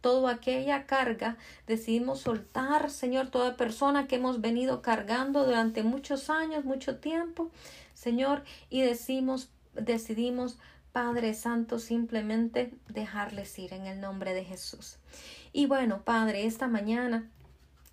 toda 0.00 0.32
aquella 0.32 0.86
carga, 0.86 1.36
decidimos 1.66 2.20
soltar, 2.20 2.90
Señor, 2.90 3.28
toda 3.30 3.56
persona 3.56 4.06
que 4.06 4.16
hemos 4.16 4.40
venido 4.40 4.80
cargando 4.80 5.44
durante 5.44 5.82
muchos 5.82 6.30
años, 6.30 6.64
mucho 6.64 6.98
tiempo. 6.98 7.50
Señor, 8.06 8.44
y 8.70 8.82
decimos, 8.82 9.50
decidimos, 9.74 10.60
Padre 10.92 11.34
Santo, 11.34 11.80
simplemente 11.80 12.72
dejarles 12.88 13.58
ir 13.58 13.72
en 13.72 13.86
el 13.86 14.00
nombre 14.00 14.32
de 14.32 14.44
Jesús. 14.44 14.98
Y 15.52 15.66
bueno, 15.66 16.02
Padre, 16.04 16.46
esta 16.46 16.68
mañana 16.68 17.28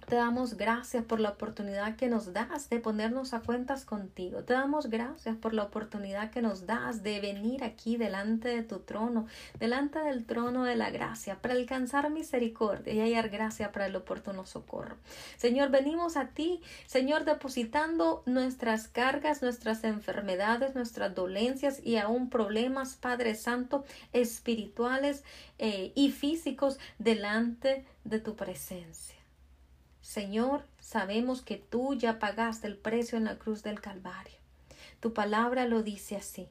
te 0.07 0.15
damos 0.15 0.57
gracias 0.57 1.03
por 1.03 1.19
la 1.19 1.29
oportunidad 1.29 1.95
que 1.95 2.07
nos 2.07 2.33
das 2.33 2.69
de 2.69 2.79
ponernos 2.79 3.33
a 3.33 3.41
cuentas 3.41 3.85
contigo. 3.85 4.43
Te 4.43 4.53
damos 4.53 4.89
gracias 4.89 5.35
por 5.35 5.53
la 5.53 5.63
oportunidad 5.63 6.31
que 6.31 6.41
nos 6.41 6.65
das 6.65 7.03
de 7.03 7.19
venir 7.19 7.63
aquí 7.63 7.97
delante 7.97 8.49
de 8.49 8.63
tu 8.63 8.79
trono, 8.79 9.27
delante 9.59 9.99
del 9.99 10.25
trono 10.25 10.65
de 10.65 10.75
la 10.75 10.89
gracia, 10.89 11.41
para 11.41 11.53
alcanzar 11.53 12.09
misericordia 12.09 12.93
y 12.93 12.99
hallar 12.99 13.29
gracia 13.29 13.71
para 13.71 13.85
el 13.85 13.95
oportuno 13.95 14.45
socorro. 14.45 14.97
Señor, 15.37 15.69
venimos 15.69 16.17
a 16.17 16.27
ti, 16.27 16.61
Señor, 16.85 17.25
depositando 17.25 18.23
nuestras 18.25 18.87
cargas, 18.87 19.41
nuestras 19.41 19.83
enfermedades, 19.83 20.75
nuestras 20.75 21.15
dolencias 21.15 21.79
y 21.83 21.97
aún 21.97 22.29
problemas, 22.29 22.95
Padre 22.95 23.35
Santo, 23.35 23.85
espirituales 24.11 25.23
eh, 25.59 25.91
y 25.95 26.11
físicos 26.11 26.79
delante 26.99 27.85
de 28.03 28.19
tu 28.19 28.35
presencia. 28.35 29.12
Señor, 30.13 30.61
sabemos 30.79 31.41
que 31.41 31.57
tú 31.57 31.95
ya 31.95 32.19
pagaste 32.19 32.67
el 32.67 32.77
precio 32.77 33.17
en 33.17 33.23
la 33.23 33.39
cruz 33.39 33.63
del 33.63 33.81
Calvario. 33.81 34.37
Tu 34.99 35.11
palabra 35.11 35.65
lo 35.65 35.81
dice 35.81 36.15
así. 36.15 36.47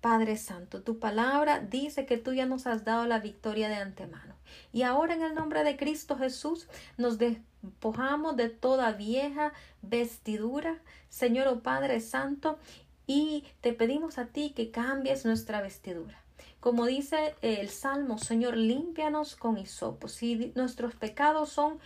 Padre 0.00 0.38
Santo, 0.38 0.80
tu 0.80 0.98
palabra 0.98 1.60
dice 1.60 2.06
que 2.06 2.16
tú 2.16 2.32
ya 2.32 2.46
nos 2.46 2.66
has 2.66 2.86
dado 2.86 3.06
la 3.06 3.18
victoria 3.18 3.68
de 3.68 3.74
antemano. 3.74 4.36
Y 4.72 4.84
ahora 4.84 5.12
en 5.12 5.22
el 5.22 5.34
nombre 5.34 5.64
de 5.64 5.76
Cristo 5.76 6.16
Jesús 6.16 6.66
nos 6.96 7.18
despojamos 7.18 8.38
de 8.38 8.48
toda 8.48 8.92
vieja 8.92 9.52
vestidura, 9.82 10.78
Señor 11.10 11.46
o 11.48 11.52
oh 11.52 11.60
Padre 11.60 12.00
Santo, 12.00 12.58
y 13.06 13.44
te 13.60 13.74
pedimos 13.74 14.16
a 14.16 14.28
ti 14.28 14.54
que 14.56 14.70
cambies 14.70 15.26
nuestra 15.26 15.60
vestidura. 15.60 16.18
Como 16.60 16.86
dice 16.86 17.36
el 17.40 17.68
Salmo, 17.68 18.18
Señor, 18.18 18.56
límpianos 18.56 19.36
con 19.36 19.58
hisopo. 19.58 20.08
Si 20.08 20.52
nuestros 20.56 20.94
pecados 20.96 21.50
son 21.50 21.78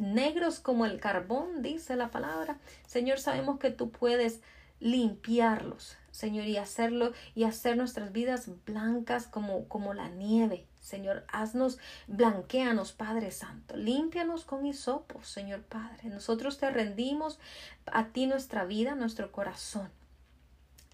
negros 0.00 0.58
como 0.58 0.86
el 0.86 0.98
carbón, 0.98 1.62
dice 1.62 1.94
la 1.94 2.10
palabra. 2.10 2.58
Señor, 2.86 3.20
sabemos 3.20 3.58
que 3.58 3.70
tú 3.70 3.90
puedes 3.90 4.40
limpiarlos, 4.80 5.96
Señor, 6.10 6.46
y 6.46 6.56
hacerlo 6.56 7.12
y 7.34 7.44
hacer 7.44 7.76
nuestras 7.76 8.10
vidas 8.10 8.50
blancas 8.64 9.26
como, 9.26 9.68
como 9.68 9.94
la 9.94 10.08
nieve. 10.08 10.66
Señor, 10.80 11.24
haznos, 11.30 11.78
blanqueanos, 12.06 12.92
Padre 12.92 13.30
Santo, 13.30 13.76
límpianos 13.76 14.44
con 14.44 14.64
hisopo, 14.64 15.22
Señor 15.22 15.60
Padre. 15.62 16.08
Nosotros 16.08 16.56
te 16.56 16.70
rendimos 16.70 17.38
a 17.84 18.06
ti 18.06 18.26
nuestra 18.26 18.64
vida, 18.64 18.94
nuestro 18.94 19.30
corazón. 19.30 19.90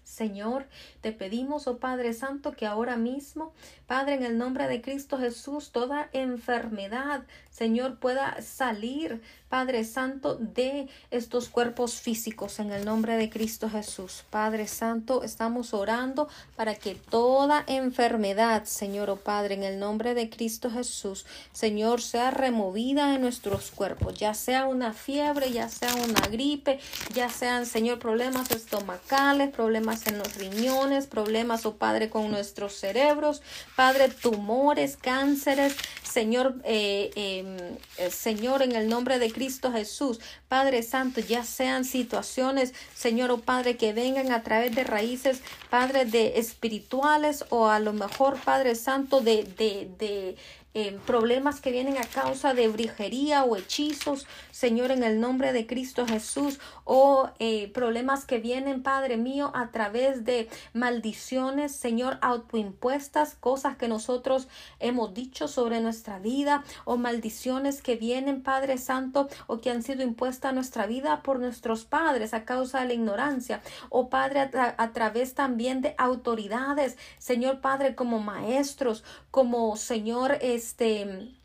Señor, 0.07 0.67
te 1.01 1.11
pedimos, 1.11 1.67
oh 1.67 1.79
Padre 1.79 2.13
Santo, 2.13 2.53
que 2.53 2.65
ahora 2.65 2.95
mismo, 2.95 3.53
Padre, 3.87 4.15
en 4.15 4.23
el 4.23 4.37
nombre 4.37 4.67
de 4.67 4.81
Cristo 4.81 5.17
Jesús, 5.17 5.71
toda 5.71 6.09
enfermedad, 6.13 7.25
Señor, 7.57 7.97
pueda 7.97 8.39
salir, 8.43 9.19
Padre 9.49 9.83
Santo, 9.83 10.35
de 10.35 10.89
estos 11.09 11.49
cuerpos 11.49 11.95
físicos 11.95 12.59
en 12.59 12.71
el 12.71 12.85
nombre 12.85 13.17
de 13.17 13.31
Cristo 13.31 13.67
Jesús. 13.67 14.25
Padre 14.29 14.67
Santo, 14.67 15.23
estamos 15.23 15.73
orando 15.73 16.27
para 16.55 16.75
que 16.75 16.93
toda 16.93 17.63
enfermedad, 17.65 18.65
Señor, 18.65 19.09
oh 19.09 19.15
Padre, 19.15 19.55
en 19.55 19.63
el 19.63 19.79
nombre 19.79 20.13
de 20.13 20.29
Cristo 20.29 20.69
Jesús, 20.69 21.25
Señor, 21.51 22.03
sea 22.03 22.29
removida 22.29 23.11
de 23.11 23.17
nuestros 23.17 23.71
cuerpos, 23.71 24.19
ya 24.19 24.35
sea 24.35 24.67
una 24.67 24.93
fiebre, 24.93 25.51
ya 25.51 25.67
sea 25.67 25.95
una 25.95 26.27
gripe, 26.27 26.79
ya 27.15 27.27
sean, 27.29 27.65
Señor, 27.65 27.97
problemas 27.97 28.51
estomacales, 28.51 29.49
problemas 29.49 30.05
en 30.05 30.19
los 30.19 30.35
riñones, 30.35 31.07
problemas, 31.07 31.65
oh 31.65 31.77
Padre, 31.77 32.11
con 32.11 32.29
nuestros 32.29 32.73
cerebros, 32.73 33.41
Padre, 33.75 34.09
tumores, 34.09 34.95
cánceres, 34.95 35.75
Señor, 36.17 36.55
eh, 36.63 37.11
em, 37.15 37.77
eh, 37.99 38.09
Señor, 38.09 38.63
en 38.63 38.71
el 38.71 38.89
nombre 38.89 39.19
de 39.19 39.31
Cristo 39.31 39.71
Jesús, 39.71 40.19
Padre 40.47 40.81
Santo, 40.81 41.21
ya 41.21 41.43
sean 41.43 41.85
situaciones, 41.85 42.73
Señor, 42.95 43.29
oh 43.29 43.37
Padre, 43.37 43.77
que 43.77 43.93
vengan 43.93 44.31
a 44.31 44.41
través 44.41 44.73
de 44.73 44.83
raíces, 44.83 45.43
Padre, 45.69 46.05
de 46.05 46.39
espirituales 46.39 47.45
o 47.49 47.67
a 47.67 47.77
lo 47.77 47.93
mejor, 47.93 48.39
Padre 48.43 48.73
Santo, 48.73 49.21
de, 49.21 49.43
de, 49.43 49.91
de 49.99 50.37
eh, 50.79 50.95
problemas 51.07 51.59
que 51.59 51.71
vienen 51.71 51.97
a 51.97 52.03
causa 52.03 52.53
de 52.53 52.67
brujería 52.67 53.43
o 53.43 53.55
hechizos, 53.55 54.27
Señor, 54.51 54.91
en 54.91 55.01
el 55.01 55.19
nombre 55.19 55.51
de 55.51 55.65
Cristo 55.65 56.05
Jesús, 56.05 56.59
o 56.83 57.31
eh, 57.39 57.71
problemas 57.73 58.25
que 58.25 58.37
vienen, 58.37 58.83
Padre 58.83 59.17
mío, 59.17 59.49
a 59.55 59.71
través 59.71 60.23
de 60.23 60.49
maldiciones, 60.73 61.71
Señor, 61.75 62.19
autoimpuestas, 62.21 63.33
cosas 63.33 63.75
que 63.77 63.87
nosotros 63.87 64.49
hemos 64.79 65.15
dicho 65.15 65.47
sobre 65.47 65.81
nuestra 65.81 66.19
vida, 66.19 66.63
o 66.85 66.95
maldiciones 66.95 67.81
que 67.81 67.95
vienen, 67.95 68.43
Padre 68.43 68.77
Santo, 68.77 69.29
o 69.47 69.59
que 69.61 69.71
han 69.71 69.81
sido 69.81 70.03
impuestas 70.03 70.51
a 70.51 70.53
nuestra 70.53 70.85
vida 70.85 71.23
por 71.23 71.39
nuestros 71.39 71.85
padres 71.85 72.35
a 72.35 72.45
causa 72.45 72.81
de 72.81 72.89
la 72.89 72.93
ignorancia, 72.93 73.63
o 73.89 74.09
Padre, 74.09 74.41
a, 74.41 74.75
a 74.77 74.93
través 74.93 75.33
también 75.33 75.81
de 75.81 75.95
autoridades, 75.97 76.97
Señor 77.17 77.61
Padre, 77.61 77.95
como 77.95 78.19
maestros, 78.19 79.03
como 79.31 79.75
Señor, 79.75 80.37
este 80.67 81.36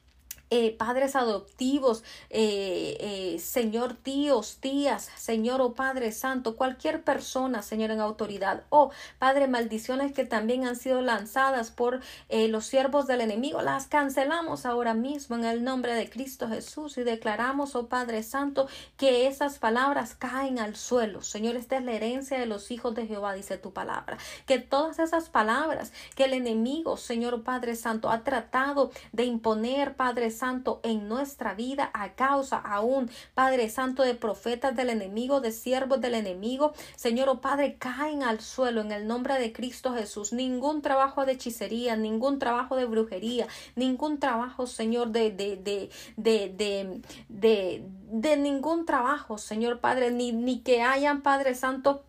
eh, 0.55 0.77
padres 0.77 1.17
adoptivos, 1.17 2.05
eh, 2.29 2.99
eh, 3.01 3.39
Señor 3.39 3.95
tíos, 3.95 4.59
tías, 4.61 5.09
Señor 5.17 5.63
o 5.63 5.69
oh 5.69 5.73
Padre 5.73 6.13
Santo, 6.13 6.57
cualquier 6.57 7.03
persona, 7.05 7.63
Señor 7.63 7.91
en 7.91 8.01
autoridad, 8.01 8.65
o 8.69 8.91
Padre, 9.19 9.49
maldiciones 9.49 10.13
que 10.13 10.27
también 10.27 10.67
han 10.67 10.77
sido 10.77 11.01
lanzadas 11.01 11.71
por 11.71 12.01
los 12.29 12.67
siervos 12.67 13.07
del 13.07 13.23
enemigo, 13.23 13.63
las 13.63 13.87
cancelamos 13.87 14.67
ahora 14.67 14.93
mismo 14.93 15.37
en 15.37 15.47
el 15.47 15.65
nombre 15.65 15.95
de 15.95 16.11
Cristo 16.11 16.47
Jesús 16.49 16.99
y 16.99 17.03
declaramos, 17.03 17.75
oh 17.75 17.87
Padre 17.87 18.23
Santo, 18.23 18.69
que 18.99 19.29
esas 19.29 19.59
palabras 19.59 20.15
caen 20.15 20.59
al 20.59 20.77
suelo. 20.77 21.23
Señor, 21.23 21.57
esta 21.57 21.79
es 21.79 21.85
la 21.85 21.93
herencia 21.93 22.39
de 22.39 22.45
los 22.45 22.71
hijos 22.71 22.95
de 22.95 23.07
Jehová, 23.07 23.33
dice 23.33 23.57
tu 23.57 23.73
palabra. 23.73 24.19
Que 24.45 24.59
todas 24.59 24.99
esas 24.99 25.31
palabras 25.31 25.95
que 26.15 26.25
el 26.25 26.35
enemigo, 26.35 26.99
Señor 26.99 27.33
oh 27.33 27.43
Padre 27.43 27.75
Santo, 27.75 28.11
ha 28.11 28.23
tratado 28.23 28.91
de 29.13 29.25
imponer, 29.25 29.97
Padre 29.97 30.31
Santo, 30.31 30.42
Santo, 30.43 30.81
en 30.83 31.09
nuestra 31.09 31.55
vida 31.55 31.93
a 31.95 32.15
causa 32.15 32.57
aún, 32.57 33.09
Padre 33.33 33.71
Santo, 33.71 34.03
de 34.03 34.17
profetas 34.17 34.75
del 34.75 34.91
enemigo, 34.91 35.41
de 35.41 35.53
siervos 35.53 36.01
del 36.01 36.17
enemigo. 36.17 36.73
Señor, 36.97 37.29
oh 37.29 37.41
Padre, 37.41 37.77
caen 37.79 38.25
al 38.25 38.41
suelo 38.41 38.81
en 38.81 38.91
el 38.91 39.07
nombre 39.07 39.39
de 39.39 39.53
Cristo 39.53 39.95
Jesús. 39.95 40.33
Ningún 40.33 40.83
trabajo 40.83 41.25
de 41.25 41.35
hechicería, 41.35 41.95
ningún 41.95 42.41
trabajo 42.41 42.75
de 42.75 42.87
brujería, 42.87 43.47
ningún 43.77 44.19
trabajo, 44.19 44.67
Señor, 44.67 45.11
de, 45.13 45.31
de, 45.31 45.59
de, 45.59 45.91
de, 46.17 47.01
de, 47.29 47.85
de, 48.11 48.37
ningún 48.37 48.85
trabajo, 48.85 49.39
Señor 49.39 49.79
Padre, 49.79 50.11
ni, 50.11 50.33
ni 50.33 50.59
que 50.59 50.83
hayan, 50.83 51.23
Padre 51.23 51.55
Santo, 51.55 52.03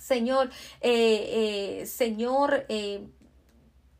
Señor, 0.00 0.48
eh, 0.80 1.80
eh, 1.82 1.86
Señor, 1.86 2.64
eh, 2.70 3.06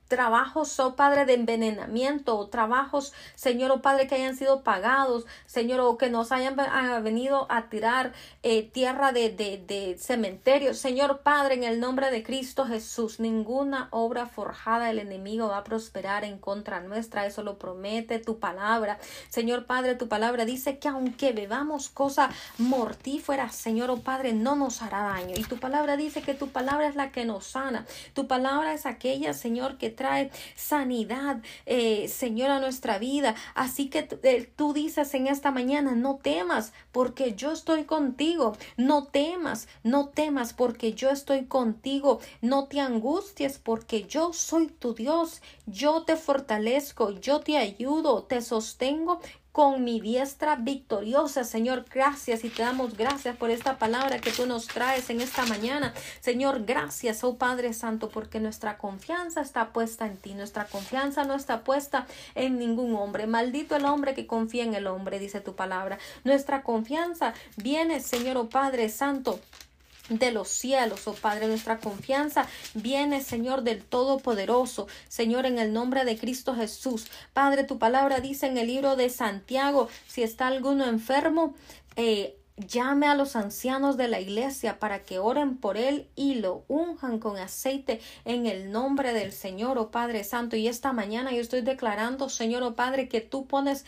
trabajos, 0.09 0.78
oh 0.80 0.96
Padre, 0.96 1.24
de 1.24 1.34
envenenamiento, 1.34 2.36
o 2.36 2.48
trabajos, 2.48 3.12
Señor, 3.34 3.70
oh 3.70 3.82
Padre, 3.82 4.07
que 4.07 4.14
hayan 4.14 4.36
sido 4.36 4.62
pagados, 4.62 5.26
Señor, 5.46 5.80
o 5.80 5.98
que 5.98 6.11
nos 6.11 6.32
hayan 6.32 6.57
venido 7.02 7.46
a 7.50 7.68
tirar 7.68 8.12
eh, 8.42 8.62
tierra 8.62 9.12
de, 9.12 9.30
de, 9.30 9.59
de 9.59 9.96
cementerio. 9.98 10.74
Señor 10.74 11.20
Padre, 11.20 11.54
en 11.54 11.64
el 11.64 11.80
nombre 11.80 12.11
de 12.11 12.22
Cristo 12.22 12.66
Jesús, 12.66 13.20
ninguna 13.20 13.88
obra 13.90 14.26
forjada 14.26 14.86
del 14.86 14.98
enemigo 14.98 15.48
va 15.48 15.59
a 15.59 15.64
prosperar 15.64 16.24
en 16.24 16.38
contra 16.38 16.80
nuestra. 16.80 17.26
Eso 17.26 17.42
lo 17.42 17.59
promete 17.59 18.18
tu 18.18 18.38
palabra. 18.38 18.98
Señor 19.28 19.66
Padre, 19.66 19.94
tu 19.94 20.09
palabra 20.09 20.44
dice 20.44 20.78
que 20.78 20.88
aunque 20.88 21.32
bebamos 21.32 21.88
cosa 21.88 22.30
mortífera, 22.59 23.50
Señor, 23.50 23.90
oh 23.90 24.00
Padre, 24.00 24.32
no 24.32 24.57
nos 24.57 24.82
hará 24.82 25.02
daño. 25.02 25.34
Y 25.36 25.44
tu 25.44 25.57
palabra 25.59 25.96
dice 25.96 26.22
que 26.22 26.34
tu 26.34 26.48
palabra 26.48 26.88
es 26.88 26.94
la 26.94 27.11
que 27.11 27.24
nos 27.24 27.46
sana. 27.46 27.86
Tu 28.14 28.26
palabra 28.26 28.72
es 28.72 28.86
aquella, 28.86 29.32
Señor, 29.32 29.78
que 29.78 29.90
trae 29.97 30.30
sanidad, 30.55 31.42
eh, 31.66 32.09
Señor, 32.09 32.51
a 32.51 32.61
nuestra 32.61 32.99
vida. 32.99 33.34
Así 33.55 33.88
que 33.88 34.09
eh, 34.22 34.53
tú 34.55 34.72
dices 34.72 35.12
en 35.14 35.26
esta 35.26 35.51
mañana, 35.51 35.92
no 35.97 36.16
temas 36.22 36.72
porque 36.92 37.34
yo 37.34 37.53
estoy 37.53 37.84
contigo. 37.84 38.57
No 38.76 39.07
temas, 39.07 39.68
no 39.82 40.09
temas 40.09 40.53
porque 40.53 40.92
yo 40.92 41.11
estoy 41.11 41.47
contigo. 41.47 42.20
No 42.40 42.66
te 42.68 42.80
angusties 42.80 43.59
porque 43.59 44.05
yo 44.05 44.32
soy 44.32 44.68
tu 44.68 44.94
Dios. 44.94 45.42
Yo 45.66 46.05
te 46.05 46.16
fortalezco, 46.16 47.11
yo 47.11 47.40
te 47.40 47.57
ayudo, 47.57 48.22
te 48.22 48.40
sostengo 48.42 49.20
con 49.57 49.84
mi 49.84 50.00
diestra 50.00 50.57
victoriosa. 50.57 51.42
Señor, 51.42 51.86
gracias 51.90 52.44
y 52.44 52.50
te 52.50 52.61
damos 52.61 52.94
gracias 52.94 53.34
por 53.36 53.48
esta 53.48 53.78
palabra 53.78 54.18
que 54.18 54.30
tú 54.30 54.44
nos 54.44 54.66
traes 54.66 55.09
en 55.09 55.22
esta 55.22 55.46
mañana. 55.46 55.94
Señor, 56.20 56.66
gracias, 56.66 57.24
oh 57.24 57.38
Padre 57.38 57.72
Santo, 57.72 58.11
porque 58.11 58.38
nuestra 58.38 58.76
confianza 58.76 59.40
está 59.40 59.70
puesta 59.70 60.04
en 60.04 60.18
ti. 60.18 60.34
Nuestra 60.34 60.66
confianza 60.66 61.24
no 61.24 61.34
está 61.34 61.64
puesta 61.64 62.07
en 62.34 62.59
ningún 62.59 62.94
hombre. 62.96 63.26
Maldito 63.26 63.76
el 63.76 63.86
hombre 63.86 64.12
que 64.12 64.26
confía 64.26 64.62
en 64.62 64.74
el 64.74 64.86
hombre, 64.86 65.18
dice 65.18 65.40
tu 65.40 65.54
palabra. 65.54 65.96
Nuestra 66.22 66.62
confianza 66.62 67.32
viene, 67.57 68.00
Señor, 68.00 68.36
oh 68.36 68.50
Padre 68.50 68.90
Santo 68.90 69.40
de 70.09 70.30
los 70.30 70.48
cielos, 70.48 71.07
oh 71.07 71.14
Padre, 71.14 71.48
nuestra 71.48 71.78
confianza 71.78 72.46
viene, 72.74 73.22
Señor, 73.22 73.62
del 73.62 73.82
Todopoderoso, 73.82 74.86
Señor, 75.09 75.46
en 75.46 75.59
el 75.59 75.72
nombre 75.72 76.04
de 76.04 76.16
Cristo 76.16 76.54
Jesús. 76.54 77.07
Padre, 77.32 77.64
tu 77.64 77.78
palabra 77.78 78.20
dice 78.20 78.46
en 78.46 78.59
el 78.59 78.68
libro 78.68 78.96
de 78.96 79.11
Santiago, 79.11 79.88
si 80.07 80.22
está 80.22 80.46
alguno 80.46 80.84
enfermo, 80.86 81.54
eh, 81.96 82.36
llame 82.57 83.07
a 83.07 83.14
los 83.14 83.36
ancianos 83.36 83.96
de 83.96 84.09
la 84.09 84.20
iglesia 84.20 84.78
para 84.78 85.02
que 85.02 85.18
oren 85.18 85.57
por 85.57 85.76
él 85.76 86.09
y 86.16 86.36
lo 86.36 86.64
unjan 86.68 87.18
con 87.18 87.36
aceite 87.36 88.00
en 88.24 88.46
el 88.46 88.72
nombre 88.72 89.12
del 89.12 89.32
Señor, 89.32 89.78
oh 89.78 89.90
Padre 89.90 90.24
Santo. 90.24 90.57
Y 90.57 90.68
esta 90.68 90.92
mañana 90.92 91.32
yo 91.32 91.40
estoy 91.40 91.61
declarando, 91.61 92.28
Señor, 92.28 92.62
oh 92.62 92.74
Padre, 92.74 93.09
que 93.09 93.20
tú 93.20 93.46
pones 93.46 93.84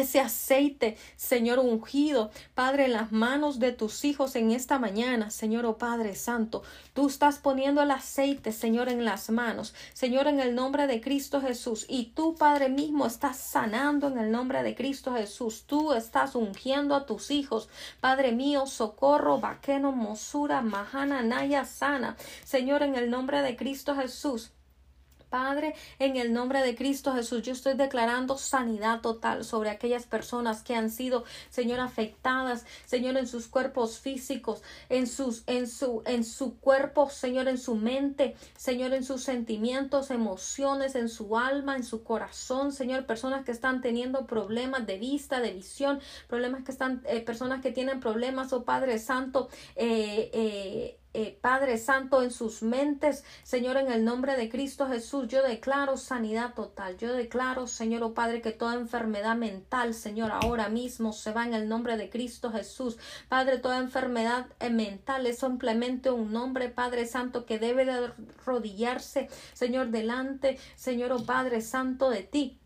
ese 0.00 0.20
aceite, 0.20 0.96
Señor 1.16 1.58
ungido, 1.58 2.30
Padre, 2.54 2.86
en 2.86 2.92
las 2.92 3.12
manos 3.12 3.58
de 3.58 3.72
tus 3.72 4.04
hijos 4.04 4.36
en 4.36 4.50
esta 4.50 4.78
mañana, 4.78 5.30
Señor, 5.30 5.66
oh 5.66 5.78
Padre 5.78 6.14
Santo. 6.14 6.62
Tú 6.92 7.08
estás 7.08 7.38
poniendo 7.38 7.82
el 7.82 7.90
aceite, 7.90 8.52
Señor, 8.52 8.88
en 8.88 9.04
las 9.04 9.30
manos, 9.30 9.74
Señor, 9.92 10.26
en 10.26 10.40
el 10.40 10.54
nombre 10.54 10.86
de 10.86 11.00
Cristo 11.00 11.40
Jesús. 11.40 11.86
Y 11.88 12.12
tú, 12.14 12.34
Padre 12.36 12.68
mismo, 12.68 13.06
estás 13.06 13.36
sanando 13.36 14.08
en 14.08 14.18
el 14.18 14.30
nombre 14.30 14.62
de 14.62 14.74
Cristo 14.74 15.14
Jesús. 15.14 15.64
Tú 15.66 15.92
estás 15.92 16.34
ungiendo 16.34 16.94
a 16.94 17.06
tus 17.06 17.30
hijos, 17.30 17.68
Padre 18.00 18.32
mío, 18.32 18.66
socorro, 18.66 19.40
vaqueno, 19.40 19.92
mosura, 19.92 20.60
majana, 20.62 21.22
naya, 21.22 21.64
sana, 21.64 22.16
Señor, 22.44 22.82
en 22.82 22.94
el 22.94 23.10
nombre 23.10 23.42
de 23.42 23.56
Cristo 23.56 23.94
Jesús. 23.94 24.53
Padre, 25.34 25.74
en 25.98 26.16
el 26.16 26.32
nombre 26.32 26.62
de 26.62 26.76
Cristo 26.76 27.12
Jesús, 27.12 27.42
yo 27.42 27.54
estoy 27.54 27.74
declarando 27.74 28.38
sanidad 28.38 29.00
total 29.00 29.44
sobre 29.44 29.68
aquellas 29.68 30.06
personas 30.06 30.62
que 30.62 30.76
han 30.76 30.90
sido, 30.90 31.24
Señor, 31.50 31.80
afectadas, 31.80 32.64
Señor, 32.86 33.16
en 33.16 33.26
sus 33.26 33.48
cuerpos 33.48 33.98
físicos, 33.98 34.62
en 34.88 35.08
sus, 35.08 35.42
en 35.48 35.66
su, 35.66 36.04
en 36.06 36.22
su 36.22 36.56
cuerpo, 36.60 37.10
Señor, 37.10 37.48
en 37.48 37.58
su 37.58 37.74
mente, 37.74 38.36
Señor, 38.56 38.94
en 38.94 39.02
sus 39.02 39.24
sentimientos, 39.24 40.12
emociones, 40.12 40.94
en 40.94 41.08
su 41.08 41.36
alma, 41.36 41.74
en 41.74 41.82
su 41.82 42.04
corazón, 42.04 42.70
Señor, 42.70 43.04
personas 43.04 43.44
que 43.44 43.50
están 43.50 43.80
teniendo 43.80 44.28
problemas 44.28 44.86
de 44.86 44.98
vista, 44.98 45.40
de 45.40 45.52
visión, 45.52 45.98
problemas 46.28 46.62
que 46.62 46.70
están, 46.70 47.02
eh, 47.08 47.20
personas 47.22 47.60
que 47.60 47.72
tienen 47.72 47.98
problemas, 47.98 48.52
oh 48.52 48.62
Padre 48.62 49.00
Santo, 49.00 49.48
eh, 49.74 50.30
eh 50.32 50.98
eh, 51.14 51.38
Padre 51.40 51.78
Santo, 51.78 52.22
en 52.22 52.30
sus 52.30 52.62
mentes. 52.62 53.24
Señor, 53.44 53.76
en 53.76 53.90
el 53.90 54.04
nombre 54.04 54.36
de 54.36 54.48
Cristo 54.48 54.88
Jesús, 54.88 55.28
yo 55.28 55.42
declaro 55.42 55.96
sanidad 55.96 56.54
total. 56.54 56.98
Yo 56.98 57.12
declaro, 57.12 57.66
Señor, 57.66 58.02
oh 58.02 58.14
Padre, 58.14 58.42
que 58.42 58.50
toda 58.50 58.74
enfermedad 58.74 59.36
mental, 59.36 59.94
Señor, 59.94 60.32
ahora 60.32 60.68
mismo 60.68 61.12
se 61.12 61.32
va 61.32 61.46
en 61.46 61.54
el 61.54 61.68
nombre 61.68 61.96
de 61.96 62.10
Cristo 62.10 62.50
Jesús. 62.50 62.98
Padre, 63.28 63.58
toda 63.58 63.78
enfermedad 63.78 64.46
eh, 64.58 64.70
mental 64.70 65.26
es 65.26 65.38
simplemente 65.38 66.10
un 66.10 66.32
nombre, 66.32 66.68
Padre 66.68 67.06
Santo, 67.06 67.46
que 67.46 67.58
debe 67.58 67.84
de 67.84 68.12
arrodillarse, 68.42 69.28
Señor, 69.52 69.88
delante, 69.88 70.58
Señor, 70.74 71.12
oh 71.12 71.24
Padre 71.24 71.60
Santo, 71.60 72.10
de 72.10 72.24
ti. 72.24 72.58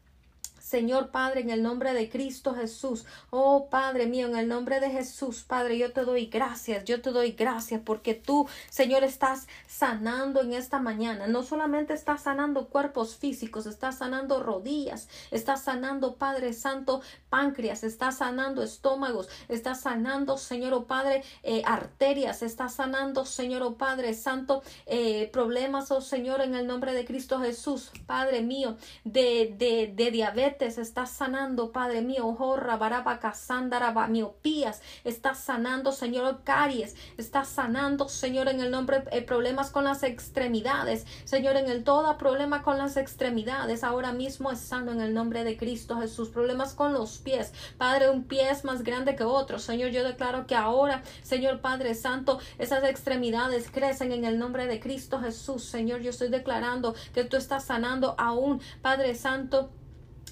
Señor 0.68 1.08
Padre, 1.08 1.40
en 1.40 1.48
el 1.48 1.62
nombre 1.62 1.94
de 1.94 2.10
Cristo 2.10 2.54
Jesús. 2.54 3.06
Oh 3.30 3.70
Padre 3.70 4.06
mío, 4.06 4.26
en 4.26 4.36
el 4.36 4.48
nombre 4.48 4.80
de 4.80 4.90
Jesús, 4.90 5.42
Padre, 5.42 5.78
yo 5.78 5.94
te 5.94 6.02
doy 6.02 6.26
gracias, 6.26 6.84
yo 6.84 7.00
te 7.00 7.10
doy 7.10 7.32
gracias 7.32 7.80
porque 7.82 8.12
tú, 8.12 8.46
Señor, 8.68 9.02
estás 9.02 9.48
sanando 9.66 10.42
en 10.42 10.52
esta 10.52 10.78
mañana. 10.78 11.26
No 11.26 11.42
solamente 11.42 11.94
estás 11.94 12.24
sanando 12.24 12.68
cuerpos 12.68 13.16
físicos, 13.16 13.64
estás 13.64 13.96
sanando 13.96 14.42
rodillas, 14.42 15.08
estás 15.30 15.64
sanando, 15.64 16.16
Padre 16.16 16.52
Santo, 16.52 17.00
páncreas, 17.30 17.82
estás 17.82 18.18
sanando 18.18 18.62
estómagos, 18.62 19.30
estás 19.48 19.80
sanando, 19.80 20.36
Señor, 20.36 20.74
oh 20.74 20.84
Padre, 20.84 21.24
eh, 21.44 21.62
arterias, 21.64 22.42
estás 22.42 22.74
sanando, 22.74 23.24
Señor, 23.24 23.62
oh 23.62 23.76
Padre 23.76 24.12
Santo, 24.12 24.62
eh, 24.84 25.30
problemas, 25.32 25.90
oh 25.92 26.02
Señor, 26.02 26.42
en 26.42 26.54
el 26.54 26.66
nombre 26.66 26.92
de 26.92 27.06
Cristo 27.06 27.40
Jesús, 27.40 27.90
Padre 28.04 28.42
mío, 28.42 28.76
de, 29.04 29.54
de, 29.56 29.90
de 29.94 30.10
diabetes 30.10 30.57
estás 30.66 31.10
sanando, 31.10 31.72
Padre 31.72 32.02
mío, 32.02 32.34
jorra, 32.34 32.76
baraba, 32.76 33.18
casándaraba, 33.18 34.08
miopías, 34.08 34.82
estás 35.04 35.38
sanando, 35.38 35.92
Señor, 35.92 36.42
caries, 36.44 36.96
estás 37.16 37.48
sanando, 37.48 38.08
Señor, 38.08 38.48
en 38.48 38.60
el 38.60 38.70
nombre, 38.70 39.04
eh, 39.12 39.22
problemas 39.22 39.70
con 39.70 39.84
las 39.84 40.02
extremidades, 40.02 41.06
Señor, 41.24 41.56
en 41.56 41.68
el 41.68 41.84
todo 41.84 42.18
problema 42.18 42.62
con 42.62 42.78
las 42.78 42.96
extremidades, 42.96 43.84
ahora 43.84 44.12
mismo 44.12 44.50
es 44.50 44.60
sano 44.60 44.92
en 44.92 45.00
el 45.00 45.14
nombre 45.14 45.44
de 45.44 45.56
Cristo 45.56 45.98
Jesús, 45.98 46.28
problemas 46.28 46.74
con 46.74 46.92
los 46.92 47.18
pies, 47.18 47.52
Padre, 47.76 48.10
un 48.10 48.24
pie 48.24 48.50
es 48.50 48.64
más 48.64 48.82
grande 48.82 49.16
que 49.16 49.24
otro, 49.24 49.58
Señor, 49.58 49.90
yo 49.90 50.04
declaro 50.04 50.46
que 50.46 50.56
ahora, 50.56 51.02
Señor 51.22 51.60
Padre 51.60 51.94
Santo, 51.94 52.40
esas 52.58 52.84
extremidades 52.84 53.70
crecen 53.70 54.12
en 54.12 54.24
el 54.24 54.38
nombre 54.38 54.66
de 54.66 54.80
Cristo 54.80 55.20
Jesús, 55.20 55.64
Señor, 55.64 56.00
yo 56.00 56.10
estoy 56.10 56.28
declarando 56.28 56.94
que 57.14 57.24
tú 57.24 57.36
estás 57.36 57.64
sanando 57.64 58.14
aún, 58.18 58.60
Padre 58.82 59.14
Santo, 59.14 59.70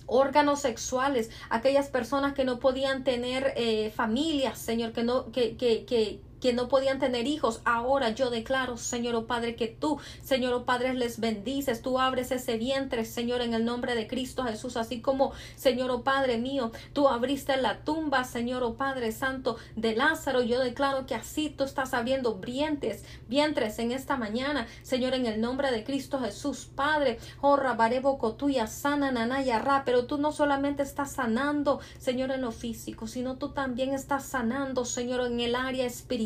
órganos 0.07 0.61
sexuales, 0.61 1.31
aquellas 1.51 1.89
personas 1.89 2.35
que 2.35 2.45
no 2.45 2.59
podían 2.59 3.05
tener 3.05 3.53
eh, 3.57 3.91
familias, 3.95 4.59
Señor, 4.59 4.93
que 4.93 5.03
no, 5.03 5.31
que, 5.33 5.57
que, 5.57 5.85
que, 5.85 6.21
que 6.41 6.53
no 6.53 6.69
podían 6.69 6.99
tener 6.99 7.27
hijos. 7.27 7.61
Ahora 7.65 8.11
yo 8.11 8.31
declaro, 8.31 8.77
Señor 8.77 9.15
oh 9.15 9.27
Padre, 9.27 9.57
que 9.57 9.69
tú, 9.69 9.99
Señor 10.23 10.53
oh 10.53 10.65
Padre, 10.65 10.95
les 10.95 11.19
bendices. 11.21 11.83
Tú 11.83 11.99
abres 11.99 12.31
ese 12.31 12.59
vientre, 12.59 13.05
Señor, 13.05 13.41
en 13.41 13.55
el 13.55 13.65
nombre 13.65 13.95
de 13.95 14.07
Cristo 14.07 14.45
Jesús. 14.45 14.77
Así 14.77 15.01
como, 15.01 15.33
Señor 15.57 15.91
oh 15.91 16.03
Padre 16.03 16.39
mío, 16.39 16.73
tú 16.93 17.09
abriste 17.09 17.57
la 17.57 17.81
tumba, 17.81 18.25
Señor 18.25 18.63
oh 18.63 18.75
Padre 18.75 19.13
Santo, 19.13 19.57
de 19.77 19.97
Lázaro. 19.97 20.43
Yo 20.43 20.61
declaro 20.61 21.07
que 21.07 21.15
así 21.15 21.51
tú 21.51 21.65
estás 21.65 21.95
abriendo 21.95 22.35
vientres, 22.35 23.05
vientres 23.29 23.79
en 23.79 23.93
esta 23.93 24.17
mañana, 24.17 24.67
Señor, 24.83 25.15
en 25.15 25.27
el 25.27 25.41
nombre 25.41 25.71
de 25.71 25.85
Cristo 25.85 26.21
Jesús. 26.21 26.69
Padre, 26.75 27.19
oh 27.41 27.57
Rabarebo 27.57 28.19
Cotuya, 28.19 28.67
sana 28.67 29.11
Nanaya. 29.13 29.63
Pero 29.85 30.07
tú 30.07 30.19
no 30.19 30.33
solamente 30.33 30.83
estás 30.83 31.13
sanando, 31.13 31.81
Señor, 31.99 32.31
en 32.31 32.43
lo 32.43 32.53
físico, 32.53 33.07
sino 33.07 33.37
tú 33.37 33.51
también 33.51 33.95
estás 33.95 34.27
sanando, 34.27 34.85
Señor, 34.85 35.27
en 35.27 35.41
el 35.41 35.55
área 35.55 35.87
espiritual 35.87 36.26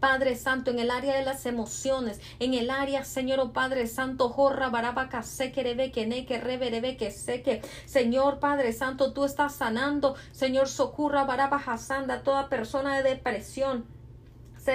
Padre 0.00 0.36
Santo, 0.36 0.70
en 0.70 0.78
el 0.78 0.90
área 0.90 1.16
de 1.16 1.24
las 1.24 1.46
emociones, 1.46 2.20
en 2.38 2.54
el 2.54 2.70
área, 2.70 3.04
Señor, 3.04 3.40
oh 3.40 3.52
Padre 3.52 3.86
Santo, 3.86 4.28
jorra, 4.28 4.68
barabaca, 4.70 5.22
seque, 5.22 5.92
que 5.92 6.06
ne, 6.06 6.26
que 6.26 6.38
reverebe, 6.38 6.96
que 6.96 7.10
seque. 7.10 7.62
Señor, 7.86 8.38
Padre 8.38 8.72
Santo, 8.72 9.12
tú 9.12 9.24
estás 9.24 9.54
sanando, 9.54 10.16
Señor, 10.32 10.68
socurra, 10.68 11.24
barabaja, 11.24 11.78
sanda, 11.78 12.22
toda 12.22 12.48
persona 12.48 12.96
de 12.96 13.10
depresión 13.10 13.99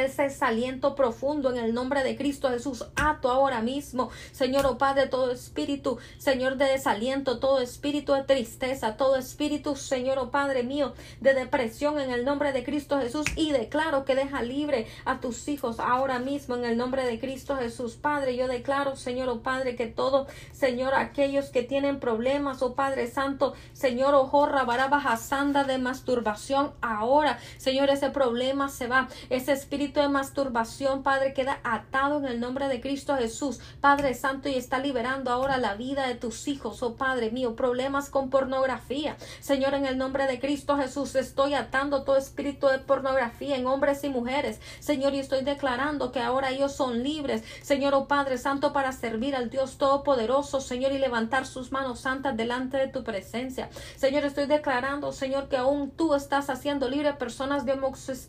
ese 0.03 0.23
desaliento 0.23 0.95
profundo 0.95 1.51
en 1.51 1.57
el 1.57 1.73
nombre 1.73 2.03
de 2.03 2.17
Cristo 2.17 2.49
Jesús. 2.49 2.85
Ato 2.95 3.29
ahora 3.29 3.61
mismo, 3.61 4.09
Señor, 4.31 4.65
oh 4.65 4.77
Padre, 4.77 5.07
todo 5.07 5.31
espíritu, 5.31 5.97
Señor, 6.17 6.57
de 6.57 6.65
desaliento, 6.65 7.39
todo 7.39 7.59
espíritu 7.61 8.13
de 8.13 8.23
tristeza, 8.23 8.97
todo 8.97 9.15
espíritu, 9.15 9.75
Señor, 9.75 10.19
oh 10.19 10.31
Padre 10.31 10.63
mío, 10.63 10.93
de 11.21 11.33
depresión 11.33 11.99
en 11.99 12.11
el 12.11 12.25
nombre 12.25 12.51
de 12.51 12.63
Cristo 12.63 12.99
Jesús. 12.99 13.25
Y 13.35 13.51
declaro 13.51 14.05
que 14.05 14.15
deja 14.15 14.41
libre 14.41 14.87
a 15.05 15.19
tus 15.19 15.47
hijos 15.47 15.79
ahora 15.79 16.19
mismo 16.19 16.55
en 16.55 16.65
el 16.65 16.77
nombre 16.77 17.05
de 17.05 17.19
Cristo 17.19 17.55
Jesús. 17.55 17.95
Padre, 17.95 18.35
yo 18.35 18.47
declaro, 18.47 18.95
Señor, 18.95 19.29
oh 19.29 19.41
Padre, 19.41 19.75
que 19.75 19.87
todo, 19.87 20.27
Señor, 20.51 20.93
aquellos 20.93 21.49
que 21.49 21.63
tienen 21.63 21.99
problemas, 21.99 22.61
oh 22.61 22.75
Padre 22.75 23.07
Santo, 23.07 23.53
Señor, 23.73 24.13
oh 24.15 24.27
Jorra, 24.27 24.63
Barabaja, 24.63 25.17
Sanda 25.17 25.63
de 25.63 25.77
masturbación, 25.77 26.73
ahora, 26.81 27.39
Señor, 27.57 27.89
ese 27.89 28.09
problema 28.09 28.69
se 28.69 28.87
va, 28.87 29.07
ese 29.29 29.51
espíritu 29.51 29.84
de 29.93 30.09
masturbación, 30.09 31.03
Padre, 31.03 31.33
queda 31.33 31.59
atado 31.63 32.17
en 32.17 32.25
el 32.25 32.39
nombre 32.39 32.67
de 32.67 32.81
Cristo 32.81 33.15
Jesús, 33.15 33.59
Padre 33.81 34.13
Santo, 34.13 34.49
y 34.49 34.55
está 34.55 34.79
liberando 34.79 35.31
ahora 35.31 35.57
la 35.57 35.75
vida 35.75 36.07
de 36.07 36.15
tus 36.15 36.47
hijos, 36.47 36.81
oh 36.81 36.95
Padre 36.95 37.31
mío, 37.31 37.55
problemas 37.55 38.09
con 38.09 38.29
pornografía. 38.29 39.17
Señor, 39.39 39.73
en 39.73 39.85
el 39.85 39.97
nombre 39.97 40.27
de 40.27 40.39
Cristo 40.39 40.77
Jesús, 40.77 41.15
estoy 41.15 41.53
atando 41.53 42.03
todo 42.03 42.17
espíritu 42.17 42.67
de 42.67 42.79
pornografía 42.79 43.55
en 43.55 43.67
hombres 43.67 44.03
y 44.03 44.09
mujeres. 44.09 44.59
Señor, 44.79 45.13
y 45.13 45.19
estoy 45.19 45.43
declarando 45.43 46.11
que 46.11 46.19
ahora 46.19 46.49
ellos 46.49 46.73
son 46.73 47.03
libres, 47.03 47.43
Señor, 47.61 47.93
oh 47.93 48.07
Padre 48.07 48.37
Santo, 48.37 48.73
para 48.73 48.91
servir 48.91 49.35
al 49.35 49.49
Dios 49.49 49.77
Todopoderoso, 49.77 50.61
Señor, 50.61 50.91
y 50.91 50.97
levantar 50.97 51.45
sus 51.45 51.71
manos 51.71 51.99
santas 51.99 52.35
delante 52.35 52.77
de 52.77 52.87
tu 52.87 53.03
presencia. 53.03 53.69
Señor, 53.95 54.25
estoy 54.25 54.47
declarando, 54.47 55.11
Señor, 55.11 55.47
que 55.47 55.57
aún 55.57 55.91
tú 55.91 56.15
estás 56.15 56.49
haciendo 56.49 56.89
libre 56.89 57.13
personas 57.13 57.65
de 57.65 57.79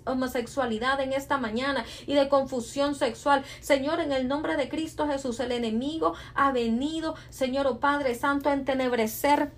homosexualidad 0.05 1.01
en 1.01 1.13
esta 1.13 1.36
mañana 1.39 1.84
y 2.07 2.14
de 2.14 2.28
confusión 2.28 2.95
sexual. 2.95 3.45
Señor, 3.61 4.01
en 4.01 4.12
el 4.12 4.28
nombre 4.28 4.57
de 4.57 4.68
Cristo 4.68 5.07
Jesús, 5.07 5.41
el 5.41 5.53
enemigo 5.53 6.14
ha 6.34 6.53
venido, 6.53 7.14
Señor, 7.30 7.66
oh 7.66 7.78
Padre 7.78 8.14
Santo, 8.14 8.49
a 8.49 8.55
entenebrecer 8.55 9.51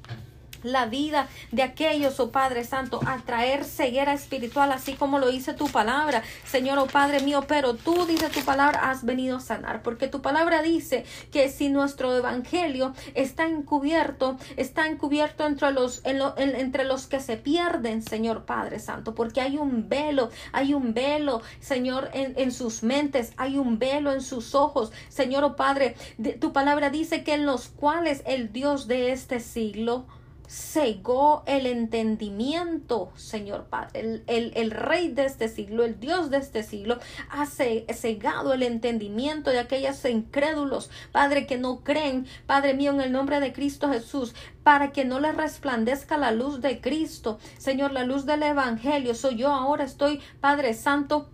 la 0.62 0.86
vida 0.86 1.28
de 1.52 1.62
aquellos, 1.62 2.20
oh 2.20 2.30
Padre 2.30 2.64
Santo, 2.64 3.00
a 3.06 3.18
traer 3.18 3.64
ceguera 3.64 4.12
espiritual, 4.12 4.72
así 4.72 4.94
como 4.94 5.18
lo 5.18 5.28
dice 5.28 5.54
tu 5.54 5.68
palabra, 5.68 6.22
Señor, 6.44 6.78
oh 6.78 6.86
Padre 6.86 7.20
mío, 7.20 7.44
pero 7.46 7.74
tú, 7.74 8.06
dice 8.06 8.28
tu 8.28 8.40
palabra, 8.40 8.90
has 8.90 9.04
venido 9.04 9.38
a 9.38 9.40
sanar, 9.40 9.82
porque 9.82 10.08
tu 10.08 10.22
palabra 10.22 10.62
dice 10.62 11.04
que 11.32 11.48
si 11.48 11.68
nuestro 11.68 12.16
evangelio 12.16 12.94
está 13.14 13.46
encubierto, 13.46 14.36
está 14.56 14.86
encubierto 14.86 15.46
entre 15.46 15.72
los, 15.72 16.02
entre 16.04 16.84
los 16.84 17.06
que 17.06 17.20
se 17.20 17.36
pierden, 17.36 18.02
Señor 18.02 18.44
Padre 18.44 18.78
Santo, 18.78 19.14
porque 19.14 19.40
hay 19.40 19.58
un 19.58 19.88
velo, 19.88 20.30
hay 20.52 20.74
un 20.74 20.94
velo, 20.94 21.42
Señor, 21.60 22.10
en, 22.12 22.34
en 22.36 22.52
sus 22.52 22.82
mentes, 22.82 23.32
hay 23.36 23.58
un 23.58 23.78
velo 23.78 24.12
en 24.12 24.20
sus 24.20 24.54
ojos, 24.54 24.92
Señor, 25.08 25.44
oh 25.44 25.56
Padre, 25.56 25.96
tu 26.40 26.52
palabra 26.52 26.90
dice 26.90 27.24
que 27.24 27.34
en 27.34 27.46
los 27.46 27.68
cuales 27.68 28.22
el 28.26 28.52
Dios 28.52 28.86
de 28.86 29.12
este 29.12 29.40
siglo, 29.40 30.06
cegó 30.48 31.42
el 31.46 31.66
entendimiento, 31.66 33.12
Señor 33.16 33.66
Padre. 33.66 34.22
El, 34.26 34.52
el, 34.54 34.70
Rey 34.70 35.08
de 35.08 35.26
este 35.26 35.48
siglo, 35.48 35.84
el 35.84 36.00
Dios 36.00 36.30
de 36.30 36.38
este 36.38 36.62
siglo, 36.62 36.98
ha 37.30 37.46
cegado 37.46 38.54
el 38.54 38.62
entendimiento 38.62 39.50
de 39.50 39.58
aquellos 39.58 40.02
incrédulos, 40.06 40.90
Padre, 41.12 41.46
que 41.46 41.58
no 41.58 41.80
creen, 41.80 42.26
Padre 42.46 42.72
mío, 42.72 42.92
en 42.92 43.02
el 43.02 43.12
nombre 43.12 43.40
de 43.40 43.52
Cristo 43.52 43.90
Jesús, 43.90 44.34
para 44.62 44.90
que 44.90 45.04
no 45.04 45.20
les 45.20 45.36
resplandezca 45.36 46.16
la 46.16 46.32
luz 46.32 46.62
de 46.62 46.80
Cristo, 46.80 47.38
Señor, 47.58 47.92
la 47.92 48.04
luz 48.04 48.24
del 48.24 48.42
Evangelio. 48.42 49.14
Soy 49.14 49.36
yo 49.36 49.52
ahora, 49.52 49.84
estoy, 49.84 50.20
Padre 50.40 50.72
Santo, 50.72 51.28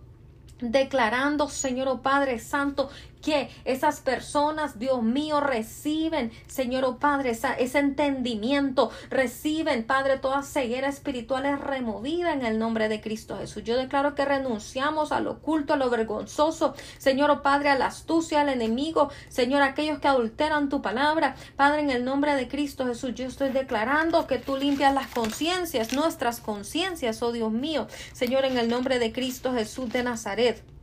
declarando, 0.59 1.49
Señor 1.49 1.87
oh 1.87 2.01
Padre 2.01 2.39
Santo, 2.39 2.89
que 3.25 3.49
esas 3.65 4.01
personas, 4.01 4.77
Dios 4.77 5.01
mío, 5.01 5.39
reciben, 5.39 6.31
Señor 6.45 6.85
oh 6.85 6.97
Padre, 6.97 7.31
ese 7.31 7.79
entendimiento, 7.79 8.91
reciben, 9.09 9.83
Padre, 9.83 10.19
toda 10.19 10.43
ceguera 10.43 10.89
espiritual 10.89 11.47
es 11.47 11.59
removida 11.59 12.33
en 12.33 12.45
el 12.45 12.59
nombre 12.59 12.87
de 12.87 13.01
Cristo 13.01 13.39
Jesús. 13.39 13.63
Yo 13.63 13.77
declaro 13.77 14.13
que 14.13 14.25
renunciamos 14.25 15.11
a 15.11 15.21
lo 15.21 15.31
oculto, 15.31 15.73
a 15.73 15.77
lo 15.77 15.89
vergonzoso, 15.89 16.75
Señor 16.99 17.31
oh 17.31 17.41
Padre, 17.41 17.69
a 17.69 17.79
la 17.79 17.87
astucia, 17.87 18.41
al 18.41 18.49
enemigo, 18.49 19.09
Señor, 19.29 19.63
aquellos 19.63 19.97
que 19.97 20.07
adulteran 20.07 20.69
tu 20.69 20.83
palabra, 20.83 21.35
Padre, 21.55 21.81
en 21.81 21.89
el 21.89 22.05
nombre 22.05 22.35
de 22.35 22.47
Cristo 22.47 22.85
Jesús, 22.85 23.15
yo 23.15 23.25
estoy 23.25 23.49
declarando 23.49 24.27
que 24.27 24.37
tú 24.37 24.55
limpias 24.55 24.93
las 24.93 25.07
conciencias, 25.07 25.93
nuestras 25.93 26.41
conciencias, 26.41 27.23
oh 27.23 27.31
Dios 27.31 27.51
mío, 27.51 27.87
Señor, 28.13 28.45
en 28.45 28.59
el 28.59 28.69
nombre 28.69 28.99
de 28.99 29.11
Cristo 29.11 29.51
Jesús 29.51 29.91
de 29.91 30.03
Nazaret. 30.03 30.74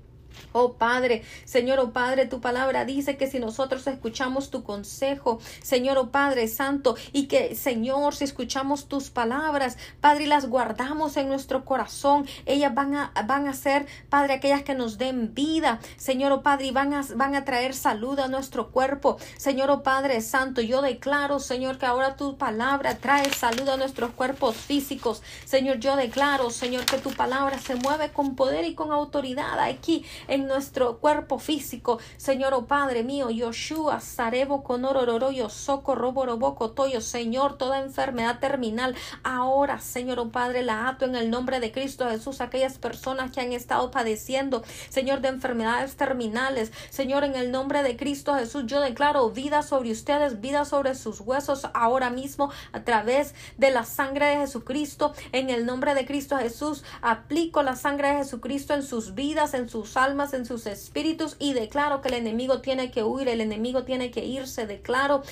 Oh 0.52 0.74
Padre, 0.74 1.22
Señor, 1.44 1.78
oh 1.80 1.92
Padre, 1.92 2.26
tu 2.26 2.40
palabra 2.40 2.84
dice 2.84 3.16
que 3.16 3.26
si 3.26 3.38
nosotros 3.38 3.86
escuchamos 3.86 4.50
tu 4.50 4.62
consejo, 4.62 5.40
Señor, 5.62 5.98
oh 5.98 6.10
Padre 6.10 6.48
Santo, 6.48 6.96
y 7.12 7.26
que, 7.26 7.54
Señor, 7.54 8.14
si 8.14 8.24
escuchamos 8.24 8.86
tus 8.86 9.10
palabras, 9.10 9.78
Padre, 10.00 10.24
y 10.24 10.26
las 10.26 10.46
guardamos 10.46 11.16
en 11.16 11.28
nuestro 11.28 11.64
corazón, 11.64 12.26
ellas 12.46 12.74
van 12.74 12.94
a, 12.94 13.12
van 13.26 13.48
a 13.48 13.54
ser, 13.54 13.86
Padre, 14.10 14.34
aquellas 14.34 14.62
que 14.62 14.74
nos 14.74 14.98
den 14.98 15.34
vida, 15.34 15.80
Señor, 15.96 16.32
oh 16.32 16.42
Padre, 16.42 16.66
y 16.66 16.70
van 16.70 16.92
a, 16.92 17.02
van 17.14 17.34
a 17.34 17.44
traer 17.44 17.74
salud 17.74 18.18
a 18.18 18.28
nuestro 18.28 18.70
cuerpo. 18.70 19.16
Señor, 19.36 19.70
oh 19.70 19.82
Padre 19.82 20.20
Santo, 20.20 20.60
yo 20.60 20.82
declaro, 20.82 21.38
Señor, 21.38 21.78
que 21.78 21.86
ahora 21.86 22.16
tu 22.16 22.36
palabra 22.36 22.96
trae 22.96 23.32
salud 23.32 23.68
a 23.68 23.76
nuestros 23.76 24.10
cuerpos 24.10 24.56
físicos. 24.56 25.22
Señor, 25.44 25.78
yo 25.78 25.96
declaro, 25.96 26.50
Señor, 26.50 26.84
que 26.84 26.98
tu 26.98 27.10
palabra 27.10 27.58
se 27.58 27.74
mueve 27.74 28.10
con 28.10 28.34
poder 28.34 28.64
y 28.64 28.74
con 28.74 28.92
autoridad 28.92 29.58
aquí 29.60 30.04
en 30.28 30.46
nuestro 30.46 30.98
cuerpo 30.98 31.38
físico. 31.38 31.98
Señor, 32.16 32.54
oh 32.54 32.66
Padre 32.66 33.02
mío, 33.02 33.30
Yoshua, 33.30 34.00
Sarebo, 34.00 34.62
Conorororo, 34.62 35.30
Yosoko, 35.30 35.94
Roborobo, 35.94 36.52
Toyo, 36.70 37.00
Señor, 37.00 37.58
toda 37.58 37.80
enfermedad 37.80 38.38
terminal, 38.40 38.94
ahora, 39.22 39.80
Señor, 39.80 40.18
oh 40.18 40.30
Padre, 40.30 40.62
la 40.62 40.88
ato 40.88 41.04
en 41.04 41.16
el 41.16 41.30
nombre 41.30 41.60
de 41.60 41.72
Cristo 41.72 42.08
Jesús, 42.08 42.40
aquellas 42.40 42.78
personas 42.78 43.30
que 43.30 43.40
han 43.40 43.52
estado 43.52 43.90
padeciendo, 43.90 44.62
Señor, 44.88 45.20
de 45.20 45.28
enfermedades 45.28 45.96
terminales, 45.96 46.72
Señor, 46.90 47.24
en 47.24 47.34
el 47.34 47.50
nombre 47.50 47.82
de 47.82 47.96
Cristo 47.96 48.34
Jesús, 48.34 48.64
yo 48.66 48.80
declaro 48.80 49.30
vida 49.30 49.62
sobre 49.62 49.90
ustedes, 49.90 50.40
vida 50.40 50.64
sobre 50.64 50.94
sus 50.94 51.20
huesos, 51.20 51.66
ahora 51.74 52.10
mismo, 52.10 52.50
a 52.72 52.84
través 52.84 53.34
de 53.58 53.70
la 53.70 53.84
sangre 53.84 54.26
de 54.26 54.36
Jesucristo, 54.38 55.14
en 55.32 55.50
el 55.50 55.66
nombre 55.66 55.94
de 55.94 56.06
Cristo 56.06 56.36
Jesús, 56.36 56.84
aplico 57.00 57.62
la 57.62 57.76
sangre 57.76 58.08
de 58.08 58.16
Jesucristo 58.18 58.74
en 58.74 58.82
sus 58.82 59.14
vidas, 59.14 59.54
en 59.54 59.68
sus 59.68 59.96
almas, 59.96 60.11
en 60.12 60.44
sus 60.44 60.66
espíritus 60.66 61.36
y 61.38 61.54
declaro 61.54 62.02
que 62.02 62.08
el 62.08 62.14
enemigo 62.14 62.60
tiene 62.60 62.90
que 62.90 63.02
huir, 63.02 63.28
el 63.28 63.40
enemigo 63.40 63.84
tiene 63.84 64.10
que 64.10 64.24
irse. 64.24 64.66
Declaro, 64.66 65.22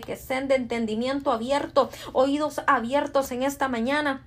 que 0.00 0.16
sende, 0.16 0.54
entendimiento 0.54 1.30
abierto, 1.30 1.90
oídos 2.12 2.62
abiertos 2.66 3.30
en 3.32 3.42
esta 3.42 3.68
mañana 3.68 4.24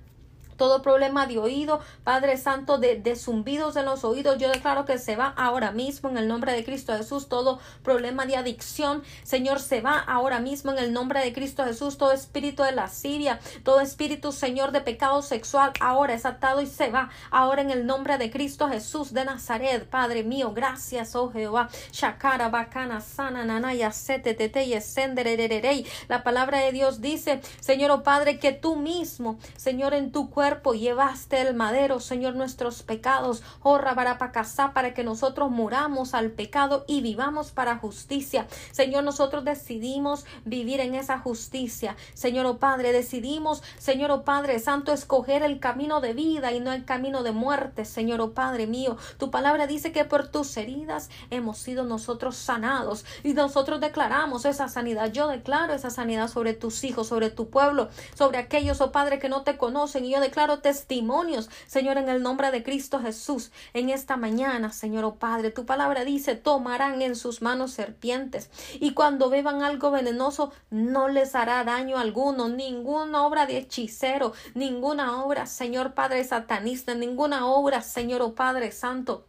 todo 0.58 0.82
problema 0.82 1.26
de 1.26 1.38
oído, 1.38 1.80
Padre 2.04 2.36
Santo, 2.36 2.76
de, 2.76 3.16
zumbidos 3.16 3.76
en 3.76 3.86
los 3.86 4.04
oídos, 4.04 4.36
yo 4.38 4.50
declaro 4.50 4.84
que 4.84 4.98
se 4.98 5.16
va 5.16 5.32
ahora 5.36 5.70
mismo 5.70 6.10
en 6.10 6.18
el 6.18 6.28
nombre 6.28 6.52
de 6.52 6.64
Cristo 6.64 6.94
Jesús. 6.94 7.28
Todo 7.28 7.60
problema 7.82 8.26
de 8.26 8.36
adicción, 8.36 9.02
Señor, 9.22 9.60
se 9.60 9.80
va 9.80 9.98
ahora 9.98 10.40
mismo 10.40 10.72
en 10.72 10.78
el 10.78 10.92
nombre 10.92 11.20
de 11.20 11.32
Cristo 11.32 11.64
Jesús. 11.64 11.96
Todo 11.96 12.12
espíritu 12.12 12.62
de 12.62 12.72
lascivia, 12.72 13.40
todo 13.62 13.80
espíritu, 13.80 14.32
Señor, 14.32 14.72
de 14.72 14.80
pecado 14.80 15.22
sexual, 15.22 15.72
ahora 15.80 16.14
es 16.14 16.26
atado 16.26 16.60
y 16.60 16.66
se 16.66 16.90
va 16.90 17.10
ahora 17.30 17.62
en 17.62 17.70
el 17.70 17.86
nombre 17.86 18.18
de 18.18 18.30
Cristo 18.30 18.68
Jesús 18.68 19.14
de 19.14 19.24
Nazaret. 19.24 19.88
Padre 19.88 20.24
mío, 20.24 20.52
gracias, 20.52 21.14
oh 21.14 21.30
Jehová. 21.30 21.68
Shakara, 21.92 22.48
bacana, 22.48 23.00
sana, 23.00 23.44
nanaya, 23.44 23.92
sete, 23.92 24.36
La 26.08 26.22
palabra 26.24 26.58
de 26.58 26.72
Dios 26.72 27.00
dice, 27.00 27.40
Señor, 27.60 27.92
oh 27.92 28.02
Padre, 28.02 28.38
que 28.38 28.52
tú 28.52 28.76
mismo, 28.76 29.38
Señor, 29.56 29.94
en 29.94 30.10
tu 30.10 30.30
cuerpo, 30.30 30.47
llevaste 30.74 31.40
el 31.40 31.54
madero, 31.54 32.00
Señor, 32.00 32.34
nuestros 32.34 32.82
pecados, 32.82 33.42
oh 33.62 33.78
Rabarapacasá, 33.78 34.72
para 34.72 34.94
que 34.94 35.04
nosotros 35.04 35.50
muramos 35.50 36.14
al 36.14 36.30
pecado 36.30 36.84
y 36.86 37.00
vivamos 37.00 37.50
para 37.50 37.78
justicia. 37.78 38.46
Señor, 38.70 39.04
nosotros 39.04 39.44
decidimos 39.44 40.24
vivir 40.44 40.80
en 40.80 40.94
esa 40.94 41.18
justicia. 41.18 41.96
Señor, 42.14 42.46
oh 42.46 42.58
Padre, 42.58 42.92
decidimos, 42.92 43.62
Señor, 43.78 44.10
oh 44.10 44.24
Padre 44.24 44.58
Santo, 44.58 44.92
escoger 44.92 45.42
el 45.42 45.60
camino 45.60 46.00
de 46.00 46.12
vida 46.14 46.52
y 46.52 46.60
no 46.60 46.72
el 46.72 46.84
camino 46.84 47.22
de 47.22 47.32
muerte, 47.32 47.84
Señor, 47.84 48.20
oh 48.20 48.32
Padre 48.32 48.66
mío. 48.66 48.96
Tu 49.18 49.30
palabra 49.30 49.66
dice 49.66 49.92
que 49.92 50.04
por 50.04 50.28
tus 50.28 50.56
heridas 50.56 51.10
hemos 51.30 51.58
sido 51.58 51.84
nosotros 51.84 52.36
sanados 52.36 53.04
y 53.22 53.34
nosotros 53.34 53.80
declaramos 53.80 54.44
esa 54.44 54.68
sanidad. 54.68 55.12
Yo 55.12 55.28
declaro 55.28 55.74
esa 55.74 55.90
sanidad 55.90 56.28
sobre 56.28 56.54
tus 56.54 56.84
hijos, 56.84 57.08
sobre 57.08 57.30
tu 57.30 57.48
pueblo, 57.48 57.88
sobre 58.14 58.38
aquellos, 58.38 58.80
oh 58.80 58.92
Padre, 58.92 59.18
que 59.18 59.28
no 59.28 59.42
te 59.42 59.56
conocen 59.56 60.04
y 60.04 60.10
yo 60.10 60.20
declaro 60.20 60.37
testimonios, 60.60 61.50
Señor, 61.66 61.98
en 61.98 62.08
el 62.08 62.22
nombre 62.22 62.52
de 62.52 62.62
Cristo 62.62 63.00
Jesús. 63.00 63.50
En 63.74 63.90
esta 63.90 64.16
mañana, 64.16 64.72
Señor, 64.72 65.04
oh 65.04 65.16
Padre, 65.16 65.50
tu 65.50 65.66
palabra 65.66 66.04
dice, 66.04 66.36
tomarán 66.36 67.02
en 67.02 67.16
sus 67.16 67.42
manos 67.42 67.72
serpientes 67.72 68.48
y 68.74 68.94
cuando 68.94 69.30
beban 69.30 69.62
algo 69.62 69.90
venenoso 69.90 70.52
no 70.70 71.08
les 71.08 71.34
hará 71.34 71.64
daño 71.64 71.98
alguno, 71.98 72.48
ninguna 72.48 73.26
obra 73.26 73.46
de 73.46 73.58
hechicero, 73.58 74.32
ninguna 74.54 75.24
obra, 75.24 75.46
Señor 75.46 75.94
Padre 75.94 76.22
satanista, 76.22 76.94
ninguna 76.94 77.46
obra, 77.46 77.82
Señor, 77.82 78.22
oh 78.22 78.34
Padre 78.34 78.70
Santo 78.70 79.26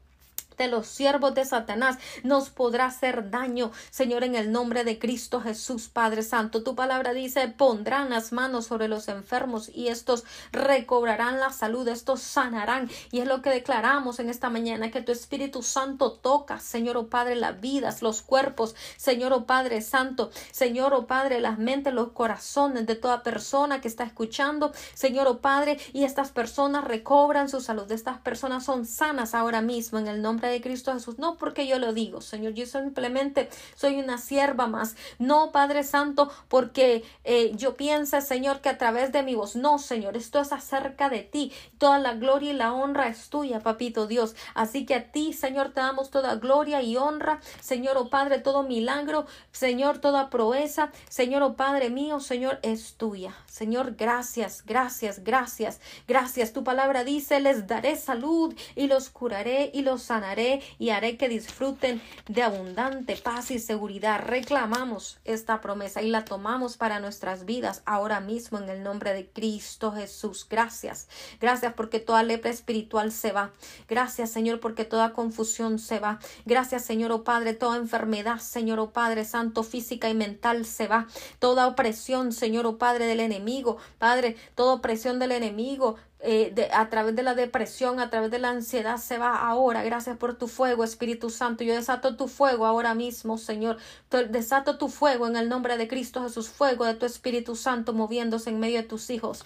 de 0.60 0.68
los 0.68 0.88
siervos 0.88 1.34
de 1.34 1.46
Satanás 1.46 1.98
nos 2.24 2.50
podrá 2.50 2.86
hacer 2.86 3.32
daño, 3.32 3.72
Señor, 3.90 4.24
en 4.24 4.36
el 4.36 4.52
nombre 4.52 4.84
de 4.84 5.00
Cristo 5.00 5.42
Jesús, 5.42 5.88
Padre 5.88 6.22
Santo. 6.22 6.64
Tu 6.64 6.76
palabra 6.76 7.14
dice, 7.14 7.48
pondrán 7.48 8.10
las 8.10 8.32
manos 8.34 8.68
sobre 8.68 8.90
los 8.90 9.08
enfermos 9.08 9.72
y 9.74 9.88
estos 9.88 10.26
recobrarán 10.52 11.40
la 11.40 11.52
salud, 11.52 11.88
estos 11.88 12.22
sanarán. 12.22 12.90
Y 13.12 13.22
es 13.22 13.28
lo 13.28 13.42
que 13.42 13.50
declaramos 13.50 14.20
en 14.20 14.30
esta 14.30 14.50
mañana, 14.50 14.92
que 14.92 15.02
tu 15.02 15.14
Espíritu 15.14 15.64
Santo 15.64 16.12
toca, 16.12 16.60
Señor, 16.60 16.98
oh 16.98 17.08
Padre, 17.08 17.36
las 17.36 17.60
vidas, 17.62 18.02
los 18.02 18.22
cuerpos, 18.22 18.76
Señor, 18.98 19.32
oh 19.32 19.46
Padre 19.46 19.82
Santo, 19.82 20.30
Señor, 20.52 20.94
oh 20.94 21.08
Padre, 21.08 21.40
las 21.40 21.58
mentes, 21.58 21.94
los 21.94 22.10
corazones 22.12 22.86
de 22.86 22.96
toda 22.96 23.24
persona 23.24 23.80
que 23.80 23.88
está 23.88 24.04
escuchando, 24.04 24.74
Señor, 24.94 25.28
oh 25.28 25.40
Padre, 25.40 25.80
y 25.94 26.04
estas 26.04 26.32
personas 26.32 26.84
recobran 26.84 27.48
su 27.48 27.62
salud, 27.62 27.90
estas 27.92 28.18
personas 28.18 28.66
son 28.66 28.86
sanas 28.86 29.34
ahora 29.34 29.62
mismo 29.62 30.00
en 30.00 30.08
el 30.08 30.22
nombre 30.22 30.49
de 30.50 30.62
Cristo 30.62 30.94
Jesús, 30.94 31.20
no 31.20 31.38
porque 31.38 31.68
yo 31.68 31.80
lo 31.80 31.94
digo, 31.94 32.22
Señor, 32.22 32.54
yo 32.54 32.66
simplemente 32.66 33.50
soy 33.76 33.98
una 33.98 34.18
sierva 34.18 34.68
más, 34.68 34.96
no, 35.18 35.52
Padre 35.52 35.84
Santo, 35.84 36.32
porque 36.48 37.04
eh, 37.24 37.52
yo 37.56 37.76
pienso, 37.76 38.20
Señor, 38.22 38.62
que 38.62 38.70
a 38.70 38.78
través 38.78 39.12
de 39.12 39.24
mi 39.24 39.36
voz, 39.36 39.56
no, 39.56 39.80
Señor, 39.80 40.18
esto 40.18 40.40
es 40.40 40.52
acerca 40.52 41.10
de 41.10 41.22
ti, 41.22 41.52
toda 41.78 42.00
la 42.00 42.14
gloria 42.14 42.52
y 42.52 42.56
la 42.56 42.74
honra 42.74 43.08
es 43.08 43.30
tuya, 43.30 43.60
papito 43.60 44.08
Dios, 44.08 44.36
así 44.54 44.86
que 44.86 44.96
a 44.96 45.12
ti, 45.12 45.34
Señor, 45.34 45.72
te 45.72 45.82
damos 45.82 46.10
toda 46.10 46.36
gloria 46.36 46.82
y 46.82 46.98
honra, 46.98 47.42
Señor, 47.62 47.98
oh 47.98 48.10
Padre, 48.10 48.40
todo 48.40 48.64
milagro, 48.64 49.26
Señor, 49.52 50.00
toda 50.00 50.30
proeza, 50.30 50.92
Señor, 51.10 51.44
oh 51.44 51.56
Padre 51.56 51.90
mío, 51.90 52.20
Señor, 52.20 52.60
es 52.64 52.94
tuya, 52.96 53.36
Señor, 53.46 53.96
gracias, 53.96 54.64
gracias, 54.66 55.24
gracias, 55.24 55.80
gracias, 56.08 56.54
tu 56.54 56.64
palabra 56.64 57.04
dice, 57.04 57.40
les 57.40 57.68
daré 57.68 57.96
salud 57.96 58.54
y 58.76 58.88
los 58.88 59.10
curaré 59.10 59.72
y 59.74 59.82
los 59.82 60.02
sanaré 60.04 60.39
y 60.78 60.90
haré 60.90 61.18
que 61.18 61.30
disfruten 61.30 62.02
de 62.28 62.44
abundante 62.44 63.16
paz 63.16 63.52
y 63.52 63.60
seguridad. 63.60 64.22
Reclamamos 64.26 65.20
esta 65.26 65.62
promesa 65.62 66.02
y 66.02 66.10
la 66.10 66.26
tomamos 66.26 66.78
para 66.78 67.00
nuestras 67.00 67.46
vidas 67.46 67.82
ahora 67.86 68.20
mismo 68.20 68.58
en 68.58 68.70
el 68.70 68.84
nombre 68.84 69.14
de 69.14 69.28
Cristo 69.28 69.92
Jesús. 69.92 70.48
Gracias. 70.50 71.08
Gracias 71.40 71.74
porque 71.74 72.00
toda 72.00 72.24
lepra 72.24 72.52
espiritual 72.52 73.12
se 73.12 73.32
va. 73.32 73.52
Gracias 73.88 74.32
Señor 74.32 74.60
porque 74.60 74.86
toda 74.86 75.14
confusión 75.14 75.80
se 75.80 76.00
va. 76.00 76.20
Gracias 76.46 76.86
Señor 76.86 77.12
oh 77.12 77.24
Padre, 77.24 77.54
toda 77.54 77.78
enfermedad, 77.78 78.40
Señor 78.40 78.80
oh 78.80 78.92
Padre 78.92 79.26
Santo, 79.26 79.64
física 79.64 80.10
y 80.10 80.14
mental 80.14 80.66
se 80.66 80.88
va. 80.88 81.08
Toda 81.40 81.68
opresión, 81.68 82.32
Señor 82.32 82.66
oh 82.66 82.78
Padre 82.78 83.06
del 83.06 83.20
enemigo, 83.20 83.78
Padre, 83.98 84.36
toda 84.56 84.74
opresión 84.74 85.20
del 85.20 85.32
enemigo, 85.32 85.98
eh, 86.22 86.52
de, 86.54 86.70
a 86.74 86.90
través 86.90 87.16
de 87.16 87.24
la 87.24 87.34
depresión, 87.34 88.00
a 88.00 88.10
través 88.10 88.32
de 88.32 88.40
la 88.40 88.50
ansiedad, 88.50 88.98
se 88.98 89.18
va 89.18 89.36
ahora. 89.38 89.84
Gracias 89.84 90.18
por 90.18 90.36
tu 90.38 90.48
fuego, 90.48 90.84
Espíritu 90.84 91.30
Santo. 91.30 91.64
Yo 91.64 91.74
desato 91.74 92.16
tu 92.18 92.28
fuego 92.28 92.66
ahora 92.66 92.94
mismo, 92.94 93.38
Señor. 93.38 93.78
Desato 94.30 94.78
tu 94.78 94.90
fuego 94.90 95.28
en 95.28 95.36
el 95.36 95.50
nombre 95.50 95.78
de 95.78 95.88
Cristo 95.88 96.24
Jesús, 96.24 96.50
fuego 96.50 96.86
de 96.86 96.96
tu 96.96 97.06
Espíritu 97.06 97.56
Santo 97.56 97.94
moviéndose 97.94 98.50
en 98.50 98.60
medio 98.60 98.82
de 98.82 98.88
tus 98.88 99.10
hijos 99.10 99.46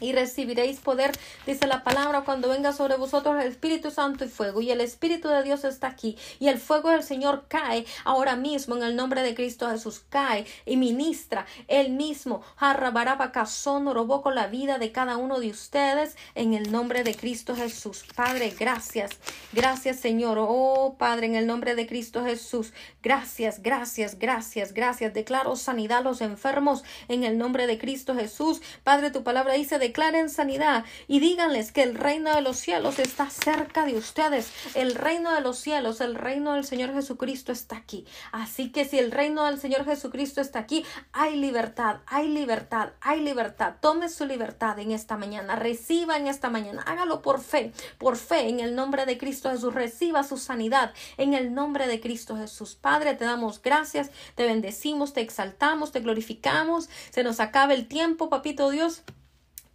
y 0.00 0.12
recibiréis 0.12 0.80
poder, 0.80 1.12
dice 1.46 1.66
la 1.66 1.82
palabra, 1.82 2.22
cuando 2.22 2.48
venga 2.48 2.72
sobre 2.72 2.96
vosotros 2.96 3.40
el 3.40 3.48
Espíritu 3.48 3.90
Santo 3.90 4.24
y 4.24 4.28
fuego. 4.28 4.60
Y 4.60 4.70
el 4.70 4.80
Espíritu 4.80 5.28
de 5.28 5.42
Dios 5.42 5.64
está 5.64 5.88
aquí. 5.88 6.18
Y 6.38 6.48
el 6.48 6.58
fuego 6.58 6.90
del 6.90 7.02
Señor 7.02 7.46
cae 7.48 7.86
ahora 8.04 8.36
mismo 8.36 8.76
en 8.76 8.82
el 8.82 8.96
nombre 8.96 9.22
de 9.22 9.34
Cristo 9.34 9.70
Jesús. 9.70 10.04
Cae 10.08 10.46
y 10.66 10.76
ministra 10.76 11.46
él 11.68 11.90
mismo. 11.90 12.42
Jarrabarabacazón 12.56 13.92
robó 13.92 14.22
con 14.22 14.34
la 14.34 14.48
vida 14.48 14.78
de 14.78 14.92
cada 14.92 15.16
uno 15.16 15.40
de 15.40 15.50
ustedes 15.50 16.16
en 16.34 16.54
el 16.54 16.70
nombre 16.70 17.02
de 17.02 17.14
Cristo 17.14 17.56
Jesús. 17.56 18.04
Padre, 18.14 18.54
gracias. 18.58 19.12
Gracias, 19.52 19.98
Señor. 20.00 20.36
Oh, 20.40 20.96
Padre, 20.98 21.26
en 21.26 21.36
el 21.36 21.46
nombre 21.46 21.74
de 21.74 21.86
Cristo 21.86 22.24
Jesús. 22.24 22.72
Gracias, 23.02 23.62
gracias, 23.62 24.18
gracias, 24.18 24.74
gracias. 24.74 25.14
Declaro 25.14 25.56
sanidad 25.56 25.98
a 25.98 26.02
los 26.02 26.20
enfermos 26.20 26.84
en 27.08 27.24
el 27.24 27.38
nombre 27.38 27.66
de 27.66 27.78
Cristo 27.78 28.14
Jesús. 28.14 28.60
Padre, 28.84 29.10
tu 29.10 29.22
palabra 29.22 29.54
dice 29.54 29.78
de 29.78 29.85
declaren 29.86 30.28
sanidad 30.28 30.84
y 31.06 31.20
díganles 31.20 31.70
que 31.70 31.82
el 31.82 31.94
reino 31.94 32.34
de 32.34 32.40
los 32.40 32.56
cielos 32.56 32.98
está 32.98 33.30
cerca 33.30 33.86
de 33.86 33.96
ustedes. 33.96 34.50
El 34.74 34.94
reino 34.94 35.32
de 35.32 35.40
los 35.40 35.58
cielos, 35.58 36.00
el 36.00 36.16
reino 36.16 36.54
del 36.54 36.64
Señor 36.64 36.92
Jesucristo 36.92 37.52
está 37.52 37.76
aquí. 37.76 38.04
Así 38.32 38.72
que 38.72 38.84
si 38.84 38.98
el 38.98 39.12
reino 39.12 39.44
del 39.46 39.60
Señor 39.60 39.84
Jesucristo 39.84 40.40
está 40.40 40.58
aquí, 40.58 40.84
hay 41.12 41.36
libertad, 41.36 41.98
hay 42.06 42.28
libertad, 42.28 42.90
hay 43.00 43.20
libertad. 43.20 43.74
Tome 43.80 44.08
su 44.08 44.26
libertad 44.26 44.78
en 44.80 44.90
esta 44.90 45.16
mañana, 45.16 45.54
reciba 45.54 46.16
en 46.16 46.26
esta 46.26 46.50
mañana, 46.50 46.82
hágalo 46.82 47.22
por 47.22 47.40
fe, 47.40 47.72
por 47.98 48.16
fe 48.16 48.48
en 48.48 48.60
el 48.60 48.74
nombre 48.74 49.06
de 49.06 49.18
Cristo 49.18 49.50
Jesús, 49.50 49.72
reciba 49.72 50.24
su 50.24 50.36
sanidad 50.36 50.92
en 51.16 51.34
el 51.34 51.54
nombre 51.54 51.86
de 51.86 52.00
Cristo 52.00 52.36
Jesús. 52.36 52.74
Padre, 52.74 53.14
te 53.14 53.24
damos 53.24 53.62
gracias, 53.62 54.10
te 54.34 54.44
bendecimos, 54.44 55.12
te 55.12 55.20
exaltamos, 55.20 55.92
te 55.92 56.00
glorificamos. 56.00 56.88
Se 57.10 57.22
nos 57.22 57.38
acaba 57.38 57.74
el 57.74 57.86
tiempo, 57.86 58.28
papito 58.28 58.70
Dios 58.70 59.04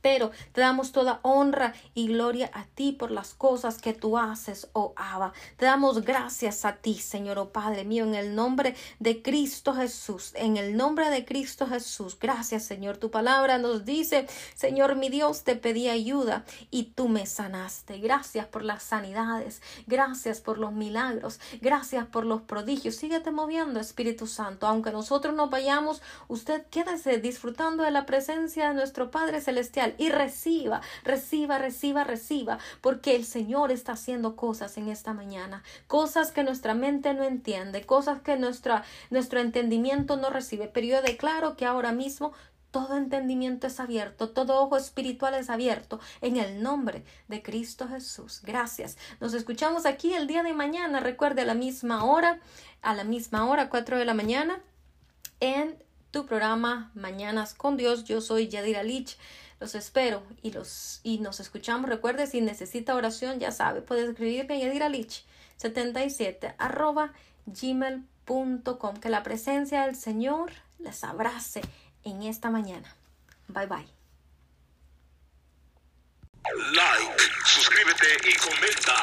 pero 0.01 0.31
te 0.53 0.61
damos 0.61 0.91
toda 0.91 1.19
honra 1.23 1.73
y 1.93 2.07
gloria 2.07 2.49
a 2.53 2.65
ti 2.65 2.91
por 2.91 3.11
las 3.11 3.33
cosas 3.33 3.79
que 3.79 3.93
tú 3.93 4.17
haces, 4.17 4.69
oh 4.73 4.93
Abba. 4.95 5.33
Te 5.57 5.65
damos 5.65 6.03
gracias 6.03 6.65
a 6.65 6.75
ti, 6.77 6.95
Señor, 6.95 7.39
oh 7.39 7.49
Padre 7.49 7.83
mío, 7.83 8.03
en 8.03 8.15
el 8.15 8.35
nombre 8.35 8.75
de 8.99 9.21
Cristo 9.21 9.73
Jesús, 9.73 10.33
en 10.35 10.57
el 10.57 10.75
nombre 10.75 11.09
de 11.09 11.25
Cristo 11.25 11.67
Jesús. 11.67 12.17
Gracias, 12.19 12.63
Señor. 12.63 12.97
Tu 12.97 13.11
palabra 13.11 13.57
nos 13.57 13.85
dice, 13.85 14.27
Señor, 14.55 14.95
mi 14.95 15.09
Dios, 15.09 15.43
te 15.43 15.55
pedí 15.55 15.89
ayuda 15.89 16.45
y 16.69 16.83
tú 16.95 17.07
me 17.07 17.25
sanaste. 17.25 17.99
Gracias 17.99 18.47
por 18.47 18.63
las 18.63 18.83
sanidades, 18.83 19.61
gracias 19.87 20.41
por 20.41 20.57
los 20.57 20.73
milagros, 20.73 21.39
gracias 21.61 22.07
por 22.07 22.25
los 22.25 22.41
prodigios. 22.41 22.95
Síguete 22.95 23.31
moviendo, 23.31 23.79
Espíritu 23.79 24.27
Santo. 24.27 24.67
Aunque 24.67 24.91
nosotros 24.91 25.35
nos 25.35 25.49
vayamos, 25.49 26.01
usted 26.27 26.65
quédese 26.69 27.19
disfrutando 27.19 27.83
de 27.83 27.91
la 27.91 28.05
presencia 28.05 28.69
de 28.69 28.75
nuestro 28.75 29.11
Padre 29.11 29.41
Celestial 29.41 29.90
y 29.97 30.09
reciba, 30.09 30.81
reciba, 31.03 31.57
reciba, 31.57 32.03
reciba, 32.03 32.59
porque 32.81 33.15
el 33.15 33.25
Señor 33.25 33.71
está 33.71 33.93
haciendo 33.93 34.35
cosas 34.35 34.77
en 34.77 34.89
esta 34.89 35.13
mañana, 35.13 35.63
cosas 35.87 36.31
que 36.31 36.43
nuestra 36.43 36.73
mente 36.73 37.13
no 37.13 37.23
entiende, 37.23 37.85
cosas 37.85 38.21
que 38.21 38.37
nuestra, 38.37 38.83
nuestro 39.09 39.39
entendimiento 39.39 40.17
no 40.17 40.29
recibe. 40.29 40.67
Pero 40.67 40.87
yo 40.87 41.01
declaro 41.01 41.55
que 41.55 41.65
ahora 41.65 41.91
mismo 41.91 42.33
todo 42.71 42.95
entendimiento 42.95 43.67
es 43.67 43.79
abierto, 43.79 44.29
todo 44.29 44.61
ojo 44.61 44.77
espiritual 44.77 45.35
es 45.35 45.49
abierto 45.49 45.99
en 46.21 46.37
el 46.37 46.63
nombre 46.63 47.03
de 47.27 47.43
Cristo 47.43 47.87
Jesús. 47.87 48.41
Gracias. 48.43 48.97
Nos 49.19 49.33
escuchamos 49.33 49.85
aquí 49.85 50.13
el 50.13 50.25
día 50.25 50.41
de 50.41 50.53
mañana. 50.53 51.01
Recuerde 51.01 51.41
a 51.41 51.45
la 51.45 51.53
misma 51.53 52.05
hora, 52.05 52.39
a 52.81 52.95
la 52.95 53.03
misma 53.03 53.49
hora, 53.49 53.69
4 53.69 53.97
de 53.97 54.05
la 54.05 54.13
mañana, 54.13 54.61
en 55.41 55.83
tu 56.11 56.25
programa 56.25 56.91
Mañanas 56.93 57.53
con 57.53 57.75
Dios. 57.77 58.05
Yo 58.05 58.21
soy 58.21 58.47
Yadira 58.47 58.83
Lich. 58.83 59.17
Los 59.61 59.75
espero 59.75 60.23
y, 60.41 60.51
los, 60.51 61.01
y 61.03 61.19
nos 61.19 61.39
escuchamos. 61.39 61.87
Recuerde, 61.87 62.25
si 62.25 62.41
necesita 62.41 62.95
oración, 62.95 63.39
ya 63.39 63.51
sabe, 63.51 63.81
puede 63.81 64.09
escribirme 64.09 64.55
a 64.55 64.67
yadiralich77 64.67 66.55
arroba 66.57 67.13
gmail.com. 67.45 68.97
Que 68.99 69.09
la 69.09 69.21
presencia 69.21 69.85
del 69.85 69.95
Señor 69.95 70.51
les 70.79 71.03
abrace 71.03 71.61
en 72.03 72.23
esta 72.23 72.49
mañana. 72.49 72.95
Bye 73.49 73.67
bye. 73.67 73.85
Like, 76.73 77.21
suscríbete 77.45 78.29
y 78.29 78.33
comenta. 78.37 78.95